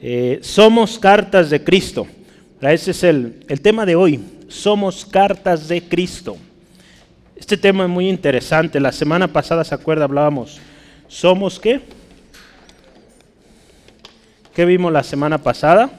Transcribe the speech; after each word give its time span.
Eh, 0.00 0.38
somos 0.42 0.98
cartas 0.98 1.50
de 1.50 1.62
Cristo. 1.62 2.06
Ese 2.60 2.90
es 2.92 3.02
el, 3.02 3.44
el 3.48 3.60
tema 3.60 3.84
de 3.84 3.96
hoy. 3.96 4.20
Somos 4.48 5.04
cartas 5.04 5.68
de 5.68 5.82
Cristo. 5.82 6.36
Este 7.36 7.56
tema 7.56 7.84
es 7.84 7.90
muy 7.90 8.08
interesante. 8.08 8.80
La 8.80 8.92
semana 8.92 9.28
pasada, 9.28 9.64
¿se 9.64 9.74
acuerda? 9.74 10.04
Hablábamos. 10.04 10.60
¿Somos 11.08 11.58
qué? 11.58 11.80
¿Qué 14.54 14.64
vimos 14.64 14.92
la 14.92 15.02
semana 15.02 15.38
pasada? 15.38 15.90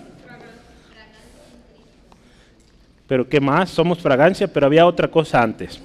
Pero 3.08 3.28
¿qué 3.28 3.42
más? 3.42 3.70
Somos 3.70 4.00
fragancia, 4.00 4.48
pero 4.48 4.66
había 4.66 4.86
otra 4.86 5.10
cosa 5.10 5.42
antes. 5.42 5.82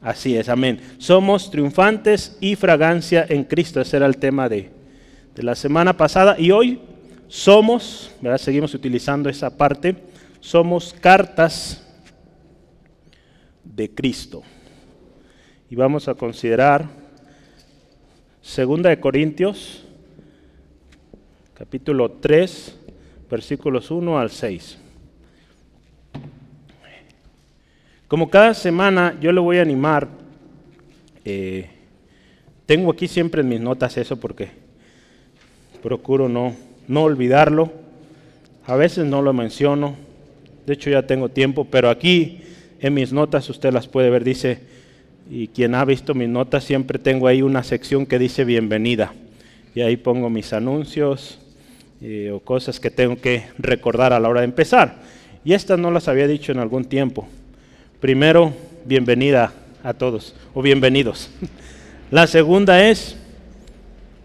Así 0.00 0.36
es, 0.36 0.48
amén. 0.48 0.80
Somos 0.98 1.50
triunfantes 1.50 2.36
y 2.40 2.56
fragancia 2.56 3.26
en 3.28 3.44
Cristo. 3.44 3.80
Ese 3.80 3.96
era 3.96 4.06
el 4.06 4.16
tema 4.18 4.48
de, 4.48 4.70
de 5.34 5.42
la 5.42 5.54
semana 5.54 5.96
pasada. 5.96 6.36
Y 6.38 6.50
hoy 6.50 6.80
somos, 7.28 8.12
seguimos 8.38 8.74
utilizando 8.74 9.28
esa 9.28 9.56
parte, 9.56 9.96
somos 10.40 10.94
cartas 11.00 11.84
de 13.64 13.90
Cristo. 13.90 14.42
Y 15.68 15.74
vamos 15.74 16.08
a 16.08 16.14
considerar 16.14 16.86
Segunda 18.40 18.90
de 18.90 19.00
Corintios, 19.00 19.84
capítulo 21.54 22.10
3, 22.10 22.78
versículos 23.30 23.90
1 23.90 24.18
al 24.18 24.30
6. 24.30 24.78
Como 28.06 28.28
cada 28.28 28.52
semana 28.52 29.18
yo 29.18 29.32
le 29.32 29.40
voy 29.40 29.56
a 29.56 29.62
animar, 29.62 30.08
eh, 31.24 31.70
tengo 32.66 32.92
aquí 32.92 33.08
siempre 33.08 33.40
en 33.40 33.48
mis 33.48 33.60
notas 33.60 33.96
eso 33.96 34.20
porque 34.20 34.63
procuro 35.84 36.30
no, 36.30 36.56
no 36.88 37.02
olvidarlo. 37.02 37.70
A 38.66 38.74
veces 38.74 39.04
no 39.04 39.20
lo 39.20 39.34
menciono, 39.34 39.96
de 40.64 40.72
hecho 40.72 40.88
ya 40.88 41.02
tengo 41.02 41.28
tiempo, 41.28 41.66
pero 41.70 41.90
aquí 41.90 42.40
en 42.80 42.94
mis 42.94 43.12
notas 43.12 43.50
usted 43.50 43.70
las 43.70 43.86
puede 43.86 44.08
ver, 44.08 44.24
dice, 44.24 44.60
y 45.30 45.48
quien 45.48 45.74
ha 45.74 45.84
visto 45.84 46.14
mis 46.14 46.30
notas 46.30 46.64
siempre 46.64 46.98
tengo 46.98 47.28
ahí 47.28 47.42
una 47.42 47.62
sección 47.62 48.06
que 48.06 48.18
dice 48.18 48.46
bienvenida. 48.46 49.12
Y 49.74 49.82
ahí 49.82 49.98
pongo 49.98 50.30
mis 50.30 50.54
anuncios 50.54 51.38
eh, 52.00 52.30
o 52.32 52.40
cosas 52.40 52.80
que 52.80 52.90
tengo 52.90 53.16
que 53.16 53.44
recordar 53.58 54.14
a 54.14 54.20
la 54.20 54.30
hora 54.30 54.40
de 54.40 54.46
empezar. 54.46 55.02
Y 55.44 55.52
estas 55.52 55.78
no 55.78 55.90
las 55.90 56.08
había 56.08 56.26
dicho 56.26 56.50
en 56.50 56.60
algún 56.60 56.86
tiempo. 56.86 57.28
Primero, 58.00 58.54
bienvenida 58.86 59.52
a 59.82 59.92
todos 59.92 60.34
o 60.54 60.62
bienvenidos. 60.62 61.28
La 62.10 62.26
segunda 62.26 62.88
es 62.88 63.18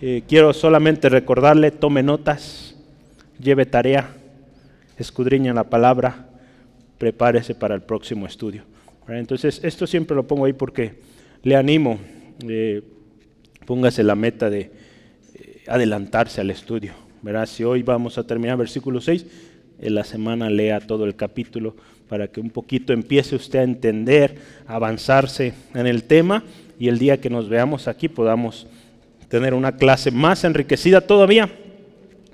eh, 0.02 0.23
quiero 0.28 0.53
solamente 0.53 1.09
recordarle, 1.09 1.72
tome 1.72 2.03
notas, 2.03 2.75
lleve 3.39 3.66
tarea, 3.66 4.16
escudriña 4.97 5.53
la 5.53 5.66
palabra, 5.66 6.30
prepárese 6.97 7.55
para 7.55 7.75
el 7.75 7.81
próximo 7.81 8.25
estudio. 8.25 8.64
Entonces, 9.08 9.59
esto 9.64 9.88
siempre 9.88 10.16
lo 10.16 10.27
pongo 10.27 10.45
ahí 10.45 10.53
porque 10.53 11.00
le 11.44 11.55
animo, 11.55 12.00
eh, 12.47 12.81
póngase 13.66 14.03
la 14.03 14.16
meta 14.16 14.50
de 14.50 14.72
eh, 15.33 15.64
adelantarse 15.67 16.42
al 16.42 16.52
estudio. 16.52 16.94
¿verdad? 17.22 17.45
Si 17.45 17.64
hoy 17.64 17.83
vamos 17.83 18.17
a 18.17 18.23
terminar 18.25 18.58
versículo 18.58 19.02
6, 19.02 19.25
en 19.81 19.95
la 19.95 20.03
semana 20.03 20.50
lea 20.50 20.80
todo 20.80 21.05
el 21.05 21.16
capítulo 21.16 21.75
para 22.08 22.27
que 22.27 22.39
un 22.42 22.50
poquito 22.50 22.94
empiece 22.94 23.36
usted 23.36 23.59
a 23.59 23.64
entender, 23.64 24.36
a 24.67 24.75
avanzarse 24.75 25.53
en 25.73 25.88
el 25.88 26.03
tema 26.03 26.44
y 26.77 26.88
el 26.88 27.00
día 27.00 27.20
que 27.20 27.30
nos 27.30 27.50
veamos 27.50 27.88
aquí 27.88 28.08
podamos 28.08 28.67
tener 29.30 29.53
una 29.53 29.77
clase 29.77 30.11
más 30.11 30.44
enriquecida 30.44 31.02
todavía. 31.02 31.49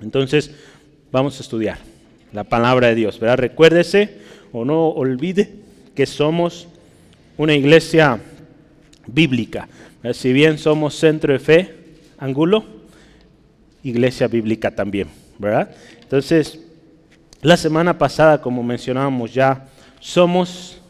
Entonces, 0.02 0.50
vamos 1.12 1.38
a 1.38 1.42
estudiar 1.42 1.78
la 2.32 2.44
palabra 2.44 2.88
de 2.88 2.94
Dios. 2.94 3.20
¿verdad? 3.20 3.38
Recuérdese 3.38 4.18
o 4.52 4.64
no 4.64 4.88
olvide 4.88 5.54
que 5.94 6.06
somos 6.06 6.68
una 7.36 7.54
iglesia 7.54 8.18
bíblica. 9.06 9.68
Si 10.12 10.32
bien 10.32 10.58
somos 10.58 10.94
centro 10.94 11.32
de 11.32 11.38
fe, 11.38 11.74
ángulo, 12.18 12.64
iglesia 13.82 14.28
bíblica 14.28 14.70
también. 14.70 15.08
¿verdad? 15.38 15.70
Entonces, 16.02 16.60
la 17.42 17.56
semana 17.56 17.98
pasada, 17.98 18.40
como 18.40 18.62
mencionábamos 18.62 19.32
ya, 19.34 19.68
somos 20.00 20.80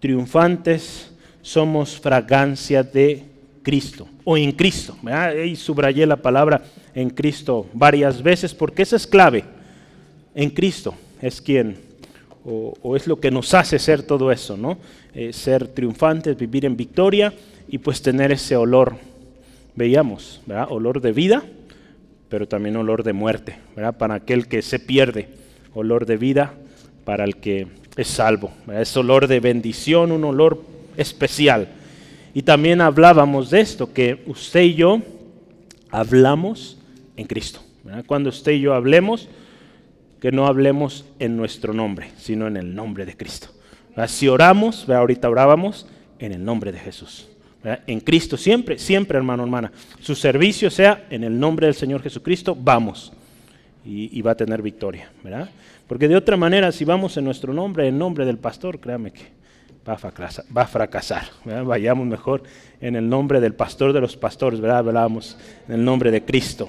triunfantes, 0.00 1.12
somos 1.42 1.98
fragancia 1.98 2.82
de 2.82 3.33
Cristo 3.64 4.06
o 4.22 4.36
en 4.36 4.52
Cristo. 4.52 4.96
Y 5.44 5.56
subrayé 5.56 6.06
la 6.06 6.16
palabra 6.16 6.62
en 6.94 7.10
Cristo 7.10 7.66
varias 7.72 8.22
veces 8.22 8.54
porque 8.54 8.82
esa 8.82 8.94
es 8.94 9.08
clave. 9.08 9.44
En 10.36 10.50
Cristo 10.50 10.94
es 11.20 11.40
quien 11.40 11.76
o, 12.44 12.94
es 12.94 13.06
lo 13.06 13.18
que 13.18 13.30
nos 13.30 13.54
hace 13.54 13.78
ser 13.78 14.02
todo 14.02 14.30
eso, 14.30 14.56
¿no? 14.56 14.78
Eh, 15.14 15.32
ser 15.32 15.66
triunfantes, 15.68 16.36
vivir 16.36 16.66
en 16.66 16.76
victoria 16.76 17.32
y 17.68 17.78
pues 17.78 18.02
tener 18.02 18.32
ese 18.32 18.56
olor, 18.56 18.96
veíamos, 19.74 20.42
¿verdad? 20.44 20.66
Olor 20.70 21.00
de 21.00 21.12
vida, 21.12 21.42
pero 22.28 22.46
también 22.46 22.76
olor 22.76 23.02
de 23.02 23.14
muerte, 23.14 23.56
¿verdad? 23.74 23.96
Para 23.96 24.14
aquel 24.14 24.46
que 24.46 24.60
se 24.60 24.78
pierde, 24.78 25.28
olor 25.72 26.04
de 26.04 26.18
vida 26.18 26.52
para 27.04 27.24
el 27.24 27.36
que 27.36 27.66
es 27.96 28.08
salvo, 28.08 28.52
es 28.72 28.94
olor 28.96 29.26
de 29.26 29.40
bendición, 29.40 30.12
un 30.12 30.24
olor 30.24 30.62
especial. 30.96 31.68
Y 32.34 32.42
también 32.42 32.80
hablábamos 32.80 33.50
de 33.50 33.60
esto, 33.60 33.92
que 33.92 34.22
usted 34.26 34.62
y 34.62 34.74
yo 34.74 35.00
hablamos 35.90 36.78
en 37.16 37.26
Cristo. 37.26 37.60
Cuando 38.06 38.30
usted 38.30 38.52
y 38.52 38.60
yo 38.60 38.74
hablemos, 38.74 39.28
que 40.20 40.32
no 40.32 40.46
hablemos 40.46 41.04
en 41.18 41.36
nuestro 41.36 41.72
nombre, 41.72 42.10
sino 42.16 42.48
en 42.48 42.56
el 42.56 42.74
nombre 42.74 43.06
de 43.06 43.16
Cristo. 43.16 43.48
Si 44.08 44.26
oramos, 44.26 44.88
ahorita 44.88 45.30
orábamos 45.30 45.86
en 46.18 46.32
el 46.32 46.44
nombre 46.44 46.72
de 46.72 46.78
Jesús. 46.78 47.28
En 47.86 48.00
Cristo 48.00 48.36
siempre, 48.36 48.78
siempre 48.78 49.16
hermano, 49.16 49.44
hermana. 49.44 49.70
Su 50.00 50.14
servicio 50.14 50.70
sea 50.70 51.06
en 51.10 51.24
el 51.24 51.38
nombre 51.38 51.66
del 51.66 51.74
Señor 51.74 52.02
Jesucristo, 52.02 52.56
vamos. 52.58 53.12
Y, 53.86 54.20
va 54.22 54.30
a 54.30 54.34
tener 54.34 54.62
victoria, 54.62 55.10
¿verdad? 55.22 55.50
Porque 55.86 56.08
de 56.08 56.16
otra 56.16 56.38
manera, 56.38 56.72
si 56.72 56.86
vamos 56.86 57.18
en 57.18 57.24
nuestro 57.24 57.52
nombre, 57.52 57.86
en 57.86 57.98
nombre 57.98 58.24
del 58.24 58.38
pastor, 58.38 58.80
créame 58.80 59.12
que 59.12 59.43
va 59.86 60.62
a 60.62 60.66
fracasar. 60.66 61.24
Vayamos 61.44 62.06
mejor 62.06 62.42
en 62.80 62.96
el 62.96 63.08
nombre 63.08 63.40
del 63.40 63.54
pastor 63.54 63.92
de 63.92 64.00
los 64.00 64.16
pastores, 64.16 64.60
¿verdad? 64.60 64.78
Hablábamos 64.78 65.36
en 65.68 65.74
el 65.74 65.84
nombre 65.84 66.10
de 66.10 66.24
Cristo. 66.24 66.68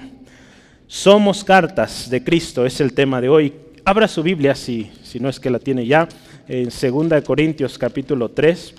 Somos 0.86 1.42
cartas 1.42 2.10
de 2.10 2.22
Cristo, 2.22 2.66
es 2.66 2.80
el 2.80 2.92
tema 2.92 3.20
de 3.20 3.28
hoy. 3.28 3.52
Abra 3.84 4.06
su 4.06 4.22
Biblia 4.22 4.54
si, 4.54 4.90
si 5.02 5.18
no 5.18 5.28
es 5.28 5.40
que 5.40 5.50
la 5.50 5.58
tiene 5.58 5.86
ya, 5.86 6.08
en 6.46 6.68
2 6.68 7.24
Corintios 7.24 7.78
capítulo 7.78 8.30
3. 8.30 8.74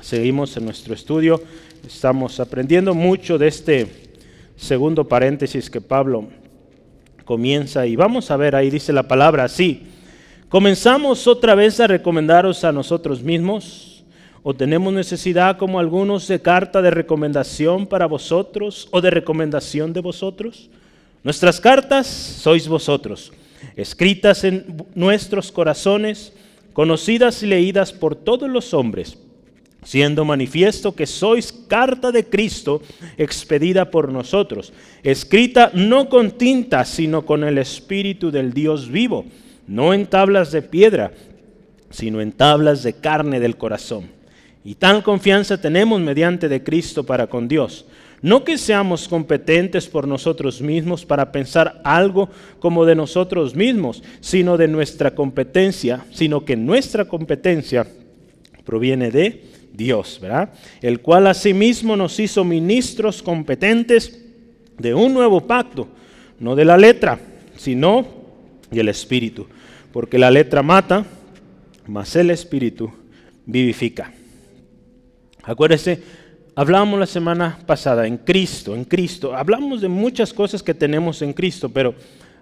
Seguimos 0.00 0.56
en 0.56 0.64
nuestro 0.64 0.94
estudio, 0.94 1.42
estamos 1.86 2.40
aprendiendo 2.40 2.94
mucho 2.94 3.36
de 3.36 3.48
este 3.48 3.86
segundo 4.56 5.06
paréntesis 5.06 5.68
que 5.68 5.80
Pablo 5.80 6.28
comienza 7.24 7.86
y 7.86 7.96
vamos 7.96 8.30
a 8.30 8.36
ver, 8.36 8.56
ahí 8.56 8.70
dice 8.70 8.92
la 8.92 9.04
palabra 9.04 9.44
así. 9.44 9.86
¿Comenzamos 10.50 11.28
otra 11.28 11.54
vez 11.54 11.78
a 11.78 11.86
recomendaros 11.86 12.64
a 12.64 12.72
nosotros 12.72 13.22
mismos? 13.22 14.02
¿O 14.42 14.52
tenemos 14.52 14.92
necesidad, 14.92 15.56
como 15.56 15.78
algunos, 15.78 16.26
de 16.26 16.42
carta 16.42 16.82
de 16.82 16.90
recomendación 16.90 17.86
para 17.86 18.06
vosotros 18.06 18.88
o 18.90 19.00
de 19.00 19.10
recomendación 19.10 19.92
de 19.92 20.00
vosotros? 20.00 20.68
Nuestras 21.22 21.60
cartas 21.60 22.08
sois 22.08 22.66
vosotros, 22.66 23.32
escritas 23.76 24.42
en 24.42 24.84
nuestros 24.96 25.52
corazones, 25.52 26.32
conocidas 26.72 27.44
y 27.44 27.46
leídas 27.46 27.92
por 27.92 28.16
todos 28.16 28.50
los 28.50 28.74
hombres, 28.74 29.18
siendo 29.84 30.24
manifiesto 30.24 30.96
que 30.96 31.06
sois 31.06 31.52
carta 31.52 32.10
de 32.10 32.24
Cristo 32.24 32.82
expedida 33.18 33.92
por 33.92 34.10
nosotros, 34.10 34.72
escrita 35.04 35.70
no 35.74 36.08
con 36.08 36.32
tinta, 36.32 36.84
sino 36.84 37.24
con 37.24 37.44
el 37.44 37.56
Espíritu 37.56 38.32
del 38.32 38.52
Dios 38.52 38.90
vivo 38.90 39.26
no 39.70 39.94
en 39.94 40.06
tablas 40.06 40.50
de 40.50 40.62
piedra, 40.62 41.12
sino 41.90 42.20
en 42.20 42.32
tablas 42.32 42.82
de 42.82 42.94
carne 42.94 43.38
del 43.38 43.56
corazón. 43.56 44.10
Y 44.64 44.74
tal 44.74 45.04
confianza 45.04 45.60
tenemos 45.60 46.00
mediante 46.00 46.48
de 46.48 46.64
Cristo 46.64 47.06
para 47.06 47.28
con 47.28 47.46
Dios. 47.46 47.86
No 48.20 48.42
que 48.42 48.58
seamos 48.58 49.06
competentes 49.06 49.86
por 49.86 50.08
nosotros 50.08 50.60
mismos 50.60 51.06
para 51.06 51.30
pensar 51.30 51.80
algo 51.84 52.28
como 52.58 52.84
de 52.84 52.96
nosotros 52.96 53.54
mismos, 53.54 54.02
sino 54.20 54.56
de 54.56 54.66
nuestra 54.66 55.14
competencia, 55.14 56.04
sino 56.10 56.44
que 56.44 56.56
nuestra 56.56 57.04
competencia 57.04 57.86
proviene 58.64 59.12
de 59.12 59.44
Dios, 59.72 60.18
¿verdad? 60.20 60.50
El 60.82 61.00
cual 61.00 61.28
asimismo 61.28 61.94
nos 61.94 62.18
hizo 62.18 62.42
ministros 62.42 63.22
competentes 63.22 64.18
de 64.76 64.94
un 64.94 65.14
nuevo 65.14 65.46
pacto, 65.46 65.86
no 66.40 66.56
de 66.56 66.64
la 66.64 66.76
letra, 66.76 67.20
sino 67.56 68.19
del 68.70 68.88
espíritu 68.88 69.46
porque 69.92 70.18
la 70.18 70.30
letra 70.30 70.62
mata, 70.62 71.04
mas 71.86 72.14
el 72.16 72.30
espíritu 72.30 72.90
vivifica. 73.46 74.12
Acuérdese, 75.42 76.20
Hablamos 76.56 76.98
la 76.98 77.06
semana 77.06 77.58
pasada 77.64 78.06
en 78.06 78.18
Cristo, 78.18 78.74
en 78.74 78.84
Cristo. 78.84 79.34
Hablamos 79.34 79.80
de 79.80 79.88
muchas 79.88 80.34
cosas 80.34 80.62
que 80.62 80.74
tenemos 80.74 81.22
en 81.22 81.32
Cristo, 81.32 81.70
pero 81.70 81.94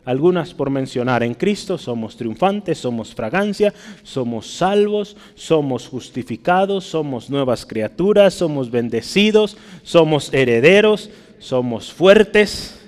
algunas 0.05 0.55
por 0.55 0.71
mencionar. 0.71 1.23
En 1.23 1.35
Cristo 1.35 1.79
somos 1.79 2.17
triunfantes, 2.17 2.79
somos 2.79 3.15
fragancia, 3.15 3.73
somos 4.03 4.51
salvos, 4.51 5.15
somos 5.35 5.87
justificados, 5.87 6.85
somos 6.85 7.29
nuevas 7.31 7.65
criaturas, 7.65 8.35
somos 8.35 8.71
bendecidos, 8.71 9.57
somos 9.85 10.33
herederos, 10.33 11.11
somos 11.39 11.93
fuertes, 11.93 12.81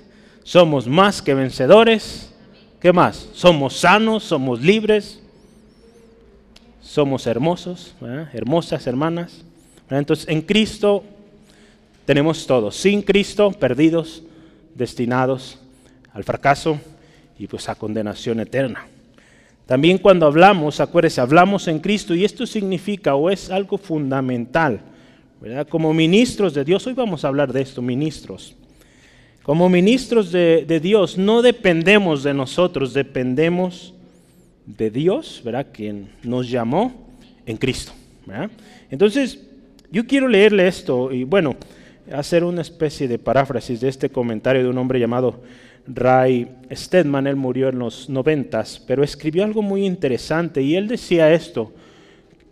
somos 0.43 0.87
más 0.87 1.21
que 1.21 1.35
vencedores. 1.35 2.30
¿Qué 2.81 2.91
más? 2.91 3.29
Somos 3.33 3.77
sanos, 3.77 4.23
somos 4.23 4.59
libres, 4.59 5.21
somos 6.81 7.27
hermosos, 7.27 7.93
hermosas 8.33 8.87
hermanas. 8.87 9.45
Entonces, 9.87 10.27
en 10.27 10.41
Cristo 10.41 11.03
tenemos 12.05 12.47
todo. 12.47 12.71
Sin 12.71 13.03
Cristo, 13.03 13.51
perdidos, 13.51 14.23
destinados 14.73 15.59
al 16.11 16.23
fracaso 16.23 16.79
y 17.37 17.45
pues 17.45 17.69
a 17.69 17.75
condenación 17.75 18.39
eterna. 18.39 18.87
También 19.67 19.99
cuando 19.99 20.25
hablamos, 20.25 20.79
acuérdense, 20.79 21.21
hablamos 21.21 21.67
en 21.67 21.79
Cristo 21.79 22.15
y 22.15 22.25
esto 22.25 22.47
significa 22.47 23.13
o 23.13 23.29
es 23.29 23.51
algo 23.51 23.77
fundamental, 23.77 24.81
¿verdad? 25.39 25.67
Como 25.67 25.93
ministros 25.93 26.55
de 26.55 26.65
Dios, 26.65 26.87
hoy 26.87 26.93
vamos 26.93 27.23
a 27.23 27.27
hablar 27.27 27.53
de 27.53 27.61
esto, 27.61 27.83
ministros. 27.83 28.55
Como 29.43 29.69
ministros 29.69 30.31
de, 30.31 30.79
Dios 30.81 31.17
no 31.17 31.41
dependemos 31.41 32.23
de 32.23 32.33
nosotros, 32.33 32.93
dependemos 32.93 33.93
de 34.65 34.91
Dios, 34.91 35.41
¿verdad? 35.43 35.67
Quien 35.71 36.09
nos 36.23 36.49
llamó 36.49 37.09
en 37.45 37.57
Cristo. 37.57 37.91
¿verdad? 38.25 38.51
Entonces, 38.89 39.39
yo 39.91 40.05
quiero 40.05 40.27
leerle 40.27 40.67
esto 40.67 41.11
y 41.11 41.23
bueno, 41.23 41.55
hacer 42.13 42.43
una 42.43 42.61
especie 42.61 43.07
de 43.07 43.17
paráfrasis 43.17 43.81
de 43.81 43.89
este 43.89 44.09
comentario 44.09 44.63
de 44.63 44.69
un 44.69 44.77
hombre 44.77 44.99
llamado 44.99 45.41
Ray 45.87 46.47
Stedman. 46.71 47.27
Él 47.27 47.35
murió 47.35 47.69
en 47.69 47.79
los 47.79 48.09
noventas, 48.09 48.81
pero 48.85 49.03
escribió 49.03 49.43
algo 49.43 49.61
muy 49.61 49.85
interesante 49.85 50.61
y 50.61 50.75
él 50.75 50.87
decía 50.87 51.33
esto, 51.33 51.73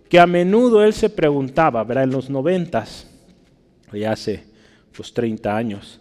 que 0.09 0.19
a 0.19 0.25
menudo 0.25 0.83
él 0.83 0.93
se 0.93 1.09
preguntaba, 1.09 1.83
¿verdad? 1.83 2.05
En 2.05 2.11
los 2.11 2.29
noventas, 2.29 3.07
ya 3.93 4.11
hace 4.11 4.43
pues 4.95 5.13
30 5.13 5.55
años, 5.55 5.98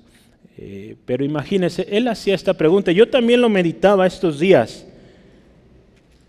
eh, 0.60 0.96
pero 1.06 1.24
imagínense, 1.24 1.86
él 1.88 2.08
hacía 2.08 2.34
esta 2.34 2.52
pregunta, 2.52 2.90
yo 2.90 3.08
también 3.08 3.40
lo 3.40 3.48
meditaba 3.48 4.08
estos 4.08 4.40
días. 4.40 4.84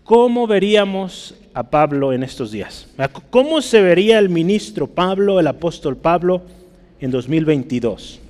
¿Cómo 0.04 0.46
veríamos 0.46 1.34
a 1.52 1.64
Pablo 1.64 2.12
en 2.12 2.22
estos 2.22 2.52
días? 2.52 2.88
¿Cómo 3.30 3.60
se 3.60 3.82
vería 3.82 4.20
el 4.20 4.28
ministro 4.28 4.86
Pablo, 4.86 5.40
el 5.40 5.48
apóstol 5.48 5.96
Pablo 5.96 6.42
en 7.00 7.10
2022? 7.10 8.20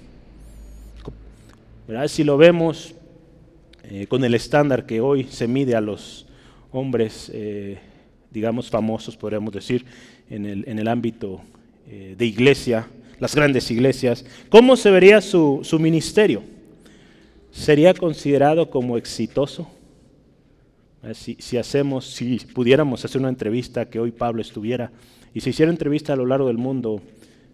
Si 2.07 2.25
lo 2.25 2.39
vemos 2.39 2.95
eh, 3.85 4.07
con 4.07 4.25
el 4.25 4.35
estándar 4.35 4.87
que 4.87 5.03
hoy 5.03 5.25
se 5.25 5.49
mide 5.49 5.75
a 5.75 5.83
los 5.83 6.27
hombres, 6.73 7.31
eh, 7.35 7.79
digamos, 8.31 8.71
famosos, 8.71 9.19
podríamos 9.19 9.53
decir, 9.53 9.85
en 10.31 10.47
el, 10.47 10.89
ámbito 10.89 11.43
de 11.87 12.25
iglesia, 12.25 12.87
las 13.21 13.35
grandes 13.35 13.71
iglesias, 13.71 14.25
¿cómo 14.49 14.77
se 14.77 14.91
vería 14.91 15.21
su, 15.21 15.61
su 15.63 15.79
ministerio? 15.79 16.43
¿Sería 17.53 17.95
considerado 17.95 18.71
como 18.71 18.97
exitoso? 18.97 19.69
Eh, 21.03 21.15
si, 21.15 21.57
hacemos, 21.57 22.05
si 22.07 22.39
pudiéramos 22.39 23.05
hacer 23.05 23.21
una 23.21 23.31
entrevista 23.31 23.89
que 23.89 23.99
hoy 23.99 24.11
Pablo 24.11 24.43
estuviera 24.43 24.91
y 25.33 25.41
se 25.41 25.51
hiciera 25.51 25.71
entrevista 25.71 26.13
a 26.13 26.17
lo 26.17 26.27
largo 26.27 26.49
del 26.49 26.59
mundo 26.59 27.01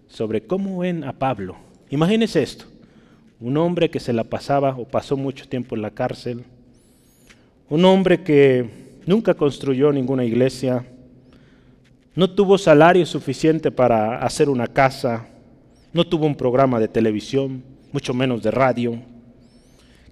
sobre 0.08 0.42
cómo 0.42 0.78
ven 0.78 1.04
a 1.04 1.12
Pablo. 1.12 1.56
Imagínense 1.90 2.42
esto, 2.42 2.64
un 3.40 3.56
hombre 3.56 3.90
que 3.90 4.00
se 4.00 4.12
la 4.12 4.24
pasaba 4.24 4.76
o 4.76 4.84
pasó 4.86 5.16
mucho 5.16 5.48
tiempo 5.48 5.76
en 5.76 5.82
la 5.82 5.92
cárcel, 5.92 6.44
un 7.68 7.84
hombre 7.84 8.24
que 8.24 8.68
nunca 9.06 9.34
construyó 9.34 9.92
ninguna 9.92 10.24
iglesia, 10.24 10.84
no 12.16 12.30
tuvo 12.30 12.58
salario 12.58 13.06
suficiente 13.06 13.70
para 13.70 14.18
hacer 14.24 14.48
una 14.48 14.66
casa, 14.66 15.28
no 15.96 16.06
tuvo 16.06 16.26
un 16.26 16.36
programa 16.36 16.78
de 16.78 16.88
televisión, 16.88 17.64
mucho 17.90 18.12
menos 18.12 18.42
de 18.42 18.50
radio, 18.50 18.98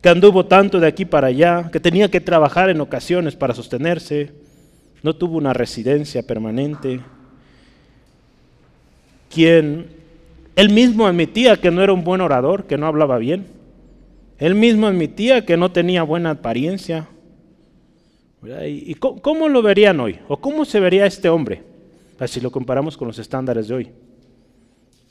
que 0.00 0.08
anduvo 0.08 0.46
tanto 0.46 0.81
de 0.81 0.86
aquí 0.86 1.04
para 1.04 1.26
allá, 1.26 1.70
que 1.70 1.78
tenía 1.78 2.10
que 2.10 2.20
trabajar 2.20 2.70
en 2.70 2.81
ocasiones 2.81 3.36
para 3.36 3.54
sostenerse, 3.54 4.32
no 5.02 5.14
tuvo 5.14 5.36
una 5.36 5.52
residencia 5.52 6.22
permanente, 6.26 7.00
quien 9.28 9.88
él 10.56 10.70
mismo 10.70 11.06
admitía 11.06 11.56
que 11.58 11.70
no 11.70 11.82
era 11.82 11.92
un 11.92 12.02
buen 12.02 12.22
orador, 12.22 12.64
que 12.64 12.78
no 12.78 12.87
hablaba 12.87 13.19
bien, 13.19 13.46
él 14.38 14.54
mismo 14.54 14.87
admitía 14.87 15.44
que 15.44 15.58
no 15.58 15.70
tenía 15.70 16.02
buena 16.02 16.30
apariencia. 16.30 17.08
¿Y 18.62 18.94
cómo, 18.94 19.48
lo 19.48 19.62
verían 19.62 20.00
hoy? 20.00 20.19
¿O 20.28 20.38
cómo 20.38 20.64
se 20.64 20.80
vería 20.80 21.06
este 21.06 21.28
hombre? 21.28 21.62
Si 22.26 22.40
lo 22.40 22.50
comparamos 22.50 22.96
con 22.96 23.08
los 23.08 23.19
estándares 23.19 23.69
de 23.69 23.75
hoy. 23.75 23.90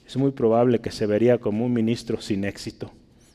Es 0.06 0.18
muy 0.18 0.32
probable 0.32 0.80
que 0.80 0.92
se 0.92 1.06
vería 1.06 1.38
como 1.38 1.66
un 1.66 1.74
ministro 1.74 2.22
sin 2.22 2.44
éxito. 2.44 2.92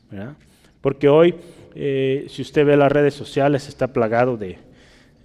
¿verdad? 0.09 0.35
Porque 0.81 1.09
hoy, 1.09 1.35
eh, 1.75 2.25
si 2.29 2.41
usted 2.41 2.65
ve 2.65 2.77
las 2.77 2.91
redes 2.91 3.13
sociales, 3.13 3.67
está 3.67 3.87
plagado 3.87 4.37
de, 4.37 4.57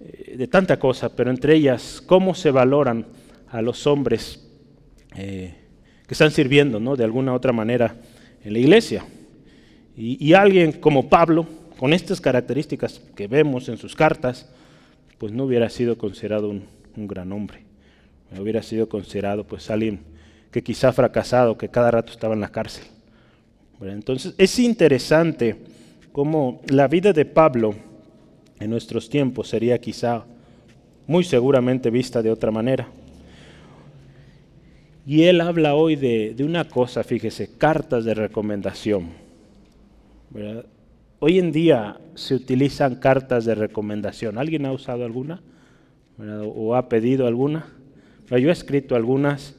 eh, 0.01 0.35
de, 0.37 0.47
tanta 0.47 0.77
cosa, 0.77 1.15
pero 1.15 1.29
entre 1.29 1.55
ellas, 1.55 2.03
cómo 2.05 2.35
se 2.35 2.51
valoran 2.51 3.05
a 3.49 3.61
los 3.61 3.87
hombres 3.87 4.45
eh, 5.15 5.55
que 6.07 6.13
están 6.13 6.31
sirviendo, 6.31 6.79
¿no? 6.79 6.95
De 6.95 7.03
alguna 7.03 7.33
otra 7.33 7.53
manera 7.53 7.95
en 8.43 8.53
la 8.53 8.59
iglesia. 8.59 9.05
Y, 9.97 10.33
alguien 10.33 10.73
como 10.73 11.07
Pablo, 11.07 11.47
con 11.79 11.93
estas 11.93 12.19
características 12.19 13.01
que 13.15 13.27
vemos 13.27 13.69
en 13.69 13.77
sus 13.77 13.95
cartas, 13.95 14.51
pues 15.17 15.31
no 15.31 15.45
hubiera 15.45 15.69
sido 15.69 15.97
considerado 15.97 16.49
un, 16.49 16.65
un 16.97 17.07
gran 17.07 17.31
hombre. 17.31 17.63
Hubiera 18.37 18.61
sido 18.61 18.89
considerado 18.89 19.45
pues 19.45 19.69
alguien 19.69 20.01
que 20.55 20.63
quizá 20.63 20.93
fracasado, 20.93 21.57
que 21.57 21.67
cada 21.67 21.91
rato 21.91 22.13
estaba 22.13 22.33
en 22.33 22.39
la 22.39 22.47
cárcel. 22.47 22.85
Entonces 23.81 24.33
es 24.37 24.57
interesante 24.57 25.57
cómo 26.13 26.61
la 26.69 26.87
vida 26.87 27.11
de 27.11 27.25
Pablo 27.25 27.75
en 28.57 28.69
nuestros 28.69 29.09
tiempos 29.09 29.49
sería 29.49 29.77
quizá 29.79 30.23
muy 31.07 31.25
seguramente 31.25 31.89
vista 31.89 32.21
de 32.21 32.31
otra 32.31 32.51
manera. 32.51 32.87
Y 35.05 35.23
él 35.23 35.41
habla 35.41 35.75
hoy 35.75 35.97
de, 35.97 36.33
una 36.39 36.63
cosa, 36.63 37.03
fíjese, 37.03 37.57
cartas 37.57 38.05
de 38.05 38.13
recomendación. 38.13 39.09
Hoy 41.19 41.37
en 41.37 41.51
día 41.51 41.97
se 42.13 42.33
utilizan 42.33 42.95
cartas 42.95 43.43
de 43.43 43.55
recomendación. 43.55 44.37
¿Alguien 44.37 44.65
ha 44.65 44.71
usado 44.71 45.03
alguna? 45.03 45.41
¿O 46.55 46.75
ha 46.75 46.87
pedido 46.87 47.27
alguna? 47.27 47.67
Yo 48.29 48.37
he 48.37 48.51
escrito 48.53 48.95
algunas, 48.95 49.53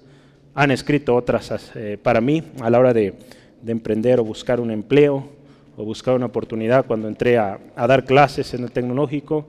han 0.57 0.71
escrito 0.71 1.15
otras 1.15 1.71
eh, 1.75 1.99
para 2.03 2.23
mí 2.23 2.43
a 2.63 2.71
la 2.71 2.79
hora 2.79 2.95
de, 2.95 3.13
de 3.61 3.73
emprender 3.73 4.19
o 4.19 4.25
buscar 4.25 4.59
un 4.59 4.71
empleo 4.71 5.29
o 5.77 5.85
buscar 5.85 6.15
una 6.15 6.27
oportunidad 6.27 6.87
cuando 6.87 7.09
entré 7.09 7.37
a, 7.37 7.61
dar 7.77 8.07
clases 8.07 8.55
en 8.55 8.65
el 8.65 8.73
tecnológico, 8.73 9.47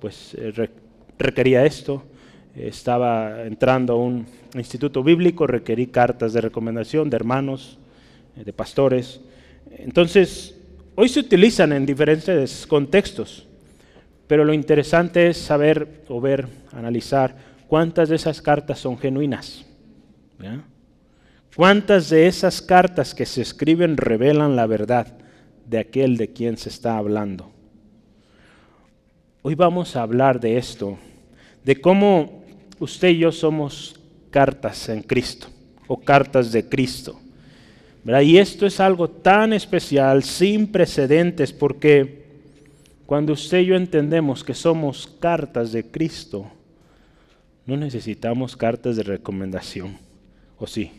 pues 0.00 0.34
eh, 0.34 0.68
requería 1.16 1.64
esto. 1.64 2.02
estaba 2.56 3.44
entrando 3.44 3.92
a 3.92 3.96
un 3.96 4.26
instituto 4.54 5.04
bíblico, 5.04 5.46
requerí 5.46 5.86
cartas 5.86 6.32
de 6.32 6.40
recomendación 6.40 7.08
de 7.08 7.14
hermanos, 7.14 7.78
eh, 8.36 8.42
de 8.42 8.52
pastores. 8.52 9.20
Entonces, 9.70 10.56
hoy 10.96 11.08
se 11.08 11.20
utilizan 11.20 11.72
en 11.72 11.86
diferentes 11.86 12.66
contextos, 12.66 13.46
pero 14.26 14.44
lo 14.44 14.52
interesante 14.52 15.28
es 15.28 15.36
saber 15.36 16.02
o 16.08 16.20
ver, 16.20 16.48
analizar 16.72 17.36
cuántas 17.68 18.08
de 18.08 18.16
esas 18.16 18.42
cartas 18.42 18.80
son 18.80 18.98
genuinas. 18.98 19.67
¿Cuántas 21.56 22.10
de 22.10 22.26
esas 22.26 22.62
cartas 22.62 23.14
que 23.14 23.26
se 23.26 23.42
escriben 23.42 23.96
revelan 23.96 24.56
la 24.56 24.66
verdad 24.66 25.06
de 25.66 25.78
aquel 25.78 26.16
de 26.16 26.32
quien 26.32 26.56
se 26.56 26.68
está 26.68 26.96
hablando? 26.96 27.50
Hoy 29.42 29.54
vamos 29.54 29.96
a 29.96 30.02
hablar 30.02 30.40
de 30.40 30.56
esto, 30.58 30.98
de 31.64 31.80
cómo 31.80 32.44
usted 32.78 33.08
y 33.08 33.18
yo 33.18 33.32
somos 33.32 33.98
cartas 34.30 34.88
en 34.88 35.02
Cristo 35.02 35.48
o 35.86 35.98
cartas 35.98 36.52
de 36.52 36.68
Cristo. 36.68 37.18
Y 38.22 38.38
esto 38.38 38.64
es 38.64 38.80
algo 38.80 39.08
tan 39.08 39.52
especial, 39.52 40.22
sin 40.22 40.68
precedentes, 40.68 41.52
porque 41.52 42.24
cuando 43.04 43.34
usted 43.34 43.60
y 43.60 43.66
yo 43.66 43.76
entendemos 43.76 44.42
que 44.44 44.54
somos 44.54 45.06
cartas 45.20 45.72
de 45.72 45.84
Cristo, 45.84 46.46
no 47.66 47.76
necesitamos 47.76 48.56
cartas 48.56 48.96
de 48.96 49.02
recomendación, 49.02 49.98
¿o 50.58 50.66
sí? 50.66 50.92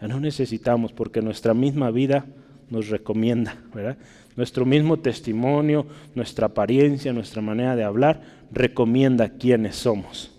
No 0.00 0.20
necesitamos 0.20 0.92
porque 0.92 1.22
nuestra 1.22 1.54
misma 1.54 1.90
vida 1.90 2.26
nos 2.70 2.88
recomienda, 2.88 3.56
¿verdad? 3.74 3.96
Nuestro 4.36 4.64
mismo 4.64 4.98
testimonio, 4.98 5.86
nuestra 6.14 6.46
apariencia, 6.46 7.12
nuestra 7.12 7.40
manera 7.40 7.76
de 7.76 7.84
hablar, 7.84 8.22
recomienda 8.50 9.30
quiénes 9.30 9.76
somos. 9.76 10.32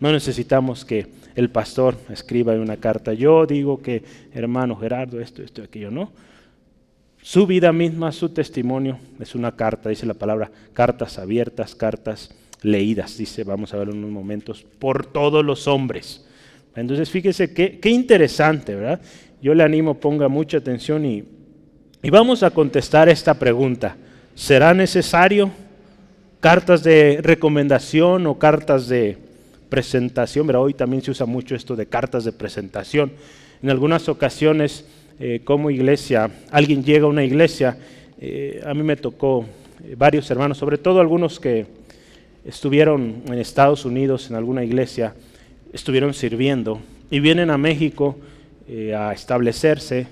No 0.00 0.12
necesitamos 0.12 0.84
que 0.84 1.06
el 1.34 1.50
pastor 1.50 1.96
escriba 2.10 2.54
una 2.54 2.78
carta, 2.78 3.12
yo 3.12 3.46
digo 3.46 3.82
que 3.82 4.02
hermano 4.32 4.76
Gerardo, 4.76 5.20
esto, 5.20 5.42
esto, 5.42 5.62
aquello, 5.62 5.90
no. 5.90 6.10
Su 7.22 7.46
vida 7.46 7.72
misma, 7.72 8.12
su 8.12 8.28
testimonio 8.28 8.98
es 9.18 9.34
una 9.34 9.56
carta, 9.56 9.88
dice 9.88 10.06
la 10.06 10.14
palabra, 10.14 10.50
cartas 10.72 11.18
abiertas, 11.18 11.74
cartas 11.74 12.34
leídas, 12.62 13.18
dice, 13.18 13.44
vamos 13.44 13.74
a 13.74 13.78
ver 13.78 13.88
en 13.88 13.98
unos 13.98 14.10
momentos, 14.10 14.64
por 14.78 15.06
todos 15.06 15.44
los 15.44 15.66
hombres. 15.66 16.25
Entonces 16.76 17.10
fíjese 17.10 17.52
qué, 17.52 17.90
interesante, 17.90 18.74
¿verdad? 18.74 19.00
Yo 19.40 19.54
le 19.54 19.62
animo, 19.62 19.94
ponga 19.94 20.28
mucha 20.28 20.58
atención 20.58 21.04
y, 21.04 21.24
y 22.02 22.10
vamos 22.10 22.42
a 22.42 22.50
contestar 22.50 23.08
esta 23.08 23.34
pregunta. 23.34 23.96
¿Será 24.34 24.74
necesario 24.74 25.50
cartas 26.40 26.82
de 26.82 27.20
recomendación 27.22 28.26
o 28.26 28.38
cartas 28.38 28.88
de 28.88 29.16
presentación? 29.68 30.46
Pero 30.46 30.62
hoy 30.62 30.74
también 30.74 31.02
se 31.02 31.10
usa 31.10 31.26
mucho 31.26 31.54
esto 31.54 31.74
de 31.74 31.86
cartas 31.86 32.24
de 32.24 32.32
presentación. 32.32 33.12
En 33.62 33.70
algunas 33.70 34.08
ocasiones, 34.08 34.84
eh, 35.18 35.40
como 35.44 35.70
iglesia, 35.70 36.30
alguien 36.50 36.84
llega 36.84 37.06
a 37.06 37.08
una 37.08 37.24
iglesia, 37.24 37.78
eh, 38.20 38.62
a 38.66 38.74
mí 38.74 38.82
me 38.82 38.96
tocó 38.96 39.46
eh, 39.82 39.94
varios 39.96 40.30
hermanos, 40.30 40.58
sobre 40.58 40.76
todo 40.76 41.00
algunos 41.00 41.40
que 41.40 41.66
estuvieron 42.44 43.22
en 43.26 43.38
Estados 43.38 43.86
Unidos 43.86 44.28
en 44.28 44.36
alguna 44.36 44.62
iglesia, 44.62 45.14
estuvieron 45.76 46.14
sirviendo 46.14 46.80
y 47.10 47.20
vienen 47.20 47.50
a 47.50 47.58
México 47.58 48.16
a 48.96 49.12
establecerse 49.12 50.08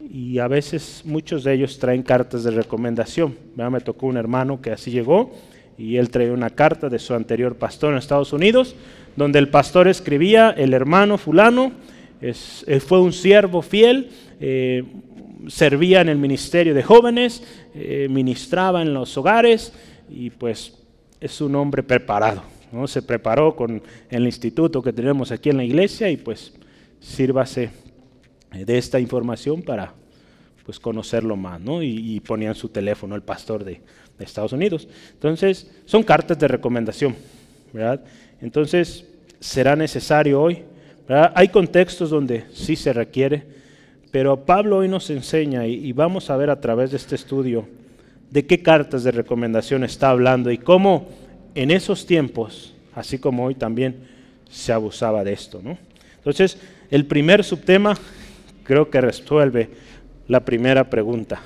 y 0.00 0.38
a 0.38 0.48
veces 0.48 1.02
muchos 1.04 1.44
de 1.44 1.54
ellos 1.54 1.78
traen 1.78 2.02
cartas 2.02 2.44
de 2.44 2.50
recomendación. 2.50 3.36
Me 3.54 3.80
tocó 3.80 4.06
un 4.06 4.16
hermano 4.16 4.60
que 4.60 4.72
así 4.72 4.90
llegó 4.90 5.32
y 5.78 5.96
él 5.96 6.10
traía 6.10 6.32
una 6.32 6.50
carta 6.50 6.88
de 6.88 6.98
su 6.98 7.14
anterior 7.14 7.56
pastor 7.56 7.92
en 7.92 7.98
Estados 7.98 8.32
Unidos, 8.32 8.74
donde 9.16 9.38
el 9.38 9.48
pastor 9.48 9.88
escribía, 9.88 10.50
el 10.50 10.74
hermano 10.74 11.18
fulano 11.18 11.72
eh, 12.20 12.80
fue 12.80 13.00
un 13.00 13.12
siervo 13.12 13.62
fiel, 13.62 14.10
eh, 14.40 14.84
servía 15.48 16.00
en 16.00 16.08
el 16.08 16.18
ministerio 16.18 16.74
de 16.74 16.82
jóvenes, 16.82 17.42
eh, 17.74 18.08
ministraba 18.10 18.82
en 18.82 18.94
los 18.94 19.16
hogares 19.16 19.72
y 20.10 20.30
pues 20.30 20.74
es 21.20 21.40
un 21.40 21.54
hombre 21.54 21.82
preparado. 21.82 22.55
¿No? 22.72 22.86
Se 22.86 23.02
preparó 23.02 23.54
con 23.54 23.82
el 24.10 24.24
instituto 24.24 24.82
que 24.82 24.92
tenemos 24.92 25.30
aquí 25.30 25.50
en 25.50 25.56
la 25.56 25.64
iglesia 25.64 26.10
y 26.10 26.16
pues 26.16 26.52
sírvase 27.00 27.70
de 28.52 28.78
esta 28.78 28.98
información 29.00 29.62
para 29.62 29.94
pues 30.64 30.80
conocerlo 30.80 31.36
más, 31.36 31.60
¿no? 31.60 31.80
Y, 31.80 32.18
ponían 32.20 32.56
su 32.56 32.68
teléfono 32.68 33.14
el 33.14 33.22
pastor 33.22 33.62
de, 33.62 33.80
Estados 34.18 34.52
Unidos. 34.52 34.88
Entonces, 35.12 35.70
son 35.84 36.02
cartas 36.02 36.38
de 36.38 36.48
recomendación, 36.48 37.14
¿verdad? 37.72 38.00
Entonces, 38.40 39.06
será 39.38 39.76
necesario 39.76 40.40
hoy, 40.40 40.64
Hay 41.08 41.48
contextos 41.48 42.10
donde 42.10 42.46
sí 42.52 42.74
se 42.74 42.92
requiere, 42.92 43.44
pero 44.10 44.44
Pablo 44.44 44.78
hoy 44.78 44.88
nos 44.88 45.08
enseña 45.10 45.66
y, 45.68 45.74
y 45.86 45.92
vamos 45.92 46.30
a 46.30 46.36
ver 46.36 46.50
a 46.50 46.60
través 46.60 46.90
de 46.90 46.96
este 46.96 47.14
estudio 47.14 47.68
de 48.30 48.44
qué 48.44 48.60
cartas 48.60 49.04
de 49.04 49.12
recomendación 49.12 49.84
está 49.84 50.10
hablando 50.10 50.50
y 50.50 50.58
cómo 50.58 51.08
en 51.56 51.70
esos 51.70 52.06
tiempos, 52.06 52.74
así 52.94 53.18
como 53.18 53.44
hoy 53.46 53.54
también, 53.54 54.06
se 54.48 54.72
abusaba 54.72 55.24
de 55.24 55.32
esto, 55.32 55.60
¿no? 55.62 55.78
Entonces, 56.18 56.58
el 56.90 57.06
primer 57.06 57.42
subtema 57.42 57.96
creo 58.62 58.90
que 58.90 59.00
resuelve 59.00 59.70
la 60.28 60.44
primera 60.44 60.88
pregunta. 60.90 61.40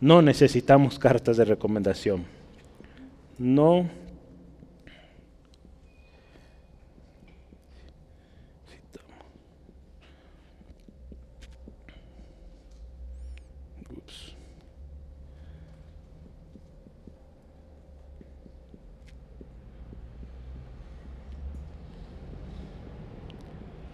No 0.00 0.22
necesitamos 0.22 0.98
cartas 0.98 1.36
de 1.36 1.44
recomendación. 1.44 2.24
No 3.36 3.88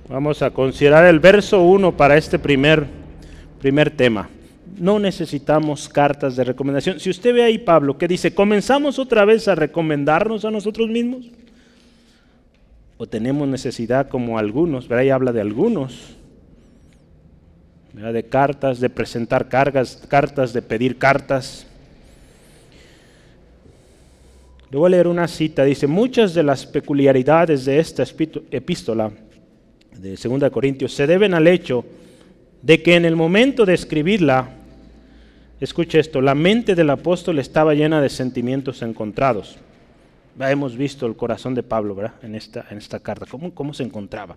Vamos 0.08 0.42
a 0.42 0.50
considerar 0.50 1.06
el 1.06 1.18
verso 1.18 1.62
1 1.62 1.96
para 1.96 2.18
este 2.18 2.38
primer, 2.38 2.86
primer 3.58 3.90
tema. 3.90 4.28
No 4.76 4.98
necesitamos 4.98 5.88
cartas 5.88 6.36
de 6.36 6.44
recomendación. 6.44 7.00
Si 7.00 7.08
usted 7.08 7.32
ve 7.32 7.42
ahí, 7.42 7.56
Pablo, 7.56 7.96
que 7.96 8.06
dice, 8.06 8.34
comenzamos 8.34 8.98
otra 8.98 9.24
vez 9.24 9.48
a 9.48 9.54
recomendarnos 9.54 10.44
a 10.44 10.50
nosotros 10.50 10.90
mismos. 10.90 11.30
O 12.98 13.06
tenemos 13.06 13.48
necesidad 13.48 14.08
como 14.08 14.38
algunos, 14.38 14.90
ahí 14.90 15.08
habla 15.08 15.32
de 15.32 15.40
algunos, 15.40 16.14
de 17.94 18.22
cartas, 18.24 18.80
de 18.80 18.90
presentar 18.90 19.48
cargas, 19.48 20.04
cartas, 20.06 20.52
de 20.52 20.60
pedir 20.60 20.98
cartas. 20.98 21.66
Le 24.70 24.76
voy 24.76 24.88
a 24.88 24.90
leer 24.90 25.06
una 25.06 25.28
cita, 25.28 25.64
dice, 25.64 25.86
muchas 25.86 26.34
de 26.34 26.42
las 26.42 26.66
peculiaridades 26.66 27.64
de 27.64 27.78
esta 27.78 28.04
epístola 28.50 29.10
de 30.04 30.16
2 30.16 30.50
Corintios 30.50 30.92
se 30.92 31.06
deben 31.06 31.32
al 31.32 31.46
hecho 31.46 31.84
de 32.60 32.82
que 32.82 32.94
en 32.94 33.06
el 33.06 33.16
momento 33.16 33.64
de 33.64 33.72
escribirla, 33.72 34.50
escuche 35.60 35.98
esto, 35.98 36.20
la 36.20 36.34
mente 36.34 36.74
del 36.74 36.90
apóstol 36.90 37.38
estaba 37.38 37.72
llena 37.72 38.02
de 38.02 38.10
sentimientos 38.10 38.82
encontrados. 38.82 39.56
hemos 40.38 40.76
visto 40.76 41.06
el 41.06 41.16
corazón 41.16 41.54
de 41.54 41.62
Pablo 41.62 41.94
¿verdad? 41.94 42.14
En, 42.22 42.34
esta, 42.34 42.66
en 42.70 42.78
esta 42.78 43.00
carta, 43.00 43.24
¿Cómo, 43.30 43.54
cómo 43.54 43.72
se 43.72 43.82
encontraba. 43.82 44.36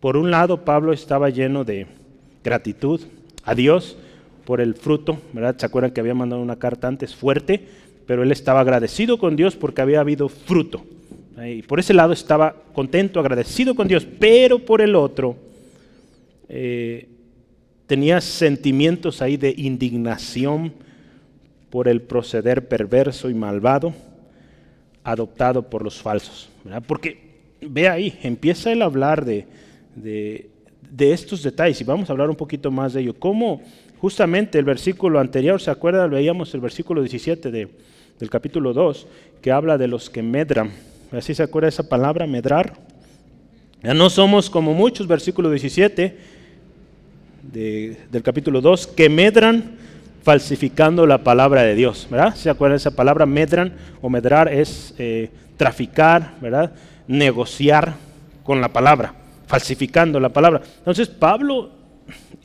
Por 0.00 0.16
un 0.16 0.32
lado, 0.32 0.64
Pablo 0.64 0.92
estaba 0.92 1.30
lleno 1.30 1.62
de 1.64 1.86
gratitud 2.42 3.00
a 3.44 3.54
Dios 3.54 3.96
por 4.44 4.60
el 4.60 4.74
fruto, 4.74 5.18
¿verdad? 5.32 5.56
¿Se 5.56 5.66
acuerdan 5.66 5.92
que 5.92 6.00
había 6.00 6.14
mandado 6.14 6.42
una 6.42 6.58
carta 6.58 6.88
antes 6.88 7.14
fuerte? 7.14 7.66
Pero 8.04 8.24
él 8.24 8.32
estaba 8.32 8.60
agradecido 8.60 9.16
con 9.16 9.36
Dios 9.36 9.54
porque 9.54 9.80
había 9.80 10.00
habido 10.00 10.28
fruto. 10.28 10.84
Y 11.42 11.62
por 11.62 11.80
ese 11.80 11.94
lado 11.94 12.12
estaba 12.12 12.54
contento, 12.72 13.18
agradecido 13.18 13.74
con 13.74 13.88
Dios, 13.88 14.06
pero 14.18 14.58
por 14.60 14.80
el 14.80 14.94
otro 14.94 15.36
eh, 16.48 17.08
tenía 17.86 18.20
sentimientos 18.20 19.20
ahí 19.20 19.36
de 19.36 19.52
indignación 19.56 20.72
por 21.70 21.88
el 21.88 22.02
proceder 22.02 22.68
perverso 22.68 23.28
y 23.28 23.34
malvado 23.34 23.92
adoptado 25.02 25.68
por 25.68 25.82
los 25.82 26.00
falsos. 26.00 26.48
Porque 26.86 27.18
ve 27.60 27.88
ahí, 27.88 28.18
empieza 28.22 28.72
él 28.72 28.82
a 28.82 28.86
hablar 28.86 29.24
de, 29.24 29.46
de, 29.94 31.12
estos 31.12 31.42
detalles 31.42 31.80
y 31.80 31.84
vamos 31.84 32.08
a 32.08 32.12
hablar 32.12 32.30
un 32.30 32.36
poquito 32.36 32.70
más 32.70 32.94
de 32.94 33.02
ello. 33.02 33.14
Cómo 33.18 33.60
justamente 33.98 34.58
el 34.58 34.64
versículo 34.64 35.20
anterior, 35.20 35.60
¿se 35.60 35.70
acuerdan? 35.70 36.10
Veíamos 36.10 36.54
el 36.54 36.60
versículo 36.60 37.02
17 37.02 37.50
de, 37.50 37.68
del 38.18 38.30
capítulo 38.30 38.72
2, 38.72 39.06
que 39.42 39.52
habla 39.52 39.76
de 39.76 39.88
los 39.88 40.08
que 40.08 40.22
medran 40.22 40.70
Así 41.16 41.34
se 41.34 41.42
acuerda 41.42 41.68
esa 41.68 41.88
palabra, 41.88 42.26
medrar. 42.26 42.74
Ya 43.82 43.94
no 43.94 44.10
somos 44.10 44.50
como 44.50 44.74
muchos, 44.74 45.06
versículo 45.06 45.50
17 45.50 46.16
del 47.52 48.22
capítulo 48.22 48.60
2, 48.60 48.86
que 48.88 49.08
medran 49.08 49.76
falsificando 50.22 51.06
la 51.06 51.22
palabra 51.22 51.62
de 51.62 51.74
Dios. 51.74 52.08
¿Verdad? 52.10 52.34
¿Se 52.34 52.50
acuerda 52.50 52.76
esa 52.76 52.96
palabra? 52.96 53.26
Medran 53.26 53.74
o 54.00 54.08
medrar 54.08 54.52
es 54.52 54.94
eh, 54.98 55.30
traficar, 55.56 56.34
¿verdad? 56.40 56.72
Negociar 57.06 57.94
con 58.42 58.60
la 58.60 58.72
palabra, 58.72 59.14
falsificando 59.46 60.18
la 60.18 60.30
palabra. 60.30 60.62
Entonces 60.78 61.08
Pablo, 61.08 61.70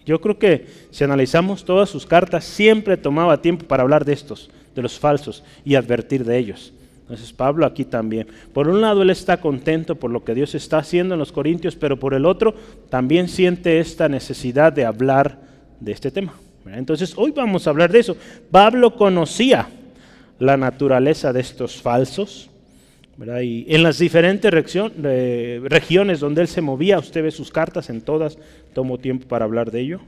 yo 0.05 0.19
creo 0.21 0.37
que 0.37 0.67
si 0.91 1.03
analizamos 1.03 1.63
todas 1.63 1.89
sus 1.89 2.05
cartas, 2.05 2.43
siempre 2.43 2.97
tomaba 2.97 3.41
tiempo 3.41 3.65
para 3.65 3.83
hablar 3.83 4.05
de 4.05 4.13
estos, 4.13 4.49
de 4.75 4.81
los 4.81 4.99
falsos, 4.99 5.43
y 5.63 5.75
advertir 5.75 6.25
de 6.25 6.37
ellos. 6.37 6.73
Entonces 7.09 7.33
Pablo 7.33 7.65
aquí 7.65 7.85
también. 7.85 8.27
Por 8.53 8.67
un 8.67 8.81
lado 8.81 9.01
él 9.01 9.09
está 9.09 9.41
contento 9.41 9.95
por 9.95 10.11
lo 10.11 10.23
que 10.23 10.35
Dios 10.35 10.53
está 10.53 10.77
haciendo 10.77 11.15
en 11.15 11.19
los 11.19 11.31
Corintios, 11.31 11.75
pero 11.75 11.97
por 11.97 12.13
el 12.13 12.25
otro 12.25 12.53
también 12.89 13.27
siente 13.27 13.79
esta 13.79 14.07
necesidad 14.07 14.71
de 14.71 14.85
hablar 14.85 15.39
de 15.79 15.91
este 15.91 16.11
tema. 16.11 16.33
Entonces 16.67 17.15
hoy 17.17 17.31
vamos 17.31 17.65
a 17.65 17.71
hablar 17.71 17.91
de 17.91 17.99
eso. 17.99 18.15
Pablo 18.51 18.95
conocía 18.95 19.67
la 20.37 20.55
naturaleza 20.55 21.33
de 21.33 21.39
estos 21.39 21.81
falsos. 21.81 22.51
Y 23.41 23.65
en 23.73 23.81
las 23.81 23.97
diferentes 23.97 24.51
regiones 24.51 26.19
donde 26.19 26.41
él 26.41 26.47
se 26.47 26.61
movía, 26.61 26.99
usted 26.99 27.23
ve 27.23 27.31
sus 27.31 27.49
cartas 27.49 27.89
en 27.89 28.01
todas, 28.01 28.37
tomo 28.73 28.99
tiempo 28.99 29.27
para 29.27 29.45
hablar 29.45 29.71
de 29.71 29.81
ello. 29.81 29.99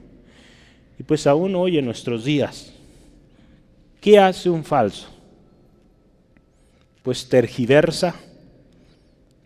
Y 1.00 1.04
pues 1.04 1.26
aún 1.26 1.56
hoy 1.56 1.80
en 1.80 1.86
nuestros 1.86 2.24
días, 2.24 2.72
¿qué 4.00 4.20
hace 4.20 4.52
un 4.52 4.64
falso? 4.64 5.10
Pues 7.04 7.28
tergiversa. 7.28 8.16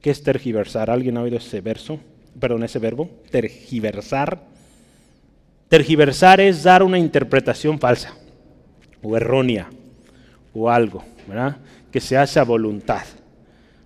¿Qué 0.01 0.12
es 0.12 0.21
tergiversar? 0.21 0.89
¿Alguien 0.89 1.17
ha 1.17 1.21
oído 1.21 1.38
ese 1.38 1.62
verso? 1.62 2.00
Perdón, 2.39 2.63
ese 2.63 2.79
verbo, 2.79 3.09
tergiversar. 3.31 4.39
Tergiversar 5.69 6.41
es 6.41 6.63
dar 6.63 6.83
una 6.83 7.00
interpretación 7.00 7.79
falsa 7.79 8.13
o 9.01 9.15
errónea 9.17 9.69
o 10.53 10.69
algo, 10.69 11.03
¿verdad? 11.27 11.57
Que 11.91 12.00
se 12.00 12.17
hace 12.17 12.39
a 12.39 12.43
voluntad. 12.43 13.03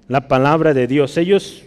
la 0.08 0.28
palabra 0.28 0.74
de 0.74 0.88
Dios. 0.88 1.16
Ellos 1.18 1.64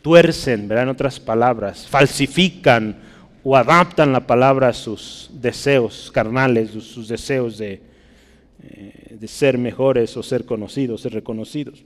tuercen, 0.00 0.66
¿verdad? 0.66 0.84
En 0.84 0.90
otras 0.90 1.20
palabras, 1.20 1.86
falsifican 1.86 2.96
o 3.44 3.56
adaptan 3.56 4.12
la 4.12 4.26
palabra 4.26 4.68
a 4.68 4.72
sus 4.72 5.30
deseos 5.34 6.10
carnales, 6.12 6.70
sus 6.70 7.08
deseos 7.08 7.58
de, 7.58 7.82
eh, 8.62 9.16
de 9.18 9.28
ser 9.28 9.58
mejores 9.58 10.16
o 10.16 10.22
ser 10.22 10.44
conocidos, 10.44 11.02
ser 11.02 11.12
reconocidos. 11.12 11.82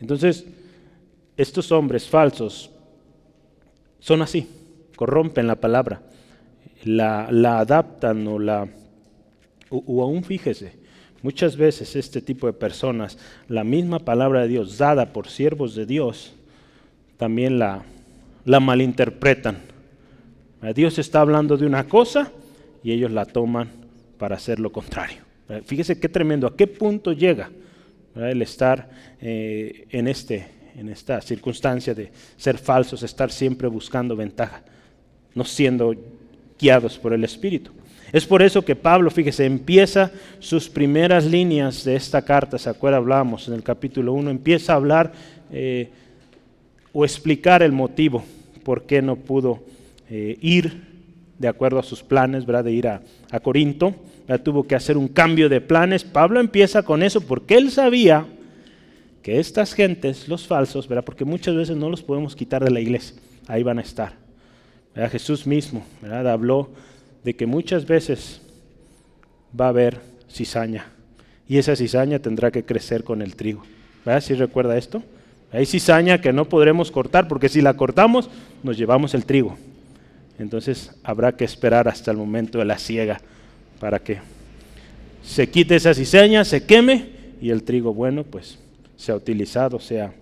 Entonces, 0.00 0.46
estos 1.36 1.72
hombres 1.72 2.08
falsos 2.08 2.70
son 3.98 4.22
así, 4.22 4.48
corrompen 4.96 5.46
la 5.46 5.56
palabra, 5.56 6.02
la, 6.84 7.26
adaptan 7.58 8.26
o 8.26 8.38
la... 8.38 8.68
o 9.70 10.02
aún 10.02 10.24
fíjese, 10.24 10.72
muchas 11.22 11.56
veces 11.56 11.96
este 11.96 12.20
tipo 12.20 12.46
de 12.46 12.52
personas, 12.52 13.18
la 13.48 13.64
misma 13.64 13.98
palabra 13.98 14.42
de 14.42 14.48
Dios 14.48 14.78
dada 14.78 15.12
por 15.12 15.28
siervos 15.28 15.74
de 15.74 15.86
Dios, 15.86 16.34
también 17.16 17.58
la, 17.58 17.84
la 18.44 18.60
malinterpretan. 18.60 19.58
Dios 20.74 20.98
está 20.98 21.20
hablando 21.20 21.56
de 21.56 21.66
una 21.66 21.88
cosa 21.88 22.32
y 22.82 22.92
ellos 22.92 23.10
la 23.10 23.24
toman 23.24 23.70
para 24.18 24.36
hacer 24.36 24.60
lo 24.60 24.72
contrario. 24.72 25.29
Fíjese 25.64 25.98
qué 25.98 26.08
tremendo, 26.08 26.46
a 26.46 26.56
qué 26.56 26.66
punto 26.66 27.12
llega 27.12 27.50
el 28.14 28.42
estar 28.42 28.90
eh, 29.20 29.86
en, 29.90 30.08
este, 30.08 30.46
en 30.76 30.88
esta 30.88 31.20
circunstancia 31.20 31.94
de 31.94 32.10
ser 32.36 32.58
falsos, 32.58 33.02
estar 33.02 33.30
siempre 33.30 33.68
buscando 33.68 34.16
ventaja, 34.16 34.62
no 35.34 35.44
siendo 35.44 35.94
guiados 36.58 36.98
por 36.98 37.12
el 37.12 37.24
Espíritu. 37.24 37.72
Es 38.12 38.26
por 38.26 38.42
eso 38.42 38.64
que 38.64 38.74
Pablo, 38.74 39.10
fíjese, 39.10 39.46
empieza 39.46 40.10
sus 40.40 40.68
primeras 40.68 41.24
líneas 41.24 41.84
de 41.84 41.94
esta 41.94 42.22
carta, 42.22 42.58
¿se 42.58 42.68
acuerda? 42.68 42.96
Hablábamos 42.96 43.46
en 43.46 43.54
el 43.54 43.62
capítulo 43.62 44.12
1, 44.14 44.30
empieza 44.30 44.72
a 44.72 44.76
hablar 44.76 45.12
eh, 45.52 45.88
o 46.92 47.04
explicar 47.04 47.62
el 47.62 47.70
motivo 47.70 48.24
por 48.64 48.82
qué 48.82 49.00
no 49.00 49.16
pudo 49.16 49.62
eh, 50.10 50.36
ir 50.40 50.90
de 51.38 51.48
acuerdo 51.48 51.78
a 51.78 51.84
sus 51.84 52.02
planes, 52.02 52.44
¿verdad? 52.44 52.64
De 52.64 52.72
ir 52.72 52.88
a, 52.88 53.00
Corinto, 53.42 53.94
tuvo 54.38 54.64
que 54.64 54.74
hacer 54.74 54.96
un 54.96 55.08
cambio 55.08 55.48
de 55.48 55.60
planes. 55.60 56.04
Pablo 56.04 56.40
empieza 56.40 56.82
con 56.82 57.02
eso 57.02 57.20
porque 57.20 57.56
él 57.56 57.70
sabía 57.70 58.26
que 59.22 59.38
estas 59.38 59.74
gentes, 59.74 60.28
los 60.28 60.46
falsos, 60.46 60.88
¿verdad? 60.88 61.04
Porque 61.04 61.24
muchas 61.24 61.54
veces 61.54 61.76
no 61.76 61.90
los 61.90 62.02
podemos 62.02 62.34
quitar 62.34 62.64
de 62.64 62.70
la 62.70 62.80
iglesia, 62.80 63.16
ahí 63.46 63.62
van 63.62 63.78
a 63.78 63.82
estar. 63.82 64.14
Jesús 65.10 65.46
mismo. 65.46 65.84
Habló 66.02 66.70
de 67.24 67.34
que 67.34 67.46
muchas 67.46 67.86
veces 67.86 68.40
va 69.58 69.66
a 69.66 69.70
haber 69.70 70.00
cizaña 70.30 70.86
y 71.48 71.58
esa 71.58 71.74
cizaña 71.74 72.18
tendrá 72.18 72.50
que 72.50 72.64
crecer 72.64 73.02
con 73.02 73.22
el 73.22 73.34
trigo. 73.36 73.62
¿Verdad? 74.04 74.20
¿Sí 74.20 74.34
recuerda 74.34 74.76
esto? 74.78 75.02
Hay 75.52 75.66
cizaña 75.66 76.20
que 76.20 76.32
no 76.32 76.44
podremos 76.44 76.90
cortar, 76.90 77.28
porque 77.28 77.48
si 77.48 77.60
la 77.60 77.74
cortamos, 77.74 78.30
nos 78.62 78.78
llevamos 78.78 79.14
el 79.14 79.24
trigo. 79.24 79.56
Entonces 80.38 80.92
habrá 81.02 81.32
que 81.32 81.44
esperar 81.44 81.88
hasta 81.88 82.10
el 82.10 82.16
momento 82.16 82.58
de 82.58 82.64
la 82.64 82.78
siega 82.78 83.20
para 83.80 83.98
que 83.98 84.18
se 85.24 85.50
quite 85.50 85.74
esa 85.74 85.92
cizaña, 85.92 86.44
se 86.44 86.64
queme 86.64 87.06
y 87.42 87.50
el 87.50 87.64
trigo 87.64 87.92
bueno 87.92 88.22
pues 88.22 88.60
sea 88.96 89.16
utilizado, 89.16 89.80
sea 89.80 90.12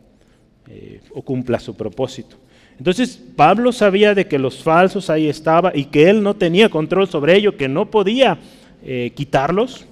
eh, 0.69 1.01
o 1.13 1.21
cumpla 1.21 1.61
su 1.61 1.77
propósito. 1.77 2.37
Entonces 2.79 3.21
Pablo 3.37 3.73
sabía 3.73 4.15
de 4.15 4.27
que 4.27 4.39
los 4.39 4.63
falsos 4.63 5.11
ahí 5.11 5.29
estaban 5.29 5.73
y 5.77 5.85
que 5.85 6.09
él 6.09 6.23
no 6.23 6.35
tenía 6.35 6.71
control 6.71 7.09
sobre 7.09 7.37
ello, 7.37 7.59
que 7.59 7.69
no 7.69 7.91
podía 7.91 8.39
eh, 8.83 9.13
quitarlos, 9.15 9.85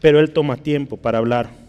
pero 0.00 0.18
él 0.18 0.32
toma 0.32 0.56
tiempo 0.56 0.96
para 0.96 1.18
hablar 1.18 1.68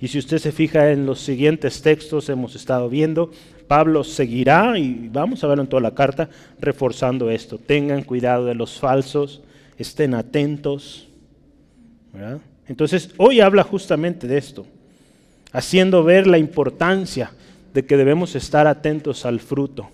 y 0.00 0.08
si 0.08 0.18
usted 0.18 0.38
se 0.38 0.52
fija 0.52 0.92
en 0.92 1.06
los 1.06 1.20
siguientes 1.20 1.80
textos, 1.80 2.28
hemos 2.28 2.54
estado 2.54 2.90
viendo, 2.90 3.30
Pablo 3.66 4.04
seguirá, 4.04 4.78
y 4.78 5.08
vamos 5.10 5.42
a 5.42 5.46
verlo 5.46 5.62
en 5.62 5.68
toda 5.68 5.80
la 5.80 5.94
carta, 5.94 6.28
reforzando 6.60 7.30
esto. 7.30 7.58
Tengan 7.58 8.02
cuidado 8.02 8.44
de 8.44 8.54
los 8.54 8.78
falsos, 8.78 9.40
estén 9.78 10.14
atentos. 10.14 11.08
Entonces, 12.66 13.10
hoy 13.16 13.40
habla 13.40 13.62
justamente 13.62 14.26
de 14.26 14.38
esto, 14.38 14.66
haciendo 15.52 16.02
ver 16.02 16.26
la 16.26 16.38
importancia 16.38 17.32
de 17.74 17.84
que 17.84 17.96
debemos 17.96 18.34
estar 18.34 18.66
atentos 18.66 19.26
al 19.26 19.40
fruto. 19.40 19.90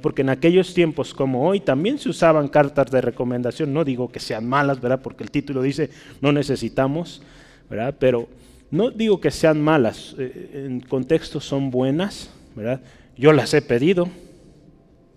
Porque 0.00 0.22
en 0.22 0.28
aquellos 0.28 0.72
tiempos 0.72 1.12
como 1.12 1.48
hoy 1.48 1.58
también 1.58 1.98
se 1.98 2.08
usaban 2.08 2.46
cartas 2.46 2.90
de 2.92 3.00
recomendación, 3.00 3.72
no 3.72 3.84
digo 3.84 4.12
que 4.12 4.20
sean 4.20 4.48
malas, 4.48 4.80
¿verdad? 4.80 5.00
porque 5.02 5.24
el 5.24 5.32
título 5.32 5.62
dice 5.62 5.90
no 6.20 6.30
necesitamos, 6.30 7.22
¿verdad? 7.68 7.96
pero 7.98 8.28
no 8.70 8.90
digo 8.90 9.20
que 9.20 9.32
sean 9.32 9.60
malas, 9.60 10.14
eh, 10.16 10.64
en 10.66 10.80
contexto 10.80 11.40
son 11.40 11.72
buenas, 11.72 12.30
¿verdad? 12.54 12.80
Yo 13.16 13.32
las 13.32 13.52
he 13.52 13.62
pedido, 13.62 14.08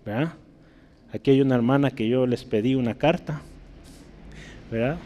¿verdad? 0.03 0.33
Aquí 1.11 1.29
hay 1.29 1.41
una 1.41 1.53
hermana 1.53 1.91
que 1.91 2.09
yo 2.09 2.25
les 2.25 2.43
pedí 2.43 2.73
una 2.73 2.95
carta, 2.95 3.43
¿verdad? 4.73 4.97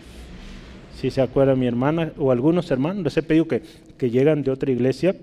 Si 0.99 1.11
se 1.11 1.21
acuerda 1.21 1.55
mi 1.55 1.67
hermana 1.67 2.13
o 2.17 2.31
algunos 2.31 2.71
hermanos, 2.71 3.03
les 3.03 3.17
he 3.17 3.21
pedido 3.21 3.47
que, 3.47 3.61
que 3.97 4.09
llegan 4.09 4.41
de 4.41 4.49
otra 4.49 4.71
iglesia, 4.71 5.15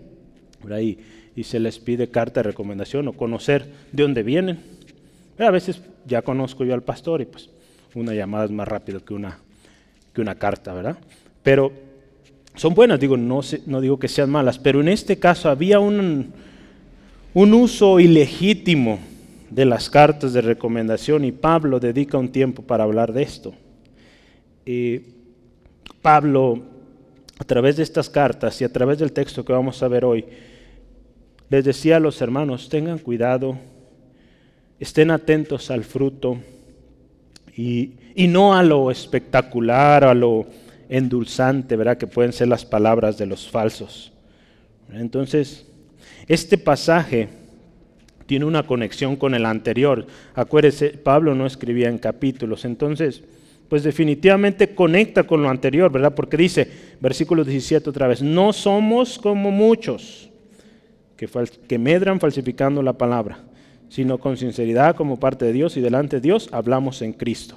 ¿verdad? 0.63 0.81
Y, 0.81 0.99
y, 1.35 1.45
se 1.45 1.59
les 1.59 1.79
pide 1.79 2.11
carta 2.11 2.41
de 2.41 2.51
recomendación 2.51 3.09
o 3.09 3.15
conocer 3.15 3.67
de 3.91 4.03
dónde 4.03 4.23
vienen. 4.23 4.61
A 5.39 5.51
veces 5.51 5.81
ya 6.07 6.23
conozco 6.23 6.65
yo 6.65 6.75
al 6.75 6.83
pastor 6.83 7.23
y 7.23 7.25
pues 7.25 7.49
una 7.95 8.13
llamada 8.13 8.45
es 8.45 8.51
más 8.51 8.69
rápido 8.69 9.03
que 9.05 9.15
una, 9.15 9.39
que 10.13 10.21
una 10.21 10.35
carta, 10.35 10.75
¿verdad? 10.75 10.99
Pero 11.43 11.73
son 12.55 12.75
buenas, 12.75 13.01
digo, 13.01 13.17
no, 13.17 13.41
no 13.67 13.81
digo 13.81 13.99
que 13.99 14.09
sean 14.09 14.31
malas, 14.31 14.59
pero 14.59 14.81
en 14.81 14.89
este 14.89 15.19
caso 15.19 15.49
había 15.49 15.81
un, 15.81 16.33
un 17.33 17.55
uso 17.55 17.99
ilegítimo 17.99 19.01
de 19.51 19.65
las 19.65 19.89
cartas 19.89 20.35
de 20.35 20.43
recomendación 20.43 21.25
y 21.25 21.33
Pablo 21.33 21.81
dedica 21.81 22.19
un 22.19 22.29
tiempo 22.29 22.63
para 22.63 22.85
hablar 22.85 23.13
de 23.13 23.23
esto. 23.23 23.55
Pablo, 26.03 26.63
a 27.39 27.45
través 27.45 27.77
de 27.77 27.83
estas 27.83 28.09
cartas 28.09 28.61
y 28.61 28.65
a 28.65 28.73
través 28.73 28.99
del 28.99 29.13
texto 29.13 29.45
que 29.45 29.53
vamos 29.53 29.83
a 29.83 29.89
ver 29.89 30.05
hoy, 30.05 30.25
les 31.51 31.65
decía 31.65 31.97
a 31.97 32.01
los 32.01 32.21
hermanos, 32.21 32.69
tengan 32.69 32.99
cuidado, 32.99 33.59
estén 34.81 35.11
atentos 35.11 35.71
al 35.71 35.85
fruto 35.85 36.39
y, 37.57 37.93
y 38.15 38.29
no 38.29 38.55
a 38.55 38.63
lo 38.63 38.91
espectacular, 38.91 40.05
a 40.05 40.15
lo 40.15 40.47
endulzante, 40.89 41.77
¿verdad? 41.77 41.99
Que 41.99 42.07
pueden 42.07 42.33
ser 42.33 42.49
las 42.49 42.65
palabras 42.65 43.19
de 43.19 43.27
los 43.27 43.49
falsos. 43.49 44.13
Entonces, 44.93 45.67
este 46.27 46.59
pasaje 46.59 47.29
tiene 48.27 48.45
una 48.45 48.67
conexión 48.67 49.17
con 49.17 49.35
el 49.35 49.45
anterior. 49.47 50.07
Acuérdese, 50.35 50.91
Pablo 50.91 51.35
no 51.35 51.47
escribía 51.47 51.89
en 51.89 51.99
capítulos, 51.99 52.65
entonces, 52.65 53.23
pues 53.69 53.83
definitivamente 53.83 54.75
conecta 54.75 55.25
con 55.25 55.43
lo 55.43 55.49
anterior, 55.49 55.91
¿verdad? 55.91 56.15
Porque 56.15 56.37
dice, 56.37 56.69
versículo 57.01 57.45
17 57.45 57.89
otra 57.91 58.07
vez, 58.07 58.23
no 58.23 58.53
somos 58.53 59.19
como 59.19 59.51
muchos 59.51 60.31
que, 61.17 61.29
que 61.69 61.79
medran 61.79 62.21
falsificando 62.21 62.83
la 62.83 62.93
palabra, 62.93 63.39
sino 63.89 64.19
con 64.19 64.37
sinceridad 64.37 64.97
como 64.97 65.19
parte 65.19 65.45
de 65.45 65.53
Dios 65.53 65.77
y 65.77 65.81
delante 65.81 66.17
de 66.17 66.23
Dios 66.23 66.49
hablamos 66.53 67.03
en 67.03 67.13
Cristo 67.13 67.57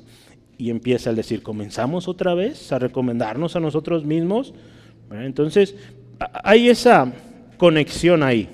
y 0.58 0.70
empieza 0.70 1.12
a 1.12 1.14
decir, 1.14 1.44
comenzamos 1.44 2.08
otra 2.08 2.34
vez 2.34 2.72
a 2.72 2.80
recomendarnos 2.80 3.56
a 3.56 3.60
nosotros 3.60 4.04
mismos. 4.04 4.54
Entonces, 5.12 5.76
hay 6.44 6.70
esa 6.70 7.12
conexión 7.58 8.24
ahí. 8.24 8.50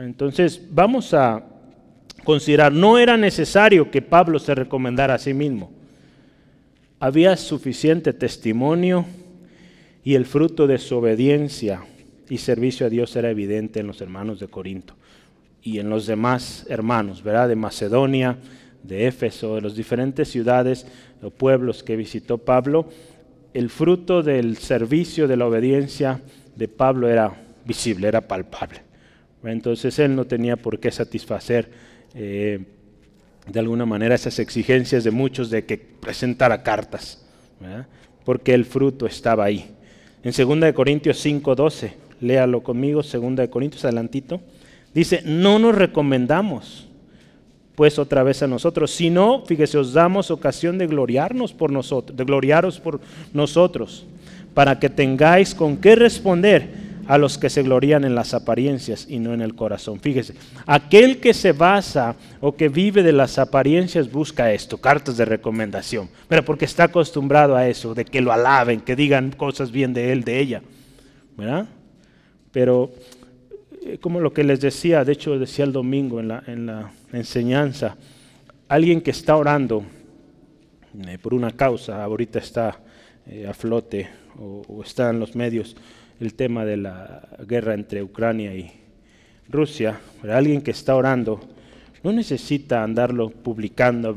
Entonces, 0.00 0.62
vamos 0.70 1.12
a 1.12 1.44
considerar, 2.24 2.72
no 2.72 2.98
era 2.98 3.16
necesario 3.16 3.90
que 3.90 4.00
Pablo 4.00 4.38
se 4.38 4.54
recomendara 4.54 5.14
a 5.14 5.18
sí 5.18 5.34
mismo. 5.34 5.70
Había 6.98 7.36
suficiente 7.36 8.14
testimonio 8.14 9.04
y 10.02 10.14
el 10.14 10.24
fruto 10.24 10.66
de 10.66 10.78
su 10.78 10.96
obediencia 10.96 11.82
y 12.30 12.38
servicio 12.38 12.86
a 12.86 12.88
Dios 12.88 13.14
era 13.16 13.30
evidente 13.30 13.80
en 13.80 13.86
los 13.86 14.00
hermanos 14.00 14.40
de 14.40 14.48
Corinto 14.48 14.94
y 15.62 15.78
en 15.78 15.90
los 15.90 16.06
demás 16.06 16.64
hermanos, 16.70 17.22
¿verdad? 17.22 17.48
De 17.48 17.56
Macedonia, 17.56 18.38
de 18.82 19.06
Éfeso, 19.08 19.56
de 19.56 19.60
las 19.60 19.76
diferentes 19.76 20.28
ciudades 20.28 20.86
o 21.20 21.28
pueblos 21.28 21.82
que 21.82 21.96
visitó 21.96 22.38
Pablo, 22.38 22.88
el 23.52 23.68
fruto 23.68 24.22
del 24.22 24.56
servicio, 24.56 25.28
de 25.28 25.36
la 25.36 25.46
obediencia 25.46 26.22
de 26.54 26.68
Pablo 26.68 27.10
era 27.10 27.30
visible, 27.66 28.08
era 28.08 28.26
palpable. 28.26 28.80
Entonces 29.44 29.98
él 29.98 30.16
no 30.16 30.24
tenía 30.24 30.56
por 30.56 30.80
qué 30.80 30.90
satisfacer 30.90 31.68
eh, 32.14 32.64
de 33.46 33.60
alguna 33.60 33.86
manera 33.86 34.14
esas 34.14 34.38
exigencias 34.38 35.04
de 35.04 35.10
muchos 35.10 35.50
de 35.50 35.64
que 35.64 35.78
presentara 35.78 36.62
cartas, 36.62 37.24
porque 38.24 38.54
el 38.54 38.64
fruto 38.64 39.06
estaba 39.06 39.44
ahí. 39.44 39.70
En 40.22 40.32
2 40.32 40.72
Corintios 40.72 41.24
5:12, 41.24 41.92
léalo 42.20 42.62
conmigo, 42.62 43.02
2 43.02 43.48
Corintios 43.48 43.84
adelantito, 43.84 44.40
dice, 44.92 45.22
no 45.24 45.58
nos 45.58 45.74
recomendamos 45.74 46.88
pues 47.76 47.98
otra 47.98 48.22
vez 48.22 48.42
a 48.42 48.46
nosotros. 48.46 48.90
Si 48.90 49.10
no, 49.10 49.44
fíjese, 49.44 49.76
os 49.76 49.92
damos 49.92 50.30
ocasión 50.30 50.78
de 50.78 50.86
gloriarnos 50.86 51.52
por 51.52 51.70
nosotros, 51.70 52.16
de 52.16 52.24
gloriaros 52.24 52.80
por 52.80 53.00
nosotros, 53.34 54.06
para 54.54 54.80
que 54.80 54.88
tengáis 54.88 55.54
con 55.54 55.76
qué 55.76 55.94
responder 55.94 56.85
a 57.06 57.18
los 57.18 57.38
que 57.38 57.50
se 57.50 57.62
glorían 57.62 58.04
en 58.04 58.14
las 58.14 58.34
apariencias 58.34 59.06
y 59.08 59.18
no 59.18 59.32
en 59.32 59.40
el 59.40 59.54
corazón. 59.54 60.00
Fíjese, 60.00 60.34
aquel 60.66 61.20
que 61.20 61.34
se 61.34 61.52
basa 61.52 62.16
o 62.40 62.56
que 62.56 62.68
vive 62.68 63.02
de 63.02 63.12
las 63.12 63.38
apariencias 63.38 64.10
busca 64.10 64.52
esto, 64.52 64.78
cartas 64.78 65.16
de 65.16 65.24
recomendación, 65.24 66.08
pero 66.28 66.44
porque 66.44 66.64
está 66.64 66.84
acostumbrado 66.84 67.56
a 67.56 67.68
eso, 67.68 67.94
de 67.94 68.04
que 68.04 68.20
lo 68.20 68.32
alaben, 68.32 68.80
que 68.80 68.96
digan 68.96 69.32
cosas 69.32 69.70
bien 69.70 69.92
de 69.92 70.12
él, 70.12 70.24
de 70.24 70.40
ella, 70.40 70.62
¿verdad? 71.36 71.66
Pero 72.52 72.90
eh, 73.82 73.98
como 73.98 74.20
lo 74.20 74.32
que 74.32 74.42
les 74.42 74.60
decía, 74.60 75.04
de 75.04 75.12
hecho 75.12 75.38
decía 75.38 75.64
el 75.64 75.72
domingo 75.72 76.18
en 76.18 76.28
la, 76.28 76.42
en 76.46 76.66
la 76.66 76.90
enseñanza, 77.12 77.96
alguien 78.68 79.00
que 79.00 79.12
está 79.12 79.36
orando 79.36 79.84
eh, 81.06 81.18
por 81.18 81.34
una 81.34 81.52
causa, 81.52 82.02
ahorita 82.02 82.38
está 82.40 82.80
eh, 83.26 83.46
a 83.48 83.54
flote 83.54 84.08
o, 84.38 84.62
o 84.66 84.82
está 84.82 85.10
en 85.10 85.20
los 85.20 85.36
medios, 85.36 85.76
el 86.20 86.34
tema 86.34 86.64
de 86.64 86.76
la 86.76 87.28
guerra 87.46 87.74
entre 87.74 88.02
Ucrania 88.02 88.54
y 88.54 88.72
Rusia, 89.48 90.00
pero 90.20 90.34
alguien 90.34 90.62
que 90.62 90.70
está 90.70 90.96
orando 90.96 91.40
no 92.02 92.12
necesita 92.12 92.82
andarlo 92.82 93.30
publicando, 93.30 94.16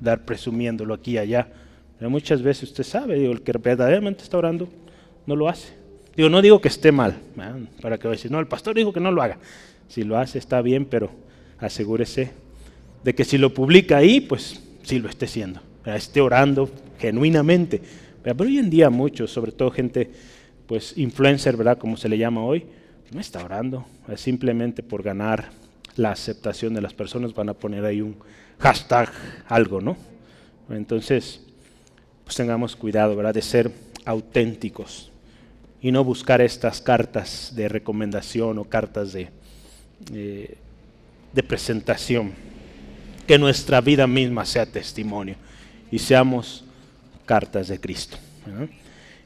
dar 0.00 0.24
presumiéndolo 0.24 0.94
aquí 0.94 1.12
y 1.12 1.18
allá. 1.18 1.48
Muchas 2.00 2.42
veces 2.42 2.70
usted 2.70 2.84
sabe, 2.84 3.18
digo, 3.18 3.32
el 3.32 3.42
que 3.42 3.52
verdaderamente 3.52 4.22
está 4.22 4.38
orando 4.38 4.68
no 5.26 5.34
lo 5.36 5.48
hace. 5.48 5.72
Digo, 6.16 6.28
no 6.28 6.40
digo 6.40 6.60
que 6.60 6.68
esté 6.68 6.92
mal, 6.92 7.16
para 7.82 7.98
que 7.98 8.08
decir, 8.08 8.30
no, 8.30 8.38
el 8.40 8.46
pastor 8.46 8.74
dijo 8.74 8.92
que 8.92 9.00
no 9.00 9.10
lo 9.10 9.22
haga. 9.22 9.38
Si 9.88 10.02
lo 10.02 10.18
hace 10.18 10.38
está 10.38 10.62
bien, 10.62 10.84
pero 10.84 11.10
asegúrese 11.58 12.30
de 13.04 13.14
que 13.14 13.24
si 13.24 13.38
lo 13.38 13.52
publica 13.52 13.98
ahí, 13.98 14.20
pues 14.20 14.62
sí 14.82 14.98
lo 14.98 15.08
esté 15.08 15.26
haciendo, 15.26 15.60
esté 15.84 16.20
orando 16.20 16.70
genuinamente. 16.98 17.80
Pero 18.22 18.44
hoy 18.44 18.58
en 18.58 18.70
día 18.70 18.90
muchos, 18.90 19.30
sobre 19.30 19.52
todo 19.52 19.70
gente 19.70 20.10
pues 20.66 20.96
influencer, 20.96 21.56
¿verdad? 21.56 21.78
Como 21.78 21.96
se 21.96 22.08
le 22.08 22.18
llama 22.18 22.44
hoy, 22.44 22.66
no 23.12 23.20
está 23.20 23.44
orando, 23.44 23.86
es 24.08 24.20
simplemente 24.20 24.82
por 24.82 25.02
ganar 25.02 25.50
la 25.96 26.10
aceptación 26.10 26.74
de 26.74 26.82
las 26.82 26.92
personas, 26.92 27.34
van 27.34 27.48
a 27.48 27.54
poner 27.54 27.84
ahí 27.84 28.00
un 28.00 28.16
hashtag, 28.58 29.10
algo, 29.48 29.80
¿no? 29.80 29.96
Entonces, 30.70 31.40
pues 32.24 32.36
tengamos 32.36 32.74
cuidado, 32.74 33.14
¿verdad? 33.16 33.34
De 33.34 33.42
ser 33.42 33.70
auténticos 34.04 35.10
y 35.80 35.92
no 35.92 36.02
buscar 36.04 36.40
estas 36.40 36.80
cartas 36.80 37.52
de 37.54 37.68
recomendación 37.68 38.58
o 38.58 38.64
cartas 38.64 39.12
de, 39.12 39.28
eh, 40.12 40.56
de 41.32 41.42
presentación. 41.42 42.32
Que 43.26 43.38
nuestra 43.38 43.80
vida 43.80 44.06
misma 44.06 44.44
sea 44.44 44.66
testimonio 44.66 45.36
y 45.90 45.98
seamos 45.98 46.64
cartas 47.24 47.68
de 47.68 47.80
Cristo. 47.80 48.16
¿verdad? 48.44 48.68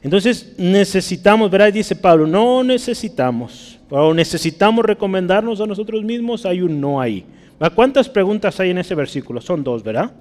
Entonces 0.03 0.55
necesitamos, 0.57 1.51
¿verdad? 1.51 1.71
Dice 1.71 1.95
Pablo, 1.95 2.25
no 2.25 2.63
necesitamos, 2.63 3.79
o 3.89 4.13
necesitamos 4.13 4.83
recomendarnos 4.85 5.61
a 5.61 5.67
nosotros 5.67 6.03
mismos, 6.03 6.45
hay 6.45 6.61
un 6.61 6.81
no 6.81 6.99
ahí. 6.99 7.23
¿Cuántas 7.75 8.09
preguntas 8.09 8.59
hay 8.59 8.71
en 8.71 8.79
ese 8.79 8.95
versículo? 8.95 9.39
Son 9.39 9.63
dos, 9.63 9.83
¿verdad? 9.83 10.11